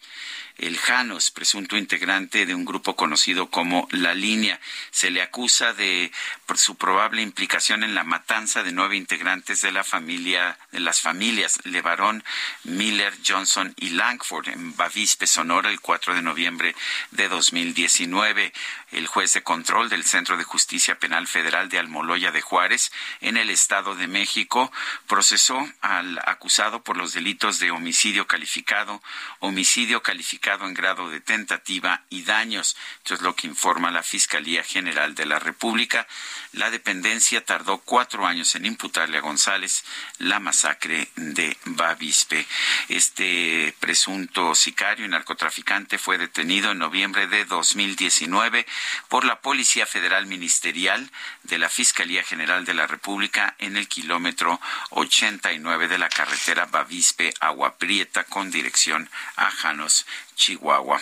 [0.59, 4.60] el Janos, presunto integrante de un grupo conocido como La Línea.
[4.90, 6.12] Se le acusa de
[6.55, 11.59] su probable implicación en la matanza de nueve integrantes de la familia, de las familias
[11.64, 12.24] Levarón,
[12.62, 16.76] Miller, Johnson y Langford en Bavispe, Sonora, el 4 de noviembre
[17.10, 18.52] de 2019.
[18.95, 23.37] El juez de control del Centro de Justicia Penal Federal de Almoloya de Juárez, en
[23.37, 24.71] el Estado de México,
[25.09, 29.03] procesó al acusado por los delitos de homicidio calificado,
[29.41, 32.77] homicidio calificado en grado de tentativa y daños.
[32.99, 36.07] Esto es lo que informa la Fiscalía General de la República.
[36.53, 39.85] La dependencia tardó cuatro años en imputarle a González
[40.19, 42.47] la masacre de Bavispe.
[42.89, 48.65] Este presunto sicario y narcotraficante fue detenido en noviembre de 2019
[49.09, 51.11] por la Policía Federal Ministerial
[51.43, 57.77] de la Fiscalía General de la República en el kilómetro 89 de la carretera Bavispe-Agua
[57.77, 60.06] Prieta con dirección a Janos,
[60.36, 61.01] Chihuahua.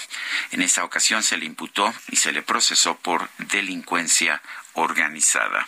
[0.51, 4.43] En esta ocasión se le imputó y se le procesó por delincuencia
[4.75, 5.67] organizada.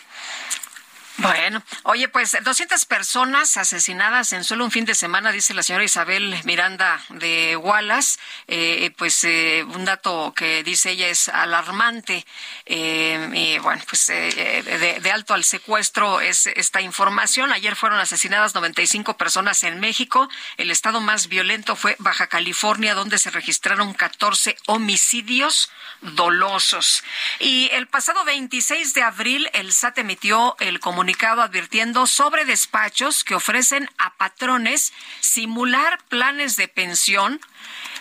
[1.17, 5.85] Bueno, oye, pues 200 personas asesinadas en solo un fin de semana, dice la señora
[5.85, 8.19] Isabel Miranda de Wallace.
[8.47, 12.25] Eh, pues eh, un dato que dice ella es alarmante.
[12.65, 17.53] Eh, y bueno, pues de, de, alto al secuestro es esta información.
[17.53, 20.27] Ayer fueron asesinadas 95 personas en México.
[20.57, 25.71] El estado más violento fue Baja California, donde se registraron 14 homicidios
[26.01, 27.03] dolosos.
[27.39, 33.23] Y el pasado 26 de abril, el SAT emitió el comunicado comunicado advirtiendo sobre despachos
[33.23, 37.39] que ofrecen a patrones simular planes de pensión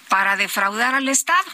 [0.08, 1.44] para defraudar al Estado.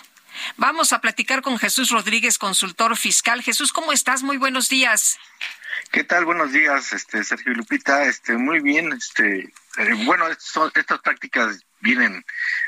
[0.59, 3.43] Vamos a platicar con Jesús Rodríguez, consultor fiscal.
[3.43, 4.23] Jesús, ¿cómo estás?
[4.23, 5.19] Muy buenos días.
[5.91, 6.25] ¿Qué tal?
[6.25, 8.05] Buenos días, este Sergio Lupita.
[8.05, 8.93] Este, muy bien.
[8.93, 12.25] Este, eh, bueno, estas prácticas vienen,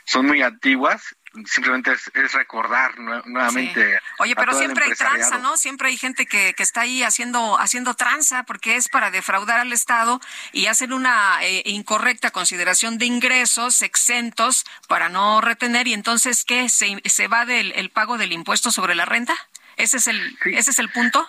[0.07, 1.15] son muy antiguas
[1.47, 4.01] simplemente es, recordar nuevamente.
[4.19, 5.57] Oye, pero siempre hay tranza, ¿no?
[5.57, 9.73] Siempre hay gente que, que está ahí haciendo, haciendo tranza porque es para defraudar al
[9.73, 10.21] Estado
[10.53, 16.69] y hacen una eh, incorrecta consideración de ingresos exentos para no retener y entonces, ¿qué?
[16.69, 19.35] ¿Se, se va del el pago del impuesto sobre la renta?
[19.77, 21.27] ¿Ese es el, ¿ese es el punto?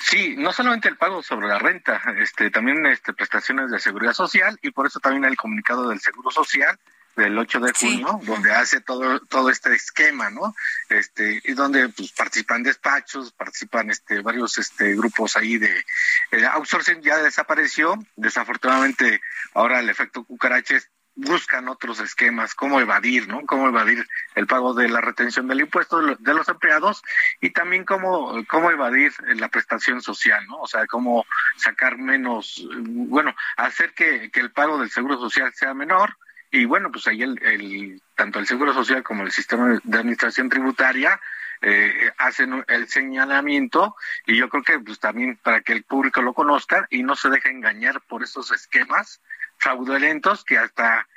[0.00, 4.58] Sí, no solamente el pago sobre la renta, este, también este, prestaciones de seguridad social
[4.62, 6.78] y por eso también el comunicado del Seguro Social
[7.16, 10.54] del 8 de junio, donde hace todo todo este esquema, ¿no?
[10.88, 15.84] Este y donde pues participan despachos, participan este varios este grupos ahí de
[16.32, 19.20] eh, outsourcing ya desapareció, desafortunadamente
[19.54, 23.42] ahora el efecto cucaraches buscan otros esquemas, cómo evadir, ¿no?
[23.46, 27.02] Cómo evadir el pago de la retención del impuesto de los empleados
[27.40, 30.58] y también cómo, cómo evadir la prestación social, ¿no?
[30.58, 31.24] O sea, cómo
[31.56, 36.16] sacar menos, bueno, hacer que, que el pago del seguro social sea menor,
[36.54, 40.48] y bueno, pues ahí el, el, tanto el Seguro Social como el sistema de administración
[40.48, 41.20] tributaria
[41.62, 46.32] eh, hacen el señalamiento y yo creo que pues también para que el público lo
[46.32, 49.20] conozca y no se deje engañar por esos esquemas
[49.58, 51.08] fraudulentos que hasta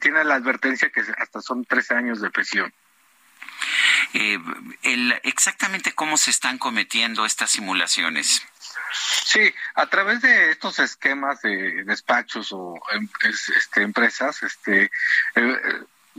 [0.00, 2.72] tienen la advertencia que hasta son tres años de prisión.
[4.14, 4.38] Eh,
[5.24, 8.46] exactamente cómo se están cometiendo estas simulaciones.
[8.92, 14.90] Sí, a través de estos esquemas de despachos o em, este, empresas, este,
[15.34, 15.58] eh,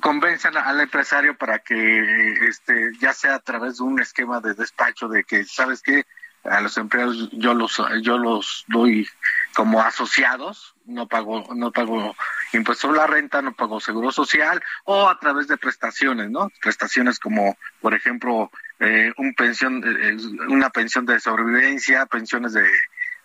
[0.02, 5.08] convencen al empresario para que, este, ya sea a través de un esquema de despacho,
[5.08, 6.06] de que, ¿sabes qué?
[6.44, 9.08] A los empleados yo los, yo los doy
[9.56, 12.16] como asociados, no pago, no pago
[12.54, 16.50] impuesto a la renta, no pago seguro social, o a través de prestaciones, ¿no?
[16.62, 20.18] Prestaciones como, por ejemplo, eh, un pensión, eh,
[20.50, 22.68] una pensión de sobrevivencia, pensiones de,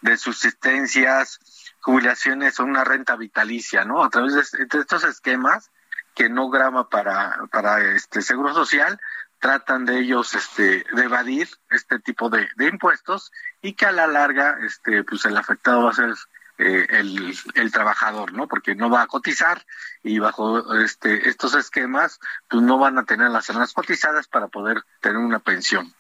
[0.01, 1.41] de subsistencias,
[1.81, 4.05] jubilaciones o una renta vitalicia, ¿no?
[4.05, 5.71] A través de, estos esquemas
[6.15, 9.01] que no graba para, para este seguro social,
[9.41, 14.07] tratan de ellos este, de evadir este tipo de, de impuestos y que a la
[14.07, 16.15] larga este, pues el afectado va a ser
[16.59, 18.47] eh, el, el, trabajador, ¿no?
[18.47, 19.65] Porque no va a cotizar
[20.03, 24.83] y bajo este, estos esquemas, pues no van a tener las zonas cotizadas para poder
[25.01, 25.95] tener una pensión.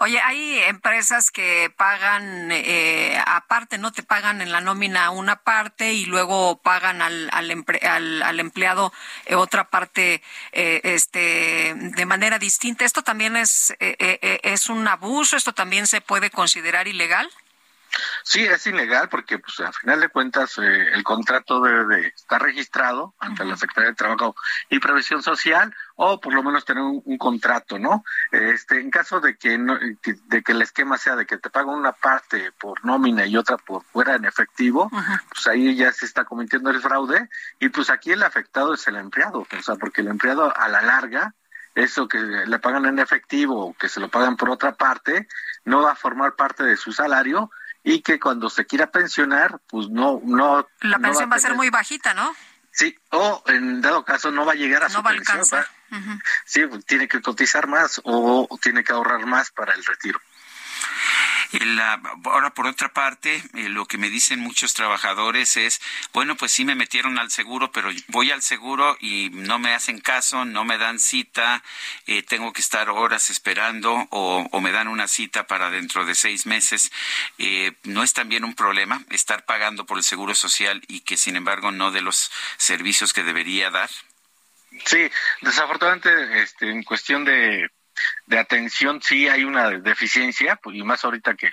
[0.00, 5.92] Oye, hay empresas que pagan eh, aparte, no te pagan en la nómina una parte
[5.92, 8.92] y luego pagan al, al, al, empleado
[9.26, 10.22] eh, otra parte
[10.52, 12.84] eh, este, de manera distinta.
[12.84, 15.36] ¿Esto también es, es un abuso?
[15.36, 17.30] ¿Esto también se puede considerar ilegal?
[18.26, 23.14] Sí, es ilegal porque, pues, al final de cuentas, eh, el contrato debe estar registrado
[23.18, 24.34] ante la Secretaría de Trabajo
[24.70, 28.02] y Previsión Social o por lo menos tener un, contrato, ¿no?
[28.32, 31.74] Este, en caso de que, no, de que el esquema sea de que te pagan
[31.74, 36.24] una parte por nómina y otra por fuera en efectivo, pues ahí ya se está
[36.24, 37.28] cometiendo el fraude
[37.60, 40.80] y pues aquí el afectado es el empleado, o sea, porque el empleado a la
[40.80, 41.34] larga
[41.74, 45.26] eso que le pagan en efectivo o que se lo pagan por otra parte,
[45.64, 47.50] no va a formar parte de su salario
[47.84, 50.66] y que cuando se quiera pensionar, pues no, no.
[50.80, 52.34] La pensión va, a, ser muy bajita, ¿no?
[52.72, 55.44] Sí, o en dado caso no va a llegar a su pensión.
[56.44, 60.18] Sí, tiene que cotizar más o tiene que ahorrar más para el retiro
[62.24, 65.80] ahora, por otra parte, eh, lo que me dicen muchos trabajadores es,
[66.12, 70.00] bueno, pues sí me metieron al seguro, pero voy al seguro y no me hacen
[70.00, 71.62] caso, no me dan cita,
[72.06, 76.46] eh, tengo que estar horas esperando o, me dan una cita para dentro de seis
[76.46, 76.90] meses.
[77.38, 81.36] Eh, ¿No es también un problema estar pagando por el seguro social y que, sin
[81.36, 83.90] embargo, no de los servicios que debería dar?
[84.86, 85.10] Sí,
[85.42, 87.70] desafortunadamente, este, en cuestión de
[88.26, 91.50] de atención sí hay una deficiencia, pues, y más ahorita que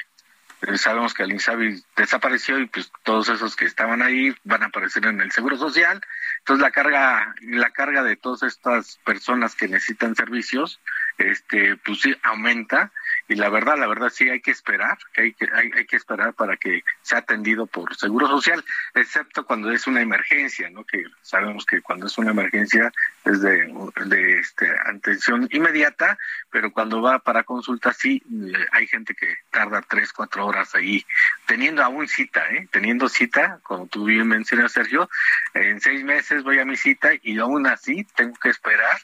[0.61, 4.67] eh, sabemos que el INSABI desapareció y pues todos esos que estaban ahí van a
[4.67, 5.99] aparecer en el Seguro Social.
[6.39, 10.79] Entonces la carga, la carga de todas estas personas que necesitan servicios,
[11.17, 12.91] este, pues sí aumenta
[13.31, 16.33] y la verdad, la verdad sí hay que esperar, hay que, hay, hay que esperar
[16.33, 18.61] para que sea atendido por Seguro Social,
[18.93, 20.83] excepto cuando es una emergencia, ¿no?
[20.83, 22.91] Que sabemos que cuando es una emergencia
[23.23, 23.73] es de,
[24.07, 26.17] de este, atención inmediata,
[26.49, 31.05] pero cuando va para consulta sí, eh, hay gente que tarda tres, cuatro horas ahí,
[31.45, 32.67] teniendo aún cita, ¿eh?
[32.69, 35.09] Teniendo cita, como tú bien mencionas, Sergio,
[35.53, 38.99] en seis meses voy a mi cita y aún así tengo que esperar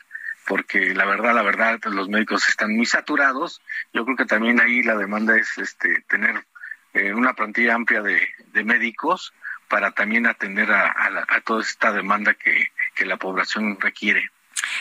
[0.47, 3.61] porque la verdad, la verdad, los médicos están muy saturados.
[3.93, 6.45] Yo creo que también ahí la demanda es este, tener
[6.93, 8.27] eh, una plantilla amplia de,
[8.63, 9.33] médicos
[9.69, 12.71] para también atender a, toda esta demanda que,
[13.05, 14.31] la población requiere.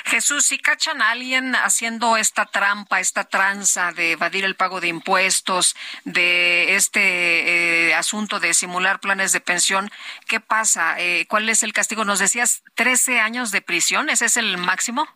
[0.07, 4.89] Jesús, si cachan a alguien haciendo esta trampa, esta tranza de evadir el pago de
[4.89, 9.91] impuestos, de este eh, asunto de simular planes de pensión,
[10.27, 10.99] ¿qué pasa?
[10.99, 12.05] Eh, ¿Cuál es el castigo?
[12.07, 15.07] Nos decías 13 años de prisión, ¿ese es el máximo?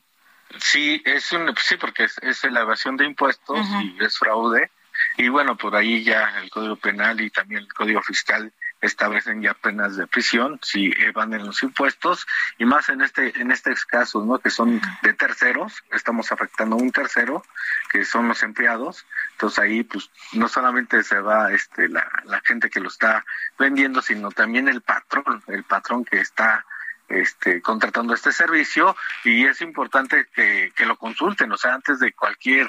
[0.59, 4.71] Sí, es un, sí, porque es, la evasión de impuestos y es fraude.
[5.17, 9.55] Y bueno, por ahí ya el Código Penal y también el Código Fiscal establecen ya
[9.55, 12.27] penas de prisión si evaden los impuestos.
[12.59, 16.79] Y más en este en estos casos no que son de terceros estamos afectando a
[16.79, 17.45] un tercero
[17.91, 19.07] que son los empleados.
[19.33, 23.25] Entonces ahí pues no solamente se va este la, la gente que lo está
[23.59, 26.65] vendiendo sino también el patrón el patrón que está
[27.11, 32.69] este, contratando este servicio y es importante que, lo consulten, o sea, antes de cualquier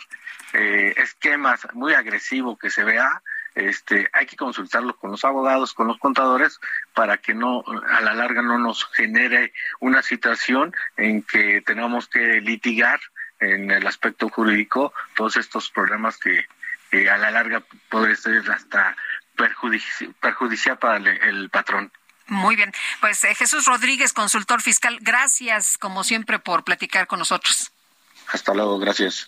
[0.53, 3.21] eh, esquema muy agresivo que se vea,
[3.53, 6.59] este, hay que consultarlo con los abogados, con los contadores,
[6.93, 12.41] para que no, a la larga no nos genere una situación en que tengamos que
[12.41, 12.99] litigar
[13.39, 16.45] en el aspecto jurídico todos estos problemas que,
[17.09, 18.97] a la larga puede ser hasta
[20.19, 21.91] perjudicial para el patrón.
[22.27, 22.71] Muy bien.
[22.99, 27.71] Pues eh, Jesús Rodríguez, consultor fiscal, gracias como siempre por platicar con nosotros.
[28.27, 29.27] Hasta luego, gracias.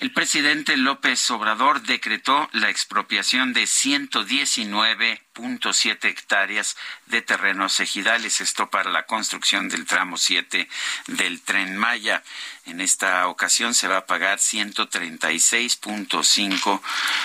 [0.00, 6.76] El presidente López Obrador decretó la expropiación de 119.7 hectáreas
[7.06, 10.68] de terrenos ejidales, esto para la construcción del tramo 7
[11.08, 12.22] del tren Maya.
[12.66, 16.80] En esta ocasión se va a pagar 136.5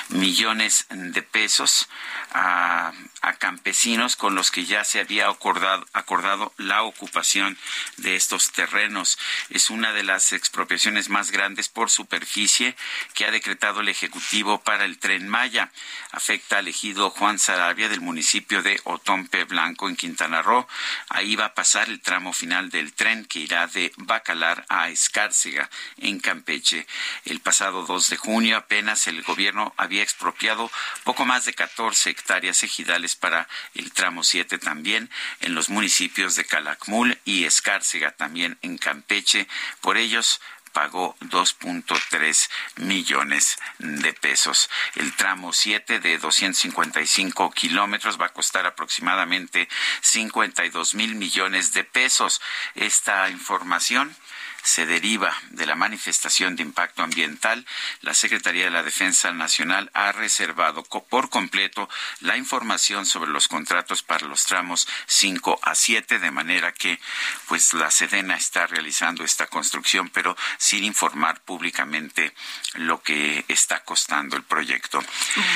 [0.10, 1.88] millones de pesos
[2.32, 2.92] a,
[3.40, 7.58] campesinos con los que ya se había acordado, acordado la ocupación
[7.98, 9.18] de estos terrenos.
[9.50, 12.63] Es una de las expropiaciones más grandes por superficie
[13.14, 15.72] que ha decretado el Ejecutivo para el tren Maya.
[16.12, 20.68] Afecta al ejido Juan Sarabia del municipio de Otompe Blanco en Quintana Roo.
[21.10, 25.70] Ahí va a pasar el tramo final del tren que irá de Bacalar a Escárcega
[25.98, 26.88] en Campeche.
[27.26, 30.72] El pasado 2 de junio apenas el gobierno había expropiado
[31.04, 35.10] poco más de 14 hectáreas ejidales para el tramo 7 también
[35.42, 39.48] en los municipios de Calakmul y Escárcega también en Campeche.
[39.82, 40.42] Por ellos
[40.74, 44.70] pagó 2.3 millones de pesos.
[44.96, 49.70] El tramo 7 de 255 kilómetros va a costar aproximadamente
[50.02, 52.42] 52 mil millones de pesos.
[52.76, 54.14] Esta información
[54.64, 57.66] se deriva de la manifestación de impacto ambiental,
[58.02, 61.90] la Secretaría de la Defensa Nacional ha reservado por completo
[62.22, 67.00] la información sobre los contratos para los tramos 5 a 7, de manera que
[67.48, 72.34] pues la Sedena está realizando esta construcción, pero sin informar públicamente
[72.76, 75.04] lo que está costando el proyecto.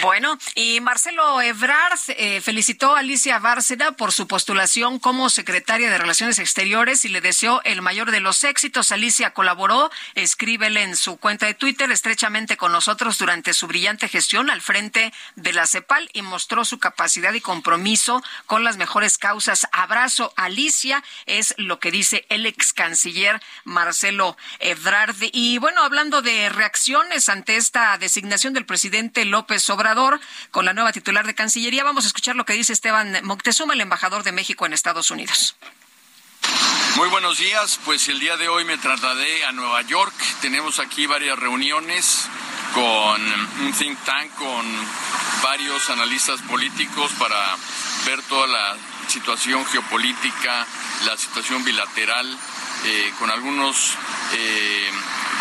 [0.02, 5.98] Bueno, y Marcelo Ebrard eh, felicitó a Alicia Bárcena por su postulación como secretaria de
[5.98, 11.18] Relaciones Exteriores y le deseó el mayor de los éxitos Alicia colaboró, escríbele en su
[11.18, 16.10] cuenta de Twitter, estrechamente con nosotros durante su brillante gestión al frente de la CEPAL
[16.14, 19.68] y mostró su capacidad y compromiso con las mejores causas.
[19.72, 25.16] Abrazo, Alicia, es lo que dice el ex canciller Marcelo Ebrard.
[25.32, 30.20] Y bueno, hablando de reacciones ante esta designación del presidente López Obrador
[30.50, 33.82] con la nueva titular de Cancillería, vamos a escuchar lo que dice Esteban Moctezuma, el
[33.82, 35.56] embajador de México en Estados Unidos.
[36.96, 40.14] Muy buenos días, pues el día de hoy me trasladé a Nueva York.
[40.42, 42.28] Tenemos aquí varias reuniones
[42.74, 43.22] con
[43.62, 44.66] un think tank, con
[45.44, 47.56] varios analistas políticos para
[48.06, 48.76] ver toda la
[49.08, 50.66] situación geopolítica,
[51.06, 52.38] la situación bilateral,
[52.86, 53.94] eh, con algunos
[54.34, 54.92] eh,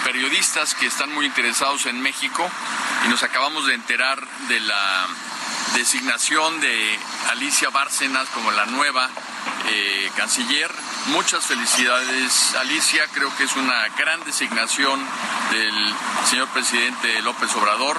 [0.05, 2.49] periodistas que están muy interesados en México
[3.05, 5.07] y nos acabamos de enterar de la
[5.75, 6.99] designación de
[7.31, 9.11] Alicia Bárcenas como la nueva
[9.69, 10.71] eh, canciller.
[11.07, 13.07] Muchas felicidades, Alicia.
[13.13, 15.01] Creo que es una gran designación
[15.51, 15.75] del
[16.29, 17.99] señor presidente López Obrador.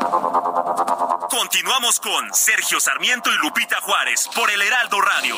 [1.41, 5.35] Continuamos con Sergio Sarmiento y Lupita Juárez por el Heraldo Radio.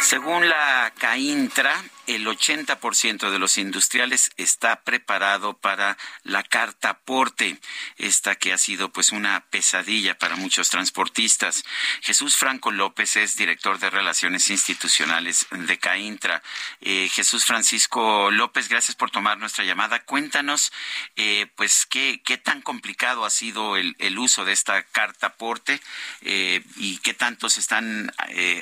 [0.00, 7.58] Según la CAINTRA, el 80% de los industriales está preparado para la carta aporte,
[7.96, 11.64] esta que ha sido pues una pesadilla para muchos transportistas.
[12.02, 16.42] Jesús Franco López es director de Relaciones Institucionales de CAINTRA.
[16.80, 20.00] Eh, Jesús Francisco López, gracias por tomar nuestra llamada.
[20.00, 20.72] Cuéntanos
[21.16, 25.80] eh, pues qué, tan complicado ha sido el, uso de esta carta aporte
[26.22, 28.12] eh, y qué tanto se están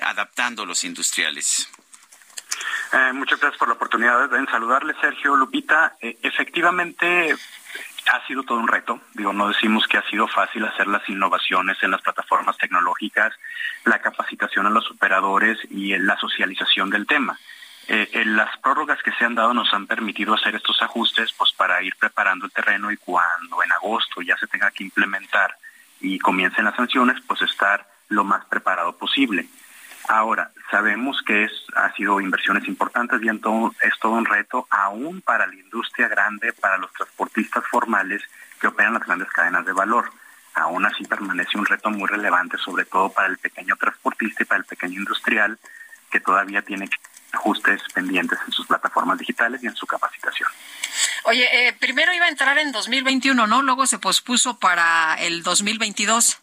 [0.03, 1.69] adaptando los industriales.
[2.93, 5.97] Eh, muchas gracias por la oportunidad de saludarle, Sergio Lupita.
[6.01, 7.35] Eh, efectivamente,
[8.13, 9.01] ha sido todo un reto.
[9.15, 13.33] Digo, no decimos que ha sido fácil hacer las innovaciones en las plataformas tecnológicas,
[13.85, 17.39] la capacitación a los operadores y la socialización del tema.
[17.89, 21.83] Eh, las prórrogas que se han dado nos han permitido hacer estos ajustes pues para
[21.83, 25.57] ir preparando el terreno y cuando en agosto ya se tenga que implementar
[26.01, 29.47] y comiencen las sanciones, pues estar lo más preparado posible.
[30.09, 35.47] Ahora, sabemos que es, ha sido inversiones importantes y es todo un reto aún para
[35.47, 38.23] la industria grande, para los transportistas formales
[38.61, 40.11] que operan las grandes cadenas de valor.
[40.55, 44.59] Aún así permanece un reto muy relevante, sobre todo para el pequeño transportista y para
[44.59, 45.59] el pequeño industrial,
[46.11, 46.91] que todavía tiene
[47.33, 50.49] ajustes pendientes en sus plataformas digitales y en su capacitación.
[51.25, 53.63] Oye, eh, primero iba a entrar en 2021, ¿no?
[53.63, 56.41] Luego se pospuso para el 2022.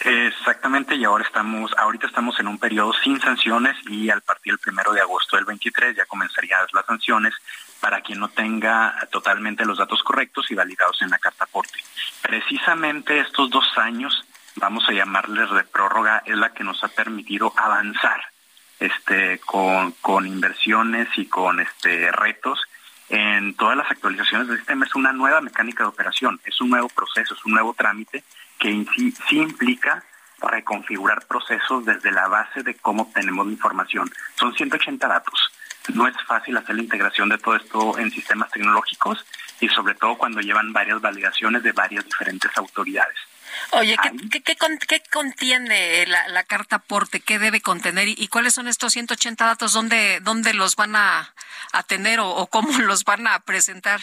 [0.00, 4.60] Exactamente, y ahora estamos, ahorita estamos en un periodo sin sanciones y al partir del
[4.60, 7.34] primero de agosto del 23 ya comenzarían las sanciones
[7.80, 11.78] para quien no tenga totalmente los datos correctos y validados en la carta aporte.
[12.22, 17.52] Precisamente estos dos años, vamos a llamarles de prórroga, es la que nos ha permitido
[17.56, 18.20] avanzar
[18.78, 22.60] este, con, con inversiones y con este, retos
[23.08, 24.86] en todas las actualizaciones del sistema.
[24.86, 28.22] Es una nueva mecánica de operación, es un nuevo proceso, es un nuevo trámite
[28.58, 30.02] que sí, sí implica
[30.40, 34.10] reconfigurar procesos desde la base de cómo obtenemos la información.
[34.36, 35.50] Son 180 datos.
[35.94, 39.24] No es fácil hacer la integración de todo esto en sistemas tecnológicos
[39.60, 43.16] y sobre todo cuando llevan varias validaciones de varias diferentes autoridades.
[43.72, 43.96] Oye,
[44.30, 44.56] ¿qué, qué,
[44.86, 47.20] qué, contiene la, la, carta aporte?
[47.20, 48.08] ¿Qué debe contener?
[48.08, 49.72] ¿Y, cuáles son estos 180 datos?
[49.72, 51.34] ¿Dónde, dónde los van a,
[51.72, 54.00] a tener o, o, cómo los van a presentar?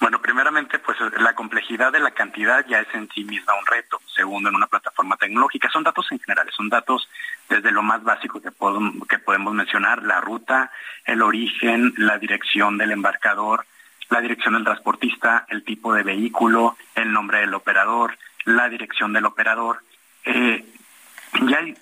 [0.00, 4.00] Bueno, primeramente, pues la complejidad de la cantidad ya es en sí misma un reto.
[4.14, 5.70] Segundo, en una plataforma tecnológica.
[5.70, 7.08] Son datos en general, son datos
[7.48, 10.70] desde lo más básico que, podemos mencionar, la ruta,
[11.04, 13.66] el origen, la dirección del embarcador,
[14.10, 19.24] la dirección del transportista, el tipo de vehículo, el nombre del operador, la dirección del
[19.24, 19.80] operador.
[20.24, 20.64] Eh,
[21.42, 21.74] ya hay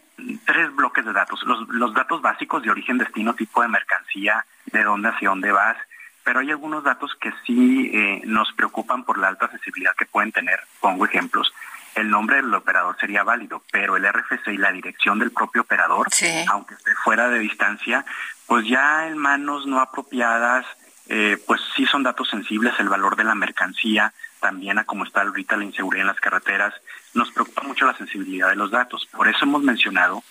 [0.45, 1.43] tres bloques de datos.
[1.69, 5.77] Los datos básicos de origen, destino, tipo de mercancía, de dónde hacia dónde vas,
[6.25, 10.33] pero hay algunos datos que sí eh, nos preocupan por la alta accesibilidad que pueden
[10.33, 10.61] tener.
[10.81, 11.53] Pongo ejemplos.
[11.95, 16.09] El nombre del operador sería válido, pero el RFC y la dirección del propio operador,
[16.49, 18.05] aunque esté fuera de distancia,
[18.47, 20.65] pues ya en manos no apropiadas,
[21.09, 25.21] eh, pues sí son datos sensibles, el valor de la mercancía, también a cómo está
[25.23, 26.73] ahorita la inseguridad en las carreteras,
[27.13, 29.07] nos preocupa mucho la sensibilidad de los datos.
[29.13, 30.23] Por eso hemos mencionado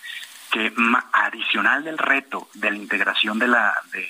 [0.51, 0.73] que
[1.13, 4.05] adicional del reto de la integración de la, de,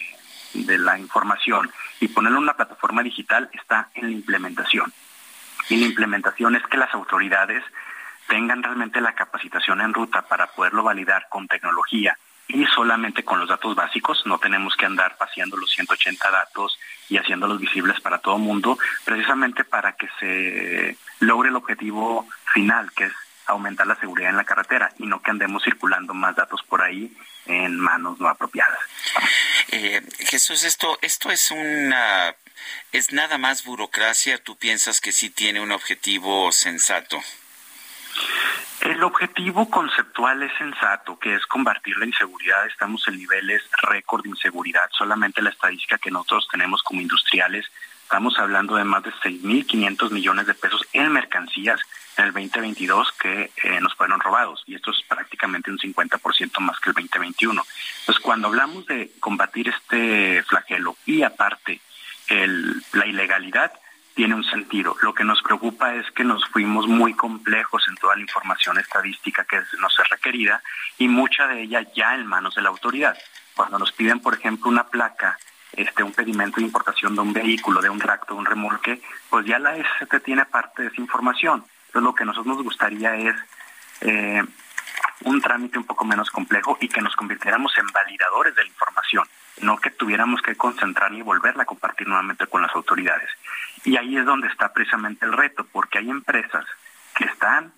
[0.54, 4.92] de la información y ponerlo en una plataforma digital está en la implementación.
[5.70, 7.64] Y la implementación es que las autoridades
[8.28, 12.18] tengan realmente la capacitación en ruta para poderlo validar con tecnología
[12.48, 16.78] y solamente con los datos básicos, no tenemos que andar paseando los 180 datos
[17.10, 22.92] y haciéndolos visibles para todo el mundo, precisamente para que se logre el objetivo final,
[22.94, 23.14] que es
[23.48, 27.16] aumentar la seguridad en la carretera y no que andemos circulando más datos por ahí
[27.46, 28.80] en manos no apropiadas.
[29.70, 32.36] Eh, Jesús, esto, esto es una,
[32.92, 34.38] es nada más burocracia.
[34.38, 37.22] ¿Tú piensas que sí tiene un objetivo sensato?
[38.82, 42.66] El objetivo conceptual es sensato, que es combatir la inseguridad.
[42.66, 44.90] Estamos en niveles récord de inseguridad.
[44.98, 47.66] Solamente la estadística que nosotros tenemos como industriales,
[48.12, 51.80] estamos hablando de más de 6.500 millones de pesos en mercancías
[52.18, 56.78] en el 2022 que eh, nos fueron robados y esto es prácticamente un 50% más
[56.82, 57.66] que el 2021.
[58.02, 61.80] Entonces, cuando hablamos de combatir este flagelo y aparte
[62.28, 63.72] el, la ilegalidad,
[64.14, 64.98] tiene un sentido.
[65.02, 69.46] Lo que nos preocupa es que nos fuimos muy complejos en toda la información estadística
[69.46, 70.62] que nos es requerida
[70.98, 73.18] y mucha de ella ya en manos de la autoridad.
[73.56, 75.40] Cuando nos piden, por ejemplo, una placa
[75.74, 79.60] este un pedimento de importación de un vehículo, de un tracto, un remolque, pues ya
[79.60, 81.64] la SCT tiene parte de esa información.
[81.88, 83.36] Entonces lo que a nosotros nos gustaría es
[84.02, 84.44] eh,
[85.24, 89.26] un trámite un poco menos complejo y que nos convirtiéramos en validadores de la información,
[89.62, 93.30] no que tuviéramos que concentrar y volverla a compartir nuevamente con las autoridades.
[93.84, 96.66] Y ahí es donde está precisamente el reto, porque hay empresas
[97.16, 97.74] que están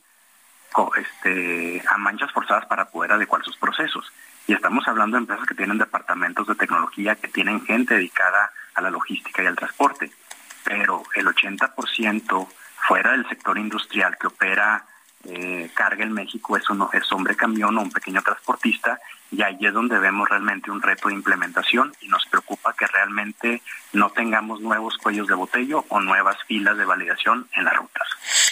[0.96, 4.12] este, a manchas forzadas para poder adecuar sus procesos.
[4.48, 8.82] Y estamos hablando de empresas que tienen departamentos de tecnología, que tienen gente dedicada a
[8.82, 10.12] la logística y al transporte,
[10.64, 12.48] pero el 80%
[12.88, 14.86] fuera del sector industrial que opera
[15.26, 19.00] eh, carga en México es, uno, es hombre camión o un pequeño transportista
[19.32, 23.62] y ahí es donde vemos realmente un reto de implementación y nos preocupa que realmente
[23.94, 28.08] no tengamos nuevos cuellos de botello o nuevas filas de validación en las rutas.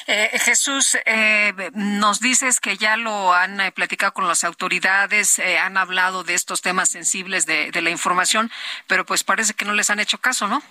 [0.07, 5.59] Eh, Jesús, eh, nos dices que ya lo han eh, platicado con las autoridades, eh,
[5.59, 8.51] han hablado de estos temas sensibles de, de la información,
[8.87, 10.61] pero pues parece que no les han hecho caso, ¿no?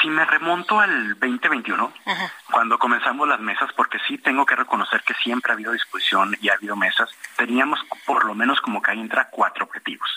[0.00, 1.92] Si me remonto al 2021,
[2.50, 6.48] cuando comenzamos las mesas, porque sí tengo que reconocer que siempre ha habido discusión y
[6.48, 10.08] ha habido mesas, teníamos por lo menos como que ahí entra cuatro objetivos.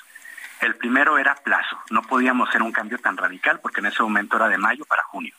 [0.62, 4.38] El primero era plazo, no podíamos hacer un cambio tan radical porque en ese momento
[4.38, 5.34] era de mayo para junio.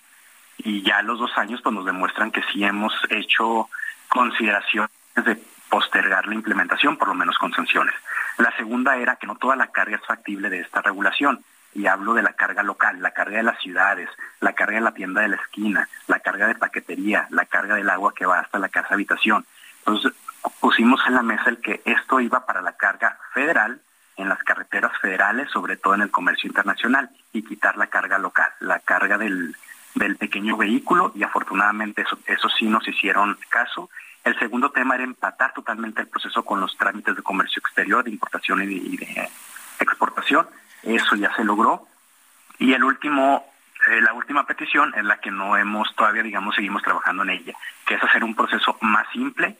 [0.62, 3.68] Y ya los dos años pues nos demuestran que sí hemos hecho
[4.08, 7.94] consideraciones de postergar la implementación, por lo menos con sanciones.
[8.38, 11.42] La segunda era que no toda la carga es factible de esta regulación
[11.72, 14.08] y hablo de la carga local, la carga de las ciudades,
[14.40, 17.88] la carga de la tienda de la esquina, la carga de paquetería, la carga del
[17.88, 19.46] agua que va hasta la casa habitación.
[19.78, 20.12] Entonces
[20.58, 23.80] pusimos en la mesa el que esto iba para la carga federal
[24.16, 28.50] en las carreteras federales, sobre todo en el comercio internacional, y quitar la carga local,
[28.60, 29.54] la carga del,
[29.94, 33.90] del pequeño vehículo y afortunadamente eso, eso sí nos hicieron caso.
[34.24, 38.10] El segundo tema era empatar totalmente el proceso con los trámites de comercio exterior, de
[38.10, 39.28] importación y de,
[39.80, 40.46] exportación.
[40.82, 41.86] Eso ya se logró.
[42.58, 43.46] Y el último,
[43.88, 47.54] eh, la última petición es la que no hemos todavía, digamos, seguimos trabajando en ella,
[47.86, 49.56] que es hacer un proceso más simple,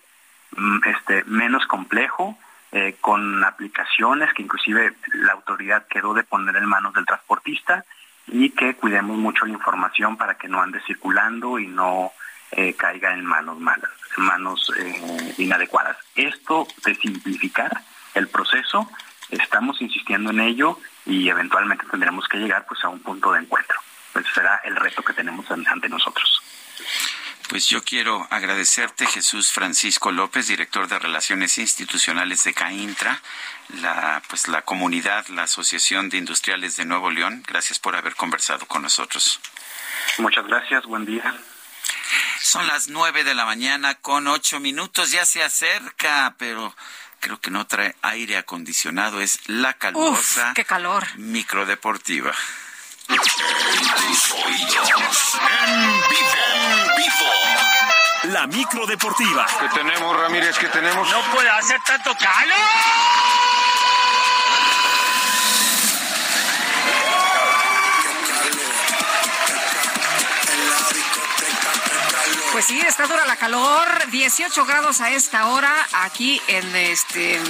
[0.56, 2.38] mm, este, menos complejo,
[2.72, 7.84] eh, con aplicaciones que inclusive la autoridad quedó de poner en manos del transportista
[8.26, 12.12] y que cuidemos mucho la información para que no ande circulando y no
[12.52, 15.96] eh, caiga en manos malas, en manos eh, inadecuadas.
[16.14, 17.80] Esto de simplificar
[18.14, 18.90] el proceso,
[19.30, 23.78] estamos insistiendo en ello y eventualmente tendremos que llegar pues a un punto de encuentro.
[24.12, 26.39] Pues será el reto que tenemos ante nosotros.
[27.50, 33.20] Pues yo quiero agradecerte, Jesús Francisco López, director de Relaciones Institucionales de CAINTRA,
[33.80, 37.42] la, pues la comunidad, la Asociación de Industriales de Nuevo León.
[37.48, 39.40] Gracias por haber conversado con nosotros.
[40.18, 41.36] Muchas gracias, buen día.
[42.40, 46.76] Son las nueve de la mañana con ocho minutos, ya se acerca, pero
[47.18, 50.52] creo que no trae aire acondicionado, es la calurosa.
[50.54, 51.04] qué calor.
[51.16, 52.32] Microdeportiva.
[53.10, 53.18] En
[56.08, 58.32] vivo, en vivo.
[58.34, 59.46] La micro deportiva.
[59.58, 60.56] ¿Qué tenemos, Ramírez?
[60.58, 61.10] ¿Qué tenemos?
[61.10, 62.56] No puede hacer tanto calor.
[72.52, 75.72] Pues sí, está dura la calor, 18 grados a esta hora
[76.02, 77.40] aquí en este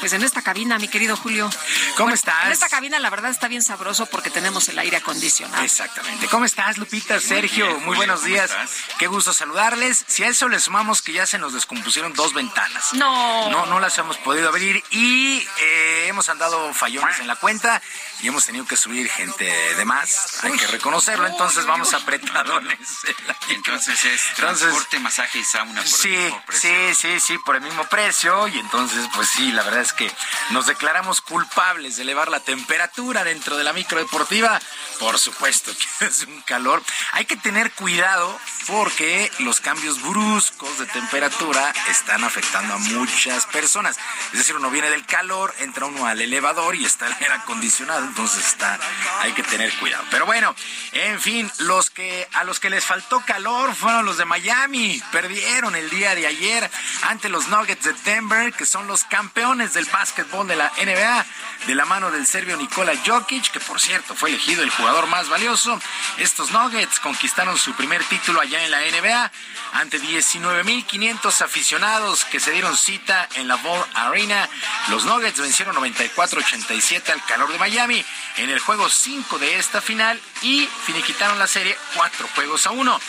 [0.00, 1.50] pues en esta cabina, mi querido Julio.
[1.96, 2.46] ¿Cómo estás?
[2.46, 5.62] En esta cabina la verdad está bien sabroso porque tenemos el aire acondicionado.
[5.62, 6.26] Exactamente.
[6.28, 7.78] ¿Cómo estás, Lupita, Sergio?
[7.80, 8.50] Muy, buenos días.
[8.98, 10.04] Qué gusto saludarles.
[10.06, 12.94] Si a eso le sumamos que ya se nos descompusieron dos ventanas.
[12.94, 13.50] No.
[13.50, 17.82] No, no las hemos podido abrir y eh, hemos andado fallones en la cuenta
[18.22, 20.42] y hemos tenido que subir gente de más.
[20.42, 21.26] Hay que reconocerlo.
[21.26, 22.78] Entonces vamos apretadones.
[23.50, 26.70] Entonces es transporte, masaje y sauna por sí, el mismo precio.
[26.70, 28.48] Sí, sí, sí, por el mismo precio.
[28.48, 30.10] Y entonces, pues sí, la verdad es que
[30.50, 34.60] nos declaramos culpables de elevar la temperatura dentro de la microdeportiva.
[34.98, 36.82] Por supuesto que es un calor.
[37.12, 43.98] Hay que tener cuidado porque los cambios bruscos de temperatura están afectando a muchas personas.
[44.32, 48.04] Es decir, uno viene del calor, entra uno al elevador y está el aire acondicionado,
[48.04, 48.78] entonces está,
[49.20, 50.04] hay que tener cuidado.
[50.10, 50.54] Pero bueno,
[50.92, 55.02] en fin, los que a los que les faltó calor fueron los de Miami.
[55.12, 56.70] Perdieron el día de ayer
[57.02, 61.26] ante los Nuggets de Denver, que son los campeones del básquetbol de la NBA,
[61.66, 65.30] de la mano del serbio Nikola Jokic, que por cierto fue elegido el jugador más
[65.30, 65.80] valioso.
[66.18, 69.32] Estos Nuggets conquistaron su primer título allá en la NBA
[69.72, 74.46] ante 19.500 aficionados que se dieron cita en la Ball Arena.
[74.88, 78.04] Los Nuggets vencieron 94-87 al calor de Miami
[78.36, 83.00] en el juego 5 de esta final y finiquitaron la serie 4 juegos a 1.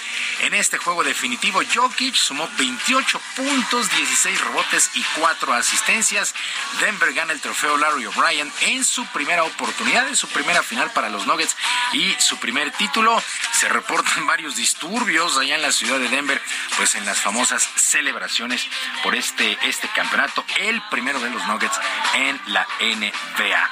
[0.42, 6.34] En este juego definitivo, Jokic sumó 28 puntos, 16 rebotes y 4 asistencias.
[6.80, 11.10] Denver gana el trofeo Larry O'Brien en su primera oportunidad, en su primera final para
[11.10, 11.56] los Nuggets
[11.94, 13.22] y su primer título.
[13.54, 16.42] Se reportan varios disturbios allá en la ciudad de Denver,
[16.78, 18.68] pues en las famosas celebraciones
[19.04, 21.80] por este, este campeonato, el primero de los Nuggets
[22.16, 23.70] en la NBA.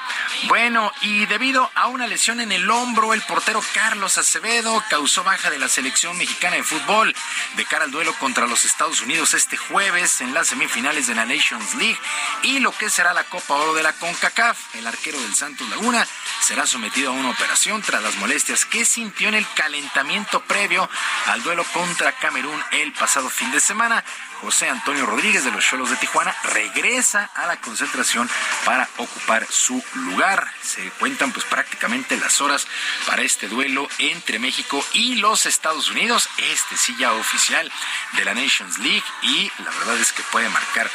[0.48, 5.50] Bueno, y debido a una lesión en el hombro, el portero Carlos Acevedo causó baja
[5.50, 7.14] de la selección mexicana de fútbol
[7.56, 11.24] de cara al duelo contra los Estados Unidos este jueves en las semifinales de la
[11.24, 11.98] Nations League
[12.42, 14.74] y lo que será la Copa Oro de la CONCACAF.
[14.76, 16.06] El arquero del Santos Laguna
[16.40, 20.88] será sometido a una operación tras las molestias que sintió en el calentamiento previo
[21.26, 24.02] al duelo contra Camerún el pasado fin de semana.
[24.40, 28.28] José Antonio Rodríguez de los Cholos de Tijuana regresa a la concentración
[28.64, 30.50] para ocupar su lugar.
[30.62, 32.66] Se cuentan pues prácticamente las horas
[33.06, 36.28] para este duelo entre México y los Estados Unidos.
[36.38, 37.70] Este sí ya oficial
[38.12, 40.90] de la Nations League y la verdad es que puede marcar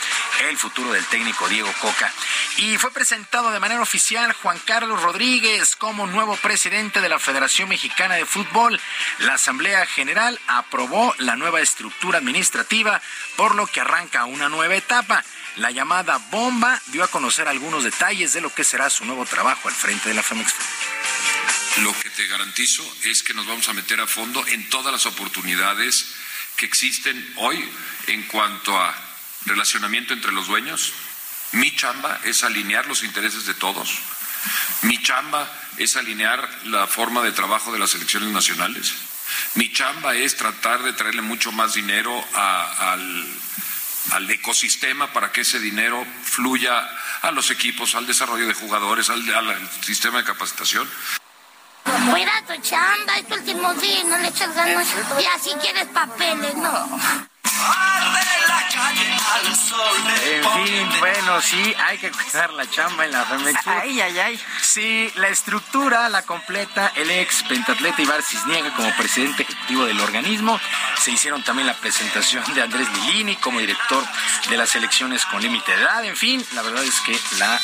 [0.49, 2.11] el futuro del técnico Diego Coca.
[2.57, 7.69] Y fue presentado de manera oficial Juan Carlos Rodríguez como nuevo presidente de la Federación
[7.69, 8.79] Mexicana de Fútbol.
[9.19, 13.01] La Asamblea General aprobó la nueva estructura administrativa
[13.35, 15.23] por lo que arranca una nueva etapa.
[15.57, 19.67] La llamada bomba dio a conocer algunos detalles de lo que será su nuevo trabajo
[19.69, 20.53] al frente de la Femex.
[21.77, 25.05] Lo que te garantizo es que nos vamos a meter a fondo en todas las
[25.05, 26.13] oportunidades
[26.55, 27.69] que existen hoy
[28.07, 28.95] en cuanto a
[29.45, 30.93] relacionamiento entre los dueños.
[31.51, 33.99] Mi chamba es alinear los intereses de todos.
[34.83, 38.93] Mi chamba es alinear la forma de trabajo de las elecciones nacionales.
[39.55, 43.25] Mi chamba es tratar de traerle mucho más dinero al,
[44.11, 46.87] al, ecosistema para que ese dinero fluya
[47.21, 50.87] a los equipos, al desarrollo de jugadores, al, al sistema de capacitación.
[52.11, 54.87] Cuida tu chamba, es tu último día, no le echas ganas.
[55.19, 56.99] Y así quieres papeles, no.
[60.25, 63.67] En fin, bueno, sí, hay que cuidar la chamba en la Femex.
[63.67, 64.39] Ay, ay, ay.
[64.61, 70.59] Sí, la estructura la completa el ex pentatleta Ibar Cisniega como presidente ejecutivo del organismo.
[70.97, 74.03] Se hicieron también la presentación de Andrés Lilini como director
[74.49, 76.05] de las elecciones con límite de edad.
[76.05, 77.59] En fin, la verdad es que la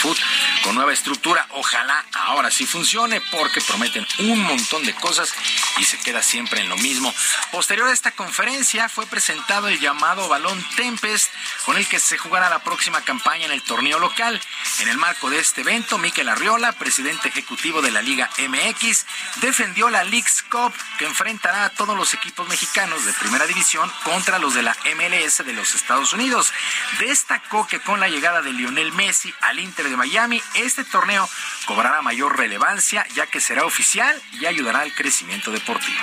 [0.00, 0.16] Food
[0.62, 5.32] con nueva estructura, ojalá ahora sí funcione porque prometen un montón de cosas
[5.78, 7.12] y se queda siempre en lo mismo.
[7.52, 11.28] Posterior a esta conferencia fue presentado el llamado balón Tempest
[11.64, 14.40] con el que se jugará la próxima campaña en el torneo local.
[14.80, 19.06] En el marco de este evento, Miquel Arriola, presidente ejecutivo de la Liga MX,
[19.36, 24.38] defendió la League's Cup que enfrentará a todos los equipos mexicanos de primera división contra
[24.38, 26.52] los de la MLS de los Estados Unidos.
[26.98, 31.28] Destacó que con la llegada de Lionel Messi al Inter de Miami, este torneo
[31.66, 36.00] cobrará mayor relevancia ya que será oficial y ayudará al crecimiento deportivo.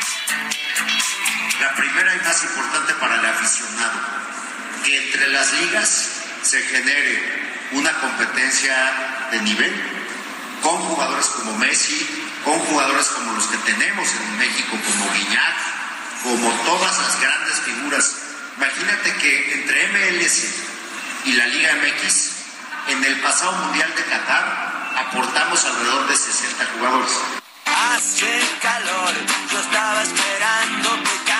[1.61, 3.99] La primera y más importante para el aficionado,
[4.83, 6.09] que entre las ligas
[6.41, 9.71] se genere una competencia de nivel
[10.63, 15.55] con jugadores como Messi, con jugadores como los que tenemos en México, como Guiñac,
[16.23, 18.15] como todas las grandes figuras.
[18.57, 20.45] Imagínate que entre MLS
[21.25, 22.31] y la Liga MX,
[22.88, 27.11] en el pasado Mundial de Qatar, aportamos alrededor de 60 jugadores.
[27.93, 29.13] Hace calor,
[29.51, 31.30] yo estaba esperando que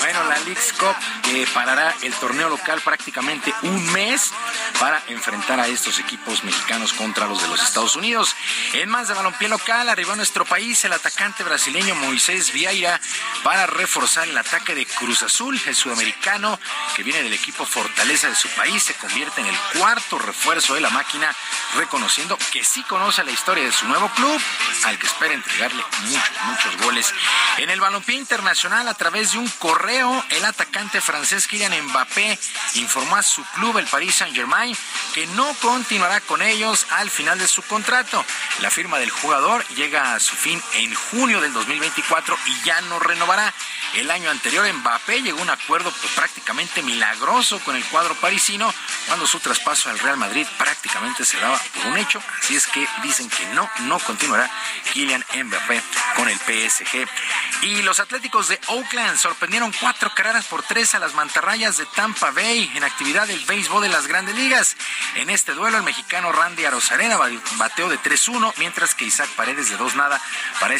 [0.00, 4.30] Bueno, la League's Cup que parará el torneo local prácticamente un mes
[4.78, 8.36] para enfrentar a estos equipos mexicanos contra los de los Estados Unidos.
[8.74, 13.00] En más de balompié local, arribó a nuestro país el atacante brasileño Moisés Vieira
[13.42, 16.60] para reforzar el ataque de Cruz Azul, el sudamericano
[16.94, 20.80] que viene del equipo Fortaleza de su país, se convierte en el cuarto refuerzo de
[20.80, 21.34] la máquina,
[21.76, 24.40] reconociendo que sí conoce la historia de su nuevo club,
[24.84, 27.14] al que espera entregarle muchos, muchos goles.
[27.56, 32.36] En el balompié internacional, a través de un correo, el atacante francés Kylian Mbappé
[32.74, 34.76] informó a su club, el Paris Saint-Germain,
[35.14, 38.24] que no continuará con ellos al final de su contrato.
[38.60, 42.98] La firma del jugador llega a su fin en junio del 2024 y ya no
[42.98, 43.54] renovará.
[43.94, 48.74] El año anterior Mbappé llegó a un acuerdo pues, prácticamente milagroso con el cuadro parisino
[49.06, 52.20] cuando su traspaso al Real Madrid prácticamente se daba por un hecho.
[52.40, 54.50] Así es que dicen que no, no continuará
[54.92, 55.80] Kylian Mbappé
[56.16, 57.06] con el PSG.
[57.62, 62.30] Y los Atléticos de Oakland sorprendieron cuatro carreras por tres a las mantarrayas de Tampa
[62.30, 64.76] Bay en actividad del béisbol de las grandes ligas.
[65.16, 67.18] En este duelo, el mexicano Randy Arozarena
[67.56, 70.20] bateó de 3-1, mientras que Isaac Paredes de 2 nada
[70.60, 70.74] para,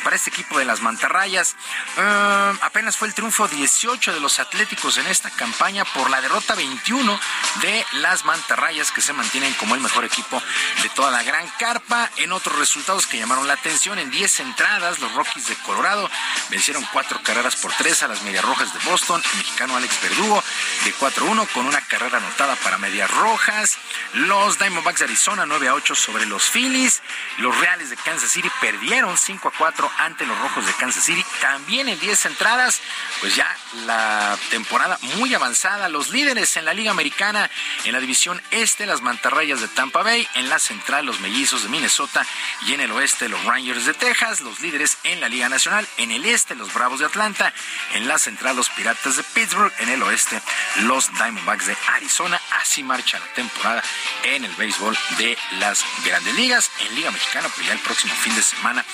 [0.00, 1.56] para este equipo de las mantarrayas.
[1.96, 6.54] Uh, apenas fue el triunfo 18 de los Atléticos en esta campaña por la derrota
[6.54, 7.20] 21
[7.62, 10.42] de las mantarrayas que se mantienen como el mejor equipo
[10.82, 12.10] de toda la gran carpa.
[12.16, 16.10] En otros resultados que llamaron la atención, en 10 entradas, los Rockies de Colorado
[16.50, 19.22] vencieron cuatro carreras por tres a las Medias Rojas de Boston.
[19.30, 20.42] El mexicano Alex Verdugo
[20.84, 23.78] de 4-1 con una carrera anotada para Medias Rojas.
[24.14, 27.00] Los Diamondbacks de Arizona 9-8 sobre los Phillies.
[27.36, 31.24] Los Reales de Kansas City perdieron 5-4 ante los Rojos de Kansas City.
[31.40, 32.80] También en 10 entradas,
[33.20, 33.46] pues ya
[33.86, 35.88] la temporada muy avanzada.
[35.88, 37.48] Los líderes en la Liga Americana
[37.84, 40.26] en la división este, las Mantarrayas de Tampa Bay.
[40.34, 42.26] En la central, los Mellizos de Minnesota.
[42.66, 44.40] Y en el oeste, los Rangers de Texas.
[44.40, 45.86] Los líderes en la Liga Nacional.
[45.96, 47.52] En el este, los Bravos de Atlanta.
[47.92, 49.72] En la central, los Piratas de Pittsburgh.
[49.78, 50.40] En el oeste,
[50.82, 52.40] los Diamondbacks de Arizona.
[52.60, 53.82] Así marcha la temporada
[54.22, 56.70] en el béisbol de las grandes ligas.
[56.80, 58.84] En Liga Mexicana, pues ya el próximo fin de semana,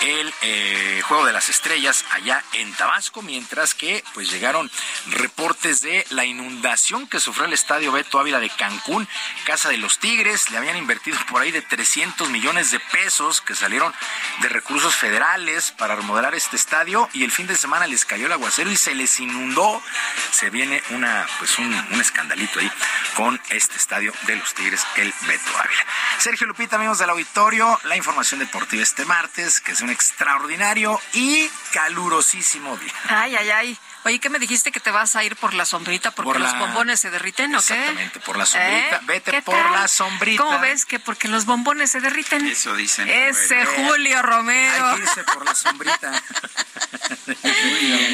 [0.00, 3.22] el eh, Juego de las Estrellas allá en Tabasco.
[3.22, 4.70] Mientras que, pues llegaron
[5.06, 9.06] reportes de la inundación que sufrió el estadio Beto Ávila de Cancún,
[9.44, 10.50] Casa de los Tigres.
[10.50, 13.94] Le habían invertido por ahí de 300 millones de pesos que salieron
[14.40, 18.32] de recursos federales para remodelar este estadio y el fin de semana les cayó el
[18.32, 19.82] aguacero y se les inundó.
[20.30, 22.70] Se viene una, pues un, un escandalito ahí
[23.16, 25.86] con este estadio de los Tigres, el Beto Ávila.
[26.18, 31.48] Sergio Lupita, amigos del auditorio, la información deportiva este martes, que es un extraordinario y
[31.72, 32.92] calurosísimo día.
[33.08, 33.78] Ay, ay, ay.
[34.04, 36.50] Oye, ¿qué me dijiste que te vas a ir por la sombrita porque Por la-
[36.50, 37.72] los bombones se derriten o qué?
[37.74, 38.96] Exactamente, por la sombrita.
[38.96, 39.00] ¿Eh?
[39.04, 39.72] Vete ¿Qué por tal?
[39.72, 40.42] la sombrita.
[40.42, 42.46] ¿Cómo ves que porque los bombones se derriten?
[42.46, 43.08] Eso dicen.
[43.08, 43.88] Ese Bueno.
[43.88, 44.86] Julio Romero.
[44.88, 46.22] Hay que irse por la sombrita.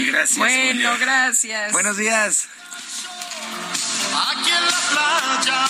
[0.06, 0.38] Gracias.
[0.38, 0.98] bueno, Julio.
[0.98, 1.72] gracias.
[1.72, 2.48] Buenos días.
[4.30, 5.66] Aquí en la playa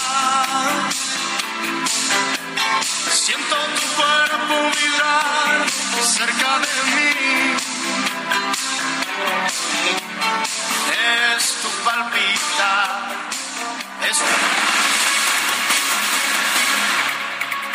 [3.12, 5.66] siento tu cuerpo vibrar
[6.02, 7.10] cerca de mí.
[10.92, 12.72] Es tu palpita,
[14.10, 14.89] es tu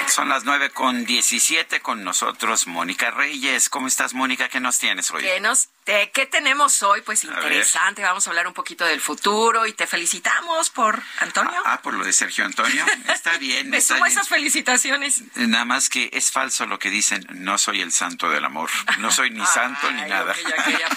[0.07, 3.69] Son las nueve con diecisiete con nosotros, Mónica Reyes.
[3.69, 4.47] ¿Cómo estás, Mónica?
[4.49, 5.23] ¿Qué nos tienes hoy?
[5.23, 7.01] ¿Qué, nos, ¿Qué tenemos hoy?
[7.01, 8.01] Pues interesante.
[8.01, 11.61] Vamos a hablar un poquito del futuro y te felicitamos por Antonio.
[11.65, 12.85] Ah, por lo de Sergio Antonio.
[13.13, 13.69] Está bien.
[13.69, 15.23] Me sumo esas felicitaciones.
[15.35, 17.25] Nada más que es falso lo que dicen.
[17.31, 18.69] No soy el santo del amor.
[18.99, 20.33] No soy ni santo ni nada.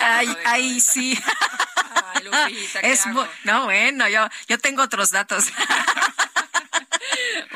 [0.01, 1.19] ay, ay, sí.
[2.15, 3.07] Ay, Lupita, es
[3.45, 5.47] no, bueno, yo, yo tengo otros datos.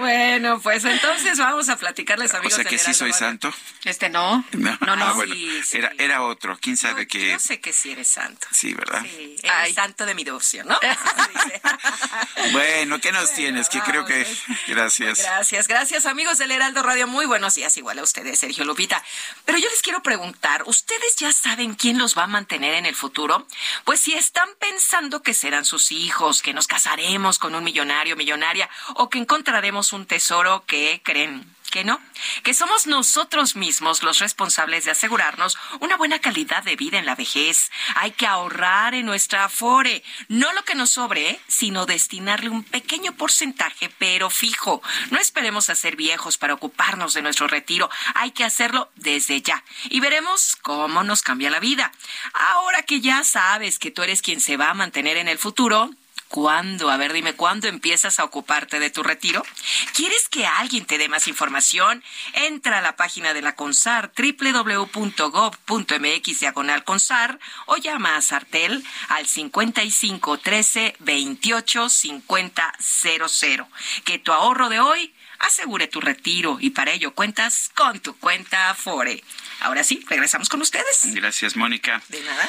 [0.03, 2.55] Bueno, pues entonces vamos a platicarles, amigos.
[2.55, 3.55] O sea que sí soy santo.
[3.85, 4.45] Este no.
[4.51, 5.05] No, no, no.
[5.05, 5.24] Ah,
[5.70, 6.59] era, era otro.
[6.61, 7.31] ¿Quién sabe qué?
[7.31, 8.49] Yo sé que sí eres santo.
[8.51, 9.01] Sí, ¿verdad?
[9.03, 10.77] Sí, eres santo de mi devoción, ¿no?
[12.53, 13.69] bueno, ¿qué nos tienes?
[13.69, 14.27] Que creo que...
[14.66, 15.20] Gracias.
[15.20, 17.07] Gracias, gracias, amigos del Heraldo Radio.
[17.07, 19.05] Muy buenos días, igual a ustedes, Sergio Lupita.
[19.45, 22.97] Pero yo les quiero preguntar, ¿ustedes ya saben quién los va a mantener en el
[22.97, 23.47] futuro?
[23.85, 28.69] Pues si están pensando que serán sus hijos, que nos casaremos con un millonario, millonaria,
[28.97, 31.98] o que encontraremos un tesoro que creen que no,
[32.43, 37.14] que somos nosotros mismos los responsables de asegurarnos una buena calidad de vida en la
[37.14, 37.73] vejez.
[37.97, 43.16] Hay que ahorrar en nuestra afore, no lo que nos sobre, sino destinarle un pequeño
[43.16, 44.82] porcentaje, pero fijo.
[45.10, 49.64] No esperemos a ser viejos para ocuparnos de nuestro retiro, hay que hacerlo desde ya
[49.85, 51.90] y veremos cómo nos cambia la vida.
[52.35, 55.90] Ahora que ya sabes que tú eres quien se va a mantener en el futuro,
[56.33, 56.91] ¿Cuándo?
[56.91, 59.45] A ver, dime, ¿cuándo empiezas a ocuparte de tu retiro?
[59.93, 62.03] ¿Quieres que alguien te dé más información?
[62.33, 64.81] Entra a la página de la CONSAR, www.gov.mx
[66.41, 73.69] diagonal CONSAR, o llama a Sartel al 55 13 28 50 00.
[74.07, 78.71] Que tu ahorro de hoy asegure tu retiro y para ello cuentas con tu cuenta
[78.71, 79.23] Afore.
[79.61, 81.15] Ahora sí, regresamos con ustedes.
[81.15, 82.03] Gracias, Mónica.
[82.09, 82.49] De nada.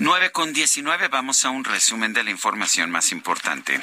[0.00, 3.80] 9 con 19, vamos a un resumen de la información más importante.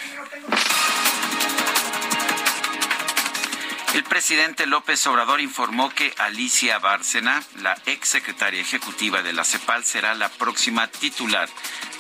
[3.94, 9.84] El presidente López Obrador informó que Alicia Bárcena, la ex secretaria ejecutiva de la CEPAL,
[9.84, 11.50] será la próxima titular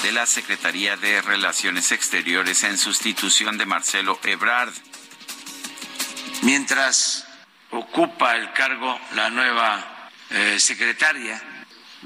[0.01, 4.73] de la Secretaría de Relaciones Exteriores en sustitución de Marcelo Ebrard.
[6.41, 7.27] Mientras
[7.71, 11.41] ocupa el cargo la nueva eh, secretaria,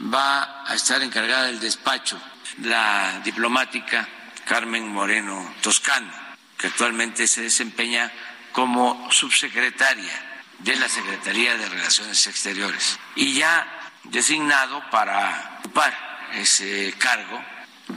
[0.01, 2.19] va a estar encargada del despacho
[2.63, 4.07] la diplomática
[4.45, 6.11] Carmen Moreno Toscano,
[6.57, 8.11] que actualmente se desempeña
[8.51, 10.11] como subsecretaria
[10.59, 12.99] de la Secretaría de Relaciones Exteriores.
[13.15, 13.65] Y ya
[14.03, 17.41] designado para ocupar ese cargo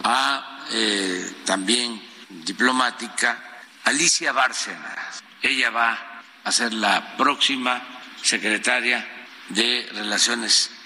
[0.05, 5.23] a eh, también diplomática Alicia Bárcenas.
[5.41, 7.83] Ella va a ser la próxima
[8.23, 9.07] secretaria
[9.49, 10.82] de Relaciones Exteriores.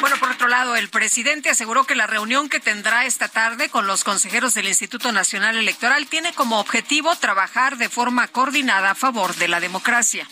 [0.00, 3.86] Bueno, por otro lado, el presidente aseguró que la reunión que tendrá esta tarde con
[3.86, 9.34] los consejeros del Instituto Nacional Electoral tiene como objetivo trabajar de forma coordinada a favor
[9.34, 10.28] de la democracia.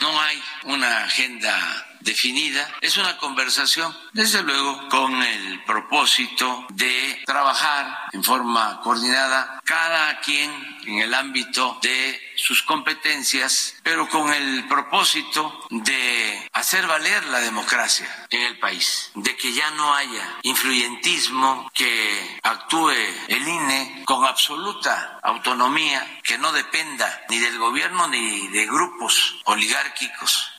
[0.00, 2.70] No hay una agenda definida.
[2.80, 10.50] Es una conversación, desde luego, con el propósito de trabajar en forma coordinada, cada quien
[10.86, 18.26] en el ámbito de sus competencias, pero con el propósito de hacer valer la democracia
[18.30, 22.90] en el país, de que ya no haya influyentismo, que actúe
[23.28, 30.54] el INE con absoluta autonomía, que no dependa ni del gobierno ni de grupos oligárquicos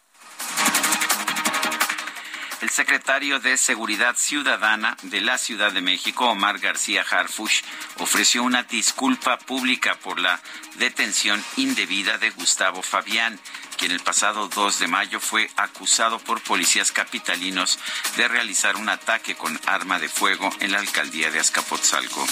[2.65, 7.61] el secretario de Seguridad Ciudadana de la Ciudad de México, Omar García Harfush,
[7.99, 10.41] ofreció una disculpa pública por la
[10.79, 13.39] detención indebida de Gustavo Fabián,
[13.77, 17.79] quien el pasado 2 de mayo fue acusado por policías capitalinos
[18.17, 22.25] de realizar un ataque con arma de fuego en la alcaldía de Azcapotzalco.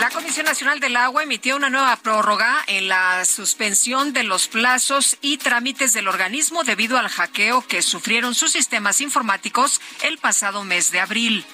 [0.00, 5.16] La Comisión Nacional del Agua emitió una nueva prórroga en la suspensión de los plazos
[5.20, 10.90] y trámites del organismo debido al hackeo que sufrieron sus sistemas informáticos el pasado mes
[10.90, 11.46] de abril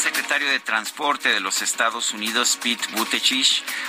[0.00, 3.46] secretario de Transporte de los Estados Unidos, Pete Buttigieg,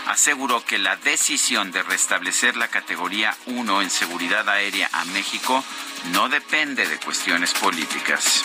[0.08, 5.64] aseguró que la decisión de restablecer la categoría 1 en seguridad aérea a México
[6.12, 8.44] no depende de cuestiones políticas.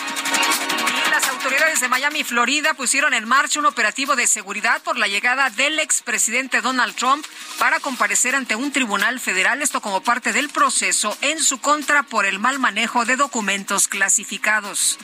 [1.11, 5.49] las autoridades de Miami Florida pusieron en marcha un operativo de seguridad por la llegada
[5.49, 7.25] del expresidente Donald Trump
[7.59, 12.25] para comparecer ante un tribunal federal, esto como parte del proceso en su contra por
[12.25, 14.97] el mal manejo de documentos clasificados.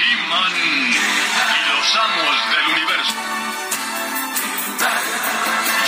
[0.00, 0.94] He-Man y
[1.68, 3.14] los amos del universo.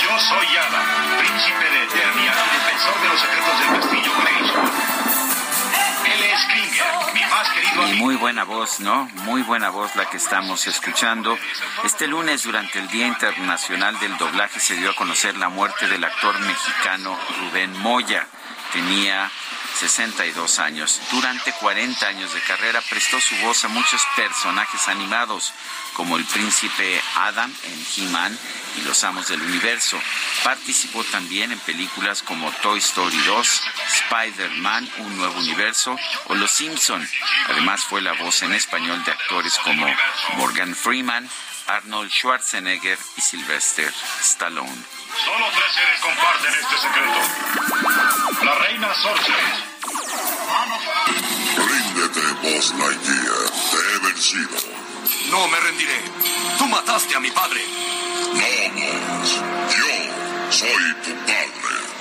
[0.02, 0.82] Yo soy Yada,
[1.18, 4.70] príncipe de Eternia y defensor de los secretos del castillo Grayskull.
[6.12, 7.96] Él es Klinger, mi más querido amigo.
[7.96, 9.08] Y muy buena voz, ¿no?
[9.24, 11.38] Muy buena voz la que estamos escuchando.
[11.84, 16.04] Este lunes, durante el Día Internacional del Doblaje, se dio a conocer la muerte del
[16.04, 18.26] actor mexicano Rubén Moya.
[18.72, 19.30] Tenía
[19.78, 21.00] 62 años.
[21.10, 25.52] Durante 40 años de carrera prestó su voz a muchos personajes animados,
[25.94, 28.38] como el príncipe Adam en He-Man
[28.78, 30.00] y Los Amos del Universo.
[30.44, 33.62] Participó también en películas como Toy Story 2,
[34.04, 35.96] Spider-Man, Un Nuevo Universo
[36.26, 37.06] o Los Simpson.
[37.48, 39.86] Además fue la voz en español de actores como
[40.36, 41.28] Morgan Freeman,
[41.66, 45.01] Arnold Schwarzenegger y Sylvester Stallone.
[45.24, 48.44] Solo tres seres comparten este secreto.
[48.44, 49.72] La reina Sorcerer.
[51.56, 53.50] Ríndete, Buzz Lightyear.
[53.70, 54.56] Te he vencido.
[55.30, 56.00] No me rendiré.
[56.58, 57.60] Tú mataste a mi padre.
[58.34, 59.24] No.
[59.76, 61.91] Yo soy tu padre.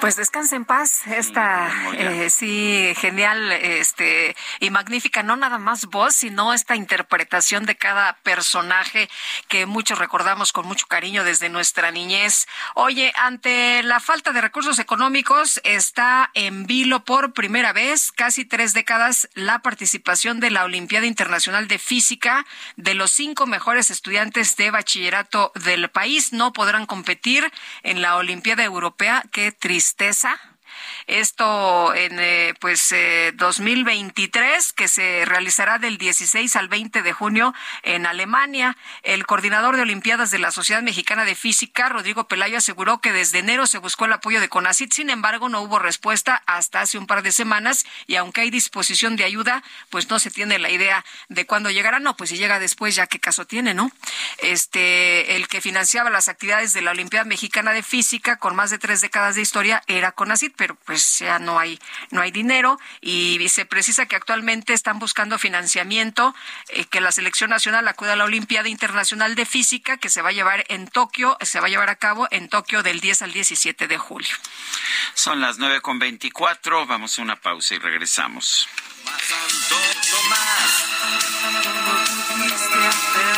[0.00, 6.14] Pues descansa en paz esta eh, sí genial este y magnífica no nada más voz
[6.14, 9.10] sino esta interpretación de cada personaje
[9.48, 12.46] que muchos recordamos con mucho cariño desde nuestra niñez.
[12.76, 18.74] Oye, ante la falta de recursos económicos está en vilo por primera vez casi tres
[18.74, 22.46] décadas la participación de la Olimpiada Internacional de Física
[22.76, 27.50] de los cinco mejores estudiantes de bachillerato del país no podrán competir
[27.82, 29.24] en la Olimpiada Europea.
[29.32, 30.38] Qué triste tristeza
[31.08, 37.54] esto en eh, pues eh, 2023 que se realizará del 16 al 20 de junio
[37.82, 38.76] en Alemania.
[39.02, 43.38] El coordinador de Olimpiadas de la Sociedad Mexicana de Física, Rodrigo Pelayo, aseguró que desde
[43.38, 47.06] enero se buscó el apoyo de CONACIT, sin embargo no hubo respuesta hasta hace un
[47.06, 51.04] par de semanas y aunque hay disposición de ayuda, pues no se tiene la idea
[51.30, 52.00] de cuándo llegará.
[52.00, 53.90] No, pues si llega después ya qué caso tiene, ¿no?
[54.42, 58.78] Este, el que financiaba las actividades de la Olimpiada Mexicana de Física con más de
[58.78, 61.78] tres décadas de historia era CONACIT, pero pues ya no hay
[62.10, 66.34] no hay dinero y se precisa que actualmente están buscando financiamiento
[66.68, 70.30] eh, que la selección nacional acuda a la Olimpiada Internacional de Física que se va
[70.30, 73.32] a llevar en Tokio, se va a llevar a cabo en Tokio del 10 al
[73.32, 74.34] 17 de julio.
[75.14, 78.68] Son las nueve con veinticuatro, vamos a una pausa y regresamos.
[82.74, 83.37] La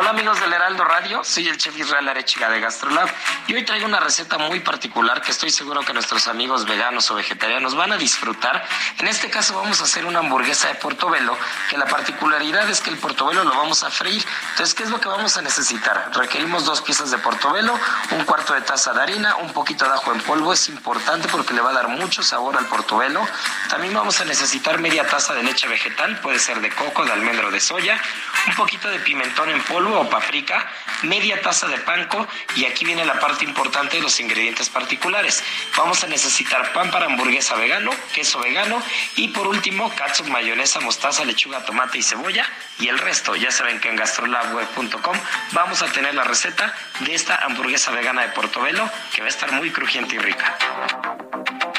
[0.00, 3.06] Hola amigos del Heraldo Radio, soy el chef Israel Arechiga de Gastrolab
[3.46, 7.16] y hoy traigo una receta muy particular que estoy seguro que nuestros amigos veganos o
[7.16, 8.64] vegetarianos van a disfrutar.
[8.98, 11.36] En este caso vamos a hacer una hamburguesa de portobelo,
[11.68, 14.24] que la particularidad es que el portobelo lo vamos a freír.
[14.52, 16.10] Entonces, ¿qué es lo que vamos a necesitar?
[16.14, 17.78] Requerimos dos piezas de portobelo,
[18.12, 21.52] un cuarto de taza de harina, un poquito de ajo en polvo, es importante porque
[21.52, 23.20] le va a dar mucho sabor al portobelo.
[23.68, 27.50] También vamos a necesitar media taza de leche vegetal, puede ser de coco, de almendro
[27.50, 28.00] de soya,
[28.46, 30.66] un poquito de pimentón en polvo o paprika,
[31.02, 32.26] media taza de panko
[32.56, 35.42] y aquí viene la parte importante de los ingredientes particulares.
[35.76, 38.82] Vamos a necesitar pan para hamburguesa vegano, queso vegano
[39.16, 42.48] y por último ketchup, mayonesa, mostaza, lechuga, tomate y cebolla
[42.78, 43.36] y el resto.
[43.36, 45.16] Ya saben que en gastrolabweb.com
[45.52, 49.52] vamos a tener la receta de esta hamburguesa vegana de portobelo que va a estar
[49.52, 50.58] muy crujiente y rica.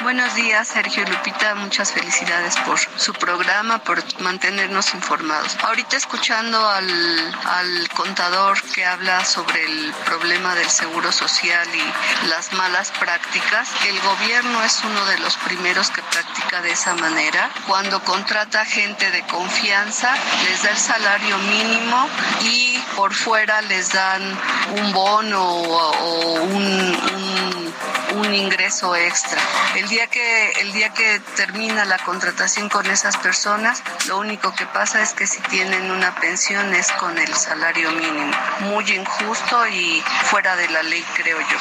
[0.04, 1.54] Buenos días, Sergio Lupita.
[1.54, 5.56] Muchas felicidades por su programa, por mantenernos informados.
[5.64, 12.92] Ahorita escuchando al, contador que habla sobre el problema del seguro social y las malas
[13.00, 17.52] prácticas, el gobierno es uno de los primeros que practica de esa manera.
[17.68, 20.16] Cuando contrata gente de confianza,
[20.46, 22.08] les da el salario mínimo
[22.42, 24.22] y por fuera les dan
[24.78, 27.21] un bono o, un, un
[28.34, 29.40] ingreso extra.
[29.76, 34.66] El día que el día que termina la contratación con esas personas, lo único que
[34.68, 38.32] pasa es que si tienen una pensión es con el salario mínimo.
[38.62, 41.58] Muy injusto y fuera de la ley, creo yo.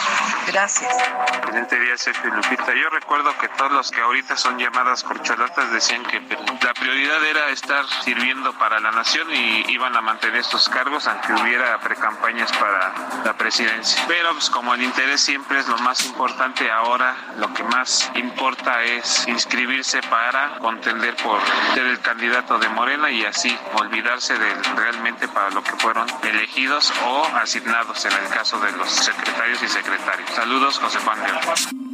[0.47, 0.92] Gracias.
[1.38, 2.74] Excelente día, Sergio Lupita.
[2.74, 7.48] Yo recuerdo que todos los que ahorita son llamadas corcholatas decían que la prioridad era
[7.51, 12.92] estar sirviendo para la nación y iban a mantener estos cargos aunque hubiera precampañas para
[13.24, 14.02] la presidencia.
[14.06, 18.82] Pero pues como el interés siempre es lo más importante ahora, lo que más importa
[18.82, 21.40] es inscribirse para contender por
[21.74, 26.92] ser el candidato de Morena y así olvidarse de realmente para lo que fueron elegidos
[27.06, 30.28] o asignados en el caso de los secretarios y secretarios.
[30.30, 31.89] Saludos, José Juan Guerra.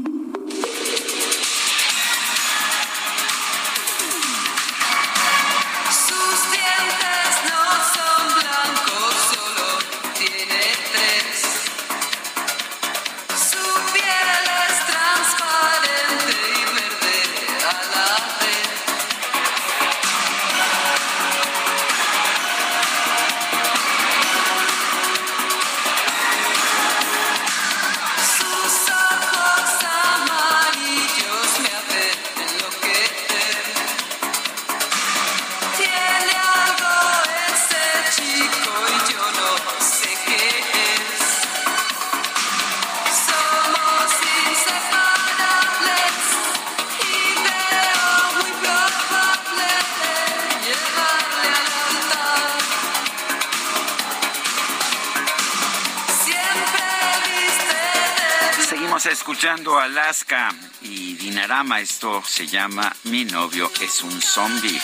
[59.16, 61.80] Escuchando Alaska y Dinarama.
[61.80, 64.80] Esto se llama Mi novio es un zombie.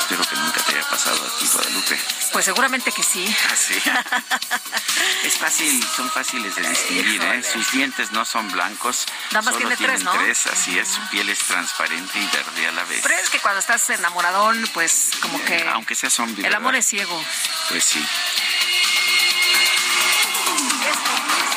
[0.00, 1.98] Espero que nunca te haya pasado a ti, Guadalupe.
[2.32, 3.36] Pues seguramente que sí.
[3.50, 3.74] Ah, sí.
[5.24, 7.42] es fácil, son fáciles de distinguir, ¿eh?
[7.42, 9.06] Sus dientes no son blancos.
[9.30, 10.12] Nada más solo tiene tres, ¿no?
[10.12, 10.88] tres, así es.
[10.88, 13.00] Su piel es transparente y verde a la vez.
[13.02, 16.38] Pero es que cuando estás enamoradón, pues como que Eh, Aunque sea zombie.
[16.38, 16.58] el ¿verdad?
[16.58, 17.22] amor es ciego.
[17.68, 18.04] Pues sí.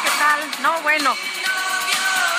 [0.03, 0.61] ¿Qué tal?
[0.61, 1.15] No, bueno.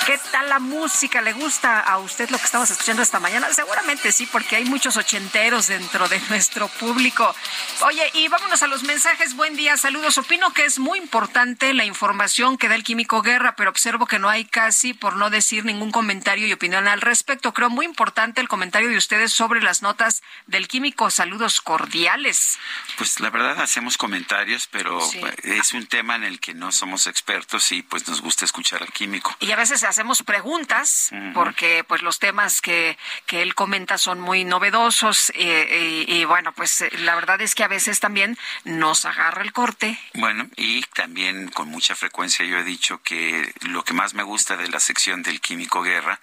[0.05, 1.21] ¿Qué tal la música?
[1.21, 3.53] ¿Le gusta a usted lo que estamos escuchando esta mañana?
[3.53, 7.33] Seguramente sí, porque hay muchos ochenteros dentro de nuestro público.
[7.81, 9.33] Oye, y vámonos a los mensajes.
[9.35, 10.17] Buen día, saludos.
[10.17, 14.19] Opino que es muy importante la información que da el Químico Guerra, pero observo que
[14.19, 17.53] no hay casi, por no decir ningún comentario y opinión al respecto.
[17.53, 21.11] Creo muy importante el comentario de ustedes sobre las notas del Químico.
[21.11, 22.57] Saludos cordiales.
[22.97, 25.21] Pues la verdad hacemos comentarios, pero Sí.
[25.43, 28.91] es un tema en el que no somos expertos y pues nos gusta escuchar al
[28.91, 29.33] químico.
[29.39, 32.97] Y a veces hacemos preguntas, porque pues los temas que,
[33.27, 37.63] que él comenta son muy novedosos eh, y, y, bueno, pues la verdad es que
[37.63, 39.99] a veces también nos agarra el corte.
[40.15, 44.57] Bueno, y también con mucha frecuencia yo he dicho que lo que más me gusta
[44.57, 46.19] de la sección del Químico Guerra,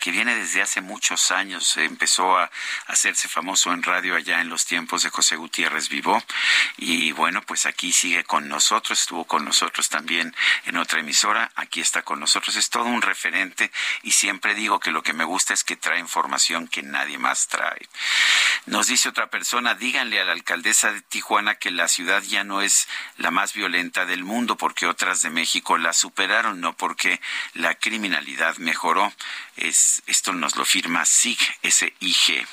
[0.00, 2.50] que viene desde hace muchos años, empezó a
[2.86, 6.22] hacerse famoso en radio allá en los tiempos de José Gutiérrez Vivó,
[6.78, 10.34] y bueno, pues aquí sigue con nosotros, estuvo con nosotros también
[10.64, 13.70] en otra emisora, aquí está con nosotros, es todo un referente
[14.02, 17.48] y siempre digo que lo que me gusta es que trae información que nadie más
[17.48, 17.88] trae.
[18.66, 22.62] Nos dice otra persona, díganle a la alcaldesa de Tijuana que la ciudad ya no
[22.62, 27.20] es la más violenta del mundo porque otras de México la superaron, no porque
[27.54, 29.12] la criminalidad mejoró.
[29.56, 32.46] Es, esto nos lo firma SIG, S-I-G.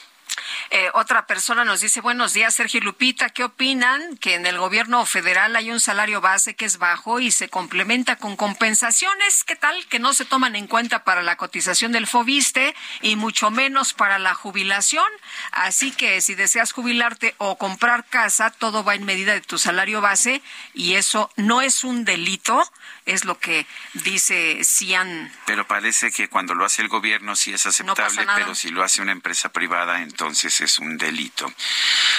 [0.69, 4.17] Eh, otra persona nos dice, buenos días, Sergio Lupita, ¿qué opinan?
[4.17, 8.15] Que en el gobierno federal hay un salario base que es bajo y se complementa
[8.17, 9.85] con compensaciones, ¿qué tal?
[9.87, 14.19] Que no se toman en cuenta para la cotización del FOBISTE y mucho menos para
[14.19, 15.07] la jubilación.
[15.51, 20.01] Así que si deseas jubilarte o comprar casa, todo va en medida de tu salario
[20.01, 20.41] base
[20.73, 22.63] y eso no es un delito,
[23.07, 25.31] es lo que dice Cian.
[25.45, 29.01] Pero parece que cuando lo hace el gobierno sí es aceptable, pero si lo hace
[29.01, 31.51] una empresa privada, entonces es un delito.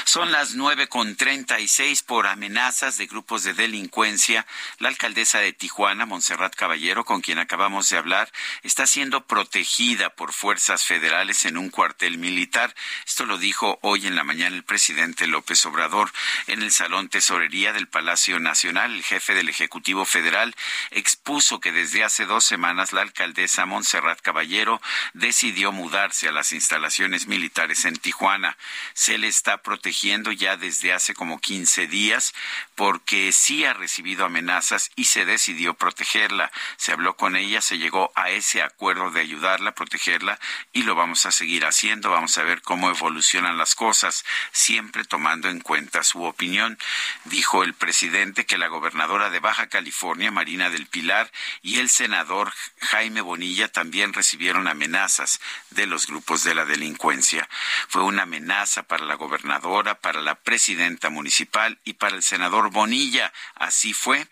[0.04, 4.46] Son las nueve con treinta y seis por amenazas de grupos de delincuencia.
[4.78, 8.32] La alcaldesa de Tijuana, Montserrat Caballero, con quien acabamos de hablar,
[8.62, 12.74] está siendo protegida por fuerzas federales en un cuartel militar.
[13.06, 16.10] Esto lo dijo hoy en la mañana el presidente López Obrador
[16.46, 18.94] en el Salón Tesorería del Palacio Nacional.
[18.94, 20.56] El jefe del Ejecutivo Federal
[20.90, 24.80] expuso que desde hace dos semanas la alcaldesa Montserrat Caballero
[25.14, 28.56] decidió mudarse a las instalaciones militares en Tijuana.
[28.94, 32.34] Se le está protegiendo ya desde hace como 15 días
[32.74, 36.50] porque sí ha recibido amenazas y se decidió protegerla.
[36.76, 40.38] Se habló con ella, se llegó a ese acuerdo de ayudarla, protegerla
[40.72, 42.10] y lo vamos a seguir haciendo.
[42.10, 46.78] Vamos a ver cómo evolucionan las cosas, siempre tomando en cuenta su opinión.
[47.24, 51.30] Dijo el presidente que la gobernadora de Baja California, Marina del Pilar,
[51.62, 55.40] y el senador Jaime Bonilla también recibieron amenazas
[55.70, 57.48] de los grupos de la delincuencia.
[57.88, 63.32] Fue una amenaza para la gobernadora, para la presidenta municipal y para el senador Bonilla.
[63.54, 64.26] Así fue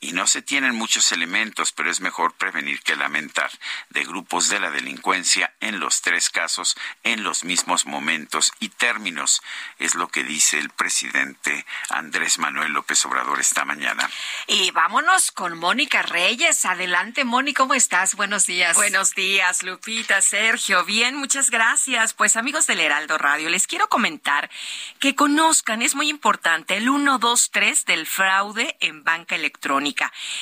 [0.00, 3.50] y no se tienen muchos elementos, pero es mejor prevenir que lamentar
[3.90, 9.42] de grupos de la delincuencia en los tres casos en los mismos momentos y términos,
[9.78, 14.08] es lo que dice el presidente Andrés Manuel López Obrador esta mañana.
[14.46, 16.64] Y vámonos con Mónica Reyes.
[16.64, 18.14] Adelante, Mónica, ¿cómo estás?
[18.14, 18.76] Buenos días.
[18.76, 20.84] Buenos días, Lupita, Sergio.
[20.84, 22.14] Bien, muchas gracias.
[22.14, 24.50] Pues amigos del Heraldo Radio, les quiero comentar
[24.98, 29.89] que conozcan, es muy importante, el 123 del fraude en banca electrónica.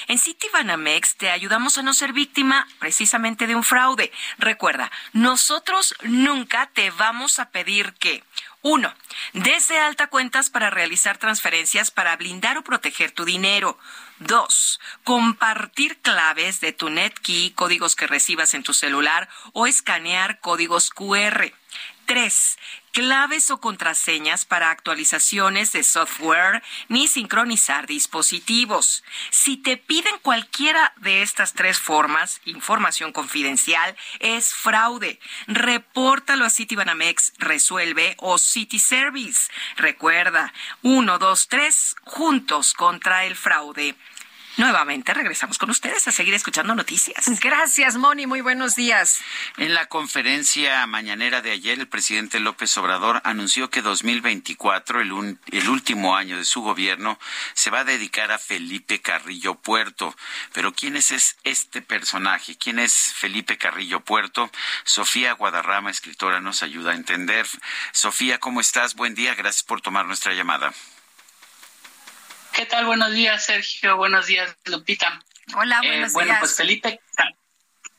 [0.07, 4.13] En Citibanamex te ayudamos a no ser víctima precisamente de un fraude.
[4.39, 8.25] Recuerda, nosotros nunca te vamos a pedir que
[8.63, 8.93] uno,
[9.35, 13.79] desde alta cuentas para realizar transferencias para blindar o proteger tu dinero.
[14.19, 20.91] Dos, compartir claves de tu NetKey, códigos que recibas en tu celular o escanear códigos
[20.91, 21.53] QR.
[22.05, 22.59] Tres,
[22.99, 29.05] claves o contraseñas para actualizaciones de software ni sincronizar dispositivos.
[29.31, 35.21] Si te piden cualquiera de estas tres formas, información confidencial, es fraude.
[35.47, 39.49] Repórtalo a Citibanamex Resuelve o City Service.
[39.77, 40.53] Recuerda,
[40.83, 43.95] uno, dos, tres, juntos contra el fraude.
[44.59, 47.27] Nuevamente regresamos con ustedes a seguir escuchando noticias.
[47.41, 48.27] Gracias, Moni.
[48.27, 49.21] Muy buenos días.
[49.57, 55.69] En la conferencia mañanera de ayer, el presidente López Obrador anunció que 2024, el, el
[55.69, 57.21] último año de su gobierno,
[57.55, 60.17] se va a dedicar a Felipe Carrillo Puerto.
[60.53, 62.57] Pero ¿quién es este personaje?
[62.57, 64.51] ¿Quién es Felipe Carrillo Puerto?
[64.83, 67.47] Sofía Guadarrama, escritora, nos ayuda a entender.
[67.93, 68.97] Sofía, ¿cómo estás?
[68.97, 69.37] Buen día.
[69.37, 70.73] Gracias por tomar nuestra llamada.
[72.59, 72.87] ¿Qué tal?
[72.87, 73.97] Buenos días, Sergio.
[73.97, 75.23] Buenos días, Lupita.
[75.55, 76.13] Hola, buenos días.
[76.13, 77.01] Bueno, pues Felipe,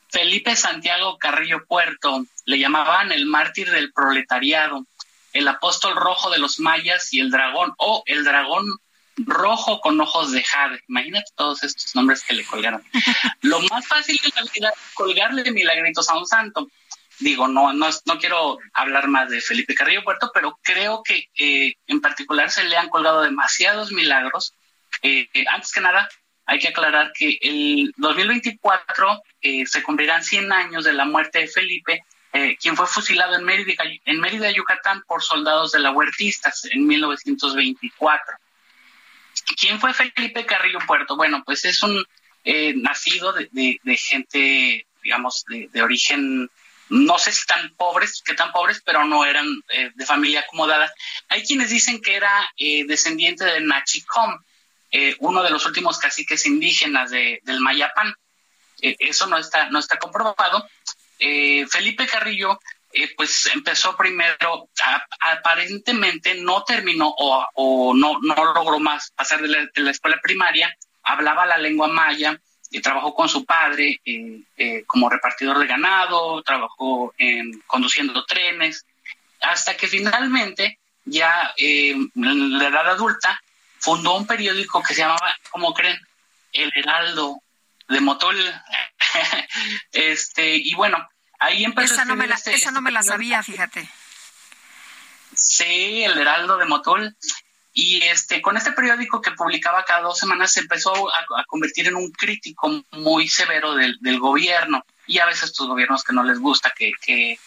[0.09, 4.85] Felipe Santiago Carrillo Puerto, le llamaban el mártir del proletariado,
[5.31, 8.65] el apóstol rojo de los mayas y el dragón, o el dragón
[9.15, 10.83] rojo con ojos de jade.
[10.89, 12.83] Imagínate todos estos nombres que le colgaron.
[13.41, 14.33] Lo más fácil es
[14.93, 16.67] colgarle milagritos a un santo.
[17.19, 21.73] Digo, no, no, no quiero hablar más de Felipe Carrillo Puerto, pero creo que eh,
[21.87, 24.53] en particular se le han colgado demasiados milagros.
[25.01, 26.09] Eh, antes que nada,
[26.45, 31.47] hay que aclarar que el 2024 eh, se cumplirán 100 años de la muerte de
[31.47, 32.03] Felipe,
[32.61, 38.35] quien fue fusilado en Mérida, en Mérida, Yucatán, por soldados de la Huertistas en 1924.
[39.59, 41.17] ¿Quién fue Felipe Carrillo Puerto?
[41.17, 42.05] Bueno, pues es un
[42.75, 46.49] nacido de, de, gente, digamos, de origen
[46.89, 50.91] no sé si tan pobres, que tan pobres, pero no eran eh, de familia acomodada.
[51.27, 54.37] Hay quienes dicen que era eh, descendiente de Nachicom,
[54.91, 58.13] eh, uno de los últimos caciques indígenas de, del Mayapán.
[58.81, 60.67] eso no está, no está comprobado.
[61.19, 62.59] Felipe Carrillo,
[63.17, 64.69] pues empezó primero,
[65.19, 71.57] aparentemente no terminó o, no, no logró más pasar de la escuela primaria, hablaba la
[71.57, 72.39] lengua maya,
[72.81, 78.85] trabajó con su padre eh, eh, como repartidor de ganado, trabajó en, conduciendo trenes,
[79.41, 83.41] hasta que finalmente, ya eh, en la edad adulta,
[83.79, 85.99] fundó un periódico que se llamaba, como creen,
[86.51, 87.41] El Heraldo
[87.87, 88.37] de Motol.
[89.91, 91.09] este, y bueno,
[91.39, 93.89] ahí empezó esa no me la, este, esa no me la sabía, fíjate.
[95.33, 97.15] Sí, El Heraldo de Motol.
[97.81, 101.95] Y este, con este periódico que publicaba cada dos semanas se empezó a, convertir en
[101.95, 106.73] un crítico muy severo del, gobierno y a veces estos gobiernos que no les gusta
[106.77, 107.39] que, que,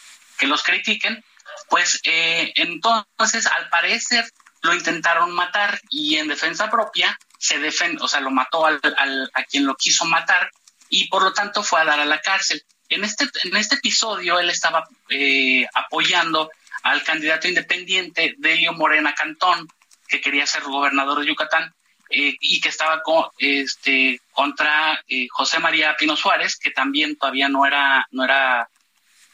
[0.47, 1.23] los critiquen,
[1.69, 4.25] pues eh, entonces al parecer
[4.63, 7.61] lo intentaron matar y en defensa propia se
[8.01, 10.51] o sea, lo mató al, al, a quien lo quiso matar
[10.89, 12.65] y por lo tanto fue a dar a la cárcel.
[12.89, 16.51] En este, en este episodio él estaba eh, apoyando
[16.85, 19.69] al candidato independiente Delio Morena Cantón,
[20.13, 21.75] que quería ser gobernador de Yucatán,
[22.11, 23.03] eh, y que estaba
[23.39, 28.69] este, contra eh, José María Pino Suárez, que también todavía no era, no era,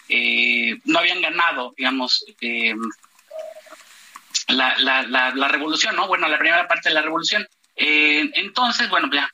[0.09, 2.25] eh, no habían ganado, digamos,
[4.47, 6.07] la, la, la, revolución, ¿no?
[6.07, 7.45] Bueno, la primera parte de la revolución.
[7.75, 9.29] entonces, bueno, ya,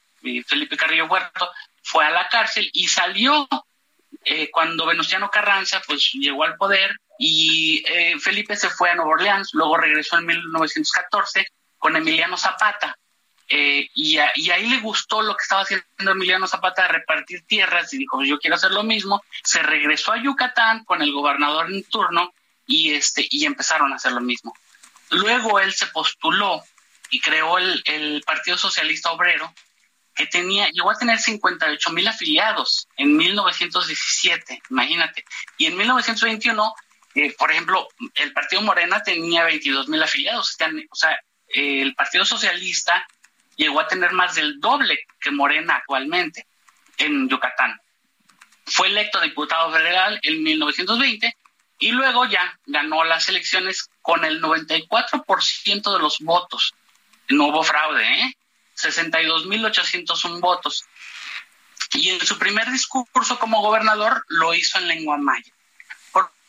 [0.47, 1.50] Felipe Carrillo Huerto
[1.82, 3.47] fue a la cárcel y salió
[4.52, 7.84] cuando Venustiano Carranza, pues, llegó al poder y
[8.20, 11.47] Felipe se fue a Nueva Orleans, luego regresó en 1914
[11.78, 12.97] con Emiliano Zapata.
[13.49, 17.99] Eh, y, ahí le gustó lo que estaba haciendo Emiliano Zapata de repartir tierras y
[17.99, 19.23] dijo, yo quiero hacer lo mismo.
[19.43, 22.33] Se regresó a Yucatán con el gobernador en turno
[22.67, 24.55] y, este, y empezaron a hacer lo mismo.
[25.10, 26.62] Luego él se postuló
[27.10, 29.52] y creó el, el Partido Socialista Obrero,
[30.15, 35.25] que tenía, llegó a tener 58 mil afiliados en 1917, imagínate.
[35.59, 36.75] Y en 1921,
[37.15, 40.57] eh, por ejemplo, el Partido Morena tenía 22 mil afiliados.
[40.91, 43.07] O sea, el Partido Socialista
[43.57, 46.47] llegó a tener más del doble que Morena actualmente
[46.99, 47.81] en Yucatán.
[48.67, 51.36] Fue electo diputado federal en 1920
[51.78, 56.75] y luego ya ganó las elecciones con el 94% de los votos.
[57.28, 58.36] No hubo fraude, ¿eh?
[58.76, 60.84] 62.801 votos.
[61.93, 65.53] Y en su primer discurso como gobernador lo hizo en lengua maya.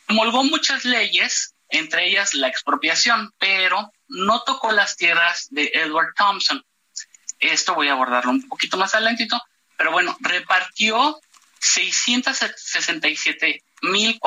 [0.06, 6.64] Promulgó muchas leyes, entre ellas la expropiación, pero no tocó las tierras de Edward Thompson,
[7.38, 9.40] esto voy a abordarlo un poquito más adelantito,
[9.76, 11.20] pero bueno, repartió
[11.60, 14.18] 667 mil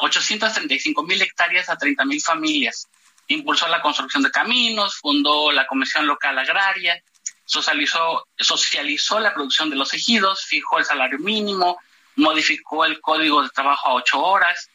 [0.00, 2.88] 835 mil hectáreas a 30 mil familias.
[3.26, 7.02] Impulsó la construcción de caminos, fundó la Comisión Local Agraria,
[7.44, 11.78] socializó, socializó la producción de los ejidos, fijó el salario mínimo,
[12.18, 14.68] modificó el código de trabajo a ocho horas,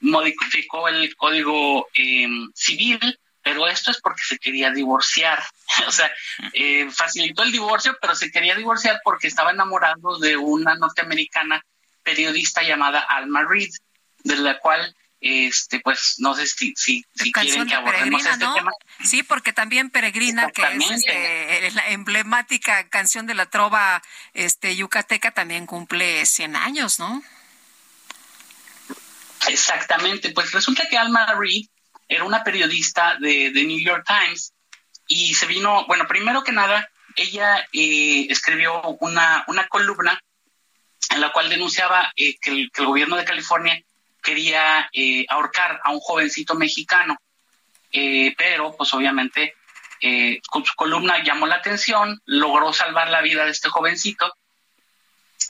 [0.00, 5.40] modificó el código eh, civil pero esto es porque se quería divorciar.
[5.86, 6.10] o sea,
[6.54, 11.62] eh, facilitó el divorcio, pero se quería divorciar porque estaba enamorado de una norteamericana
[12.02, 13.70] periodista llamada Alma Reed,
[14.24, 18.72] de la cual este pues no sé si, si, quieren que abordemos este tema.
[19.02, 24.02] Sí, porque también Peregrina, que es este, la emblemática canción de la trova
[24.34, 27.22] este yucateca, también cumple 100 años, ¿no?
[29.48, 31.66] Exactamente, pues resulta que Alma Reed
[32.08, 34.52] era una periodista de, de New York Times
[35.06, 40.20] y se vino, bueno, primero que nada, ella eh, escribió una, una columna
[41.10, 43.80] en la cual denunciaba eh, que, el, gobierno de California
[44.24, 47.16] quería eh, ahorcar a un jovencito mexicano,
[48.36, 49.54] pero pues obviamente
[50.50, 54.34] con su columna llamó la atención, logró salvar la vida de este jovencito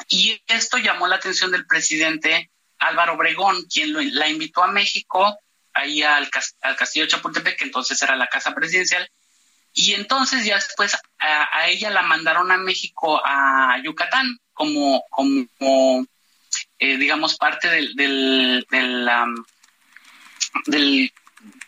[0.08, 5.38] y esto llamó la atención del presidente Álvaro Obregón, quien la invitó a México
[5.72, 9.08] ahí al, castillo de Chapultepec, que entonces era la casa presidencial,
[9.72, 16.06] y entonces ya después a, ella la mandaron a México, a Yucatán, como, como
[16.78, 18.66] eh, digamos, parte del, del,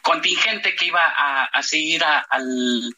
[0.03, 2.95] contingente que iba a, seguir al,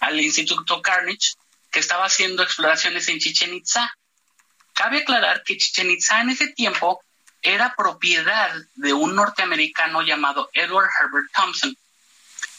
[0.00, 1.34] al Instituto Carnage,
[1.70, 3.94] que estaba haciendo exploraciones en Chichen Itza.
[4.72, 7.02] Cabe aclarar que Chichen Itza en ese tiempo
[7.42, 11.76] era propiedad de un norteamericano llamado Edward Herbert Thompson,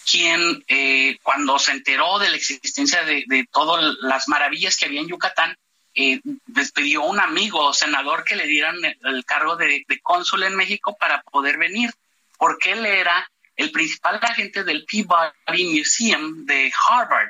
[0.09, 5.07] quien eh, cuando se enteró de la existencia de, todas las maravillas que había en
[5.07, 5.55] Yucatán,
[5.93, 10.95] eh, despidió a un amigo senador que le dieran el, cargo de, cónsul en México
[10.97, 11.91] para poder venir,
[12.37, 17.29] porque él era el principal agente del Peabody Museum de Harvard.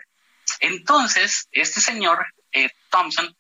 [0.59, 3.35] Entonces, este señor, eh, Thompson,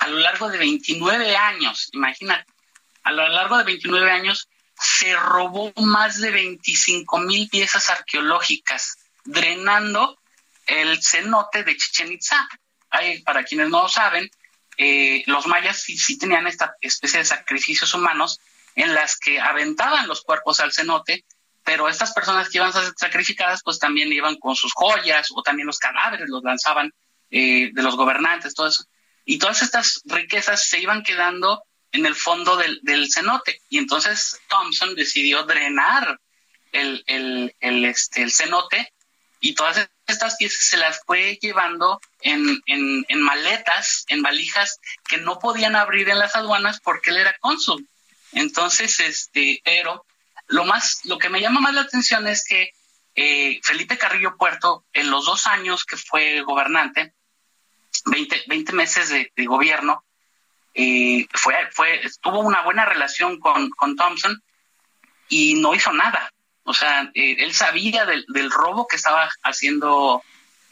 [0.00, 2.52] a lo largo de 29 años, imagínate,
[3.04, 4.48] a lo largo de 29 años
[4.78, 10.18] se robó más de 25 mil piezas arqueológicas, drenando
[10.66, 12.48] el cenote de Chichen Itza.
[13.24, 14.30] Para quienes no lo saben,
[14.78, 18.40] eh, los mayas sí, tenían esta especie de sacrificios humanos
[18.74, 21.24] en las que aventaban los cuerpos al cenote,
[21.64, 25.42] pero estas personas que iban a ser sacrificadas, pues también iban con sus joyas o
[25.42, 26.92] también los cadáveres los lanzaban
[27.30, 28.84] eh, de los gobernantes, todo eso.
[29.24, 33.60] Y todas estas riquezas se iban quedando en el fondo del, cenote.
[33.68, 36.20] Y entonces Thompson decidió drenar
[36.72, 38.92] el, el, este, cenote
[39.40, 45.38] y todas estas piezas se las fue llevando en, en, maletas, en valijas que no
[45.38, 47.88] podían abrir en las aduanas porque él era cónsul.
[48.32, 50.04] Entonces, este, pero
[50.46, 52.72] lo más, lo que me llama más la atención es que
[53.14, 57.14] eh, Felipe Carrillo Puerto, en los dos años que fue gobernante,
[58.04, 60.04] 20, 20 meses de, gobierno,
[61.32, 64.42] fue, fue, tuvo una buena relación con, con Thompson
[65.28, 66.30] y no hizo nada.
[66.66, 70.22] O sea, eh, él sabía del, del, robo que estaba haciendo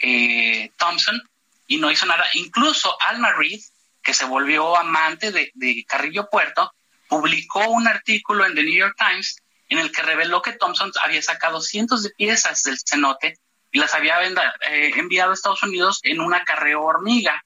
[0.00, 1.20] eh, Thompson
[1.66, 2.24] y no hizo nada.
[2.34, 3.60] Incluso Alma Reed,
[4.02, 6.72] que se volvió amante de, de Carrillo Puerto,
[7.08, 9.36] publicó un artículo en The New York Times
[9.68, 13.38] en el que reveló que Thompson había sacado cientos de piezas del cenote
[13.70, 17.44] y las había eh, enviado a Estados Unidos en un acarreo hormiga.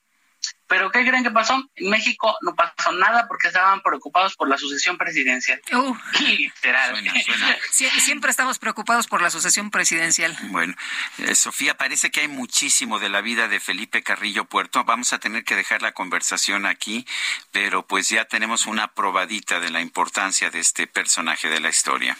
[0.69, 1.55] Pero ¿qué creen que pasó?
[1.77, 5.61] En México no pasó nada porque estaban preocupados por la sucesión presidencial.
[5.73, 5.97] Uh.
[6.21, 6.95] Literal.
[7.71, 10.37] siempre estamos preocupados por la sucesión presidencial.
[10.51, 10.75] Bueno,
[11.19, 14.85] eh, Sofía, parece que hay muchísimo de la vida de Felipe Carrillo Puerto.
[14.85, 17.07] Vamos a tener que dejar la conversación aquí,
[17.51, 22.17] pero pues ya tenemos una probadita de la importancia de este personaje de la historia.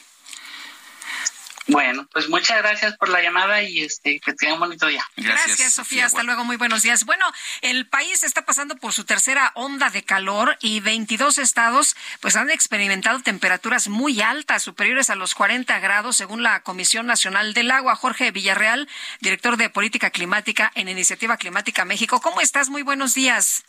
[1.69, 5.05] Bueno, pues muchas gracias por la llamada y este que tengan un bonito día.
[5.17, 6.07] Gracias, Sofía.
[6.07, 6.43] Hasta luego.
[6.45, 7.05] Muy buenos días.
[7.05, 7.27] Bueno,
[7.61, 12.49] el país está pasando por su tercera onda de calor y 22 estados pues han
[12.49, 17.97] experimentado temperaturas muy altas, superiores a los 40 grados, según la Comisión Nacional del Agua.
[17.97, 18.89] Jorge Villarreal,
[19.21, 22.23] director de Política Climática en Iniciativa Climática México.
[22.23, 22.71] ¿Cómo estás?
[22.71, 23.65] Muy buenos días.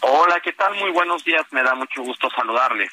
[0.00, 0.74] Hola, ¿qué tal?
[0.76, 1.44] Muy buenos días.
[1.50, 2.90] Me da mucho gusto saludarles.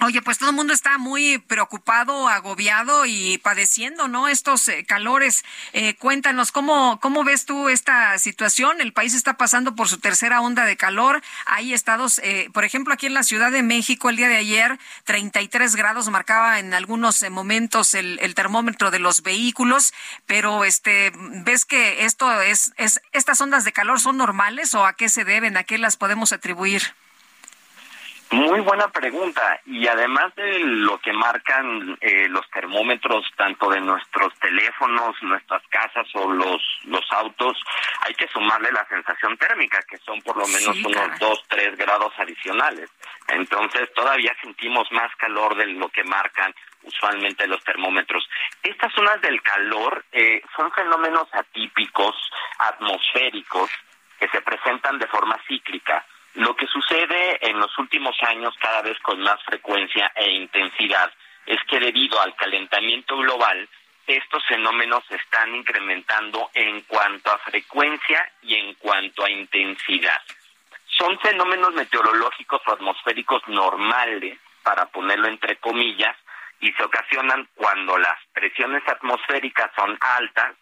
[0.00, 4.26] Oye, pues todo el mundo está muy preocupado, agobiado y padeciendo, ¿no?
[4.26, 5.44] Estos eh, calores.
[5.74, 8.80] Eh, cuéntanos, ¿cómo, ¿cómo ves tú esta situación?
[8.80, 11.22] El país está pasando por su tercera onda de calor.
[11.44, 14.78] Hay estados, eh, por ejemplo, aquí en la Ciudad de México, el día de ayer,
[15.04, 19.92] 33 grados marcaba en algunos momentos el, el termómetro de los vehículos,
[20.24, 24.94] pero este, ¿ves que esto es, es, estas ondas de calor son normales o a
[24.94, 25.58] qué se deben?
[25.58, 26.94] ¿A qué las podemos atribuir?
[28.32, 29.60] Muy buena pregunta.
[29.66, 36.06] Y además de lo que marcan eh, los termómetros, tanto de nuestros teléfonos, nuestras casas
[36.14, 37.58] o los, los autos,
[38.00, 42.14] hay que sumarle la sensación térmica, que son por lo menos unos 2, 3 grados
[42.16, 42.90] adicionales.
[43.28, 46.54] Entonces todavía sentimos más calor de lo que marcan
[46.84, 48.26] usualmente los termómetros.
[48.62, 52.16] Estas zonas del calor eh, son fenómenos atípicos,
[52.58, 53.70] atmosféricos,
[54.18, 56.02] que se presentan de forma cíclica
[56.34, 61.12] lo que sucede en los últimos años cada vez con más frecuencia e intensidad
[61.46, 63.68] es que debido al calentamiento global,
[64.06, 70.20] estos fenómenos se están incrementando en cuanto a frecuencia y en cuanto a intensidad.
[70.86, 76.16] Son fenómenos meteorológicos o atmosféricos normales, para ponerlo entre comillas,
[76.60, 80.54] y se ocasionan cuando las presiones atmosféricas son altas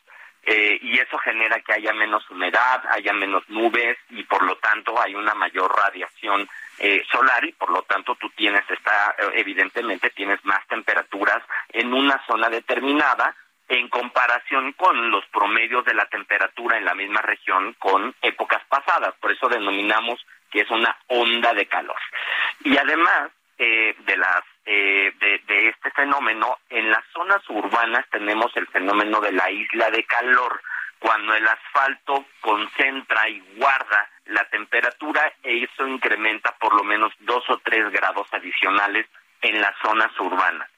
[0.43, 5.01] eh, y eso genera que haya menos humedad, haya menos nubes y por lo tanto
[5.01, 10.09] hay una mayor radiación eh, solar y por lo tanto tú tienes esta, eh, evidentemente
[10.11, 13.35] tienes más temperaturas en una zona determinada
[13.69, 19.15] en comparación con los promedios de la temperatura en la misma región con épocas pasadas.
[19.21, 21.99] Por eso denominamos que es una onda de calor.
[22.65, 24.43] Y además de las
[24.73, 30.05] eh, de, este fenómeno, en las zonas urbanas tenemos el fenómeno de la isla de
[30.05, 30.63] calor,
[31.01, 37.43] cuando el asfalto concentra y guarda la temperatura e eso incrementa por lo menos dos
[37.51, 39.09] o tres grados adicionales
[39.43, 40.69] en las zonas urbanas.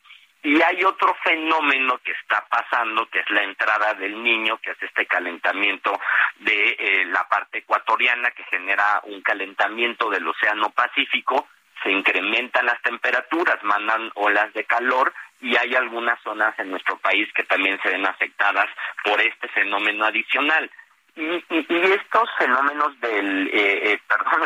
[0.42, 4.82] Y hay otro fenómeno que está pasando, que es la entrada del niño, que es
[4.82, 6.00] este calentamiento
[6.36, 11.46] de eh, la parte ecuatoriana, que genera un calentamiento del Océano Pacífico,
[11.82, 17.28] se incrementan las temperaturas, mandan olas de calor y hay algunas zonas en nuestro país
[17.34, 18.66] que también se ven afectadas
[19.04, 20.70] por este fenómeno adicional.
[21.14, 24.40] Y, estos fenómenos del, eh, eh, perdón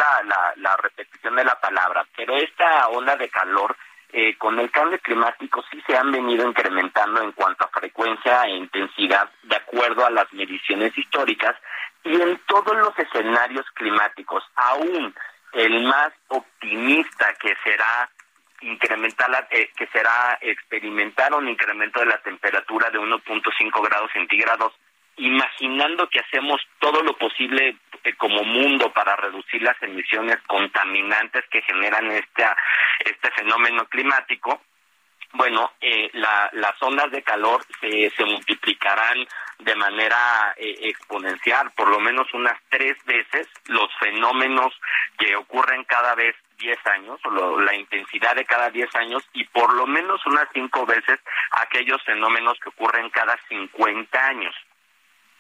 [0.57, 3.77] la, repetición de la palabra, pero esta ola de calor
[4.13, 8.57] eh, con el cambio climático sí se han venido incrementando en cuanto a frecuencia e
[8.57, 11.57] intensidad de acuerdo a las mediciones históricas
[12.05, 15.15] y en todos los escenarios climáticos, aún
[15.57, 18.11] el más optimista que será
[18.61, 24.73] incrementar eh, que será experimentar un incremento de la temperatura de 1.5 grados centígrados
[25.17, 31.63] imaginando que hacemos todo lo posible eh, como mundo para reducir las emisiones contaminantes que
[31.63, 32.45] generan este
[33.01, 34.61] este fenómeno climático
[35.37, 39.27] bueno, eh, las ondas de calor se, se multiplicarán
[39.59, 44.73] de manera eh, exponencial, por lo menos unas tres veces los fenómenos
[45.19, 49.75] que ocurren cada vez 10 años, o la intensidad de cada 10 años, y por
[49.75, 54.55] lo menos unas cinco veces aquellos fenómenos que ocurren cada 50 años.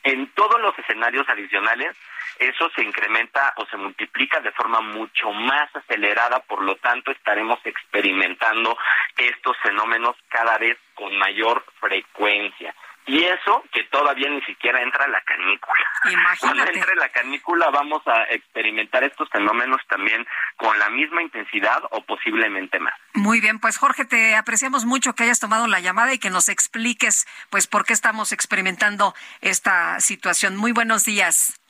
[0.06, 1.96] En todos los escenarios adicionales,
[2.38, 7.58] eso se incrementa o se multiplica de forma mucho más acelerada, por lo tanto estaremos
[7.64, 8.78] experimentando
[9.16, 12.72] estos fenómenos cada vez con mayor frecuencia.
[13.06, 15.84] Y eso que todavía ni siquiera entra la canícula.
[16.10, 16.38] Imagínate.
[16.40, 20.26] Cuando entre la canícula vamos a experimentar estos fenómenos también
[20.56, 22.94] con la misma intensidad o posiblemente más.
[23.14, 26.48] Muy bien, pues Jorge, te apreciamos mucho que hayas tomado la llamada y que nos
[26.48, 30.56] expliques pues por qué estamos experimentando esta situación.
[30.56, 31.60] Muy buenos días.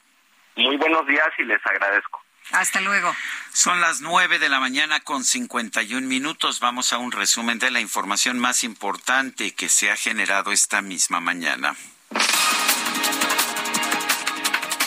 [0.56, 2.25] Muy buenos días y les agradezco.
[2.52, 3.14] Hasta luego.
[3.52, 6.60] Son las nueve de la mañana con 51 minutos.
[6.60, 11.20] Vamos a un resumen de la información más importante que se ha generado esta misma
[11.20, 11.76] mañana.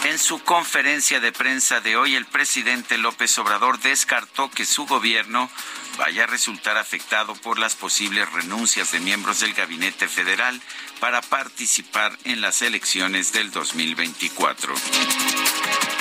[0.09, 5.51] En su conferencia de prensa de hoy, el presidente López Obrador descartó que su gobierno
[5.99, 10.59] vaya a resultar afectado por las posibles renuncias de miembros del gabinete federal
[10.99, 14.73] para participar en las elecciones del 2024.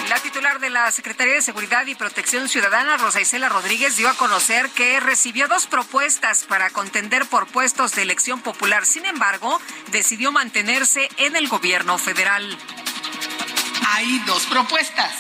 [0.09, 4.15] La titular de la Secretaría de Seguridad y Protección Ciudadana, Rosa Isela Rodríguez, dio a
[4.15, 8.87] conocer que recibió dos propuestas para contender por puestos de elección popular.
[8.87, 9.61] Sin embargo,
[9.93, 12.57] decidió mantenerse en el gobierno federal.
[13.91, 15.13] Hay dos propuestas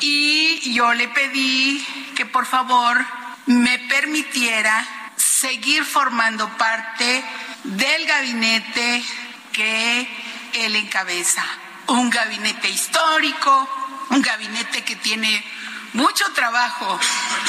[0.00, 3.04] y yo le pedí que por favor
[3.46, 7.24] me permitiera seguir formando parte
[7.64, 9.04] del gabinete
[9.52, 10.08] que
[10.54, 11.44] él encabeza.
[11.88, 13.68] Un gabinete histórico,
[14.10, 15.44] un gabinete que tiene
[15.92, 16.98] mucho trabajo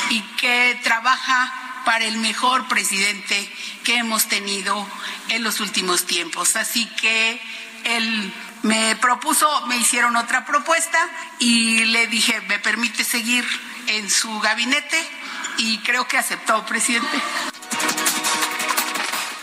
[0.09, 3.53] y que trabaja para el mejor presidente
[3.83, 4.87] que hemos tenido
[5.29, 6.55] en los últimos tiempos.
[6.55, 7.39] Así que
[7.83, 10.97] él me propuso, me hicieron otra propuesta
[11.39, 13.45] y le dije, ¿me permite seguir
[13.87, 14.97] en su gabinete?
[15.57, 17.21] Y creo que aceptó, presidente.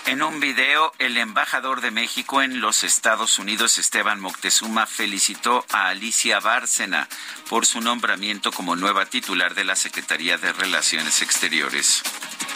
[0.06, 5.88] En un video, el embajador de México en los Estados Unidos, Esteban Moctezuma, felicitó a
[5.88, 7.08] Alicia Bárcena
[7.48, 12.02] por su nombramiento como nueva titular de la Secretaría de Relaciones Exteriores.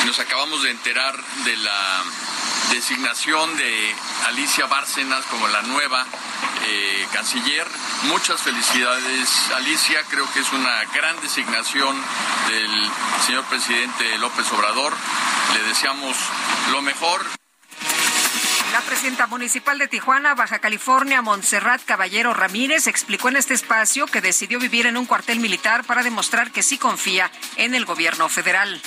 [0.05, 2.03] Nos acabamos de enterar de la
[2.71, 3.95] designación de
[4.27, 6.05] Alicia Bárcenas como la nueva
[6.67, 7.67] eh, canciller.
[8.05, 10.03] Muchas felicidades, Alicia.
[10.11, 11.97] Creo que es una gran designación
[12.49, 12.91] del
[13.27, 14.93] señor presidente López Obrador.
[15.55, 16.15] Le deseamos
[16.73, 17.38] lo mejor.
[18.79, 24.21] La presidenta municipal de Tijuana, Baja California, Montserrat Caballero Ramírez, explicó en este espacio que
[24.21, 28.81] decidió vivir en un cuartel militar para demostrar que sí confía en el gobierno federal.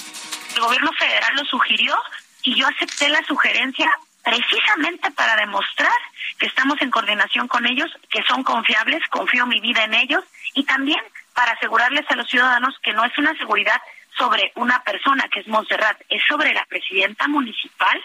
[0.56, 1.94] El gobierno federal lo sugirió
[2.42, 3.92] y yo acepté la sugerencia
[4.24, 6.00] precisamente para demostrar
[6.40, 10.64] que estamos en coordinación con ellos, que son confiables, confío mi vida en ellos y
[10.64, 11.02] también
[11.34, 13.82] para asegurarles a los ciudadanos que no es una seguridad
[14.18, 18.02] sobre una persona que es Montserrat, es sobre la presidenta municipal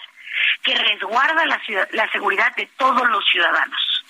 [0.63, 4.03] que resguarda la, la seguridad de todos los ciudadanos.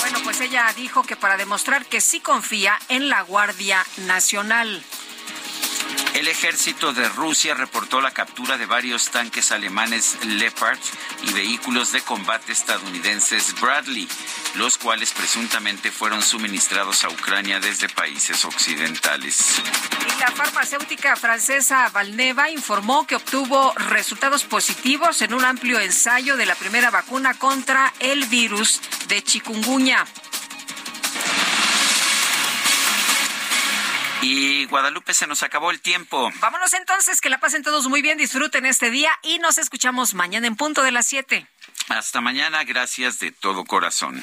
[0.00, 4.82] Bueno, pues ella dijo que para demostrar que sí confía en la Guardia Nacional.
[6.14, 10.78] El ejército de Rusia reportó la captura de varios tanques alemanes Leopard
[11.22, 14.08] y vehículos de combate estadounidenses Bradley,
[14.54, 19.62] los cuales presuntamente fueron suministrados a Ucrania desde países occidentales.
[20.14, 26.46] Y la farmacéutica francesa Valneva informó que obtuvo resultados positivos en un amplio ensayo de
[26.46, 30.04] la primera vacuna contra el virus de chikungunya.
[34.22, 36.30] Y Guadalupe, se nos acabó el tiempo.
[36.40, 40.46] Vámonos entonces, que la pasen todos muy bien, disfruten este día y nos escuchamos mañana
[40.46, 41.46] en punto de las 7.
[41.88, 44.22] Hasta mañana, gracias de todo corazón.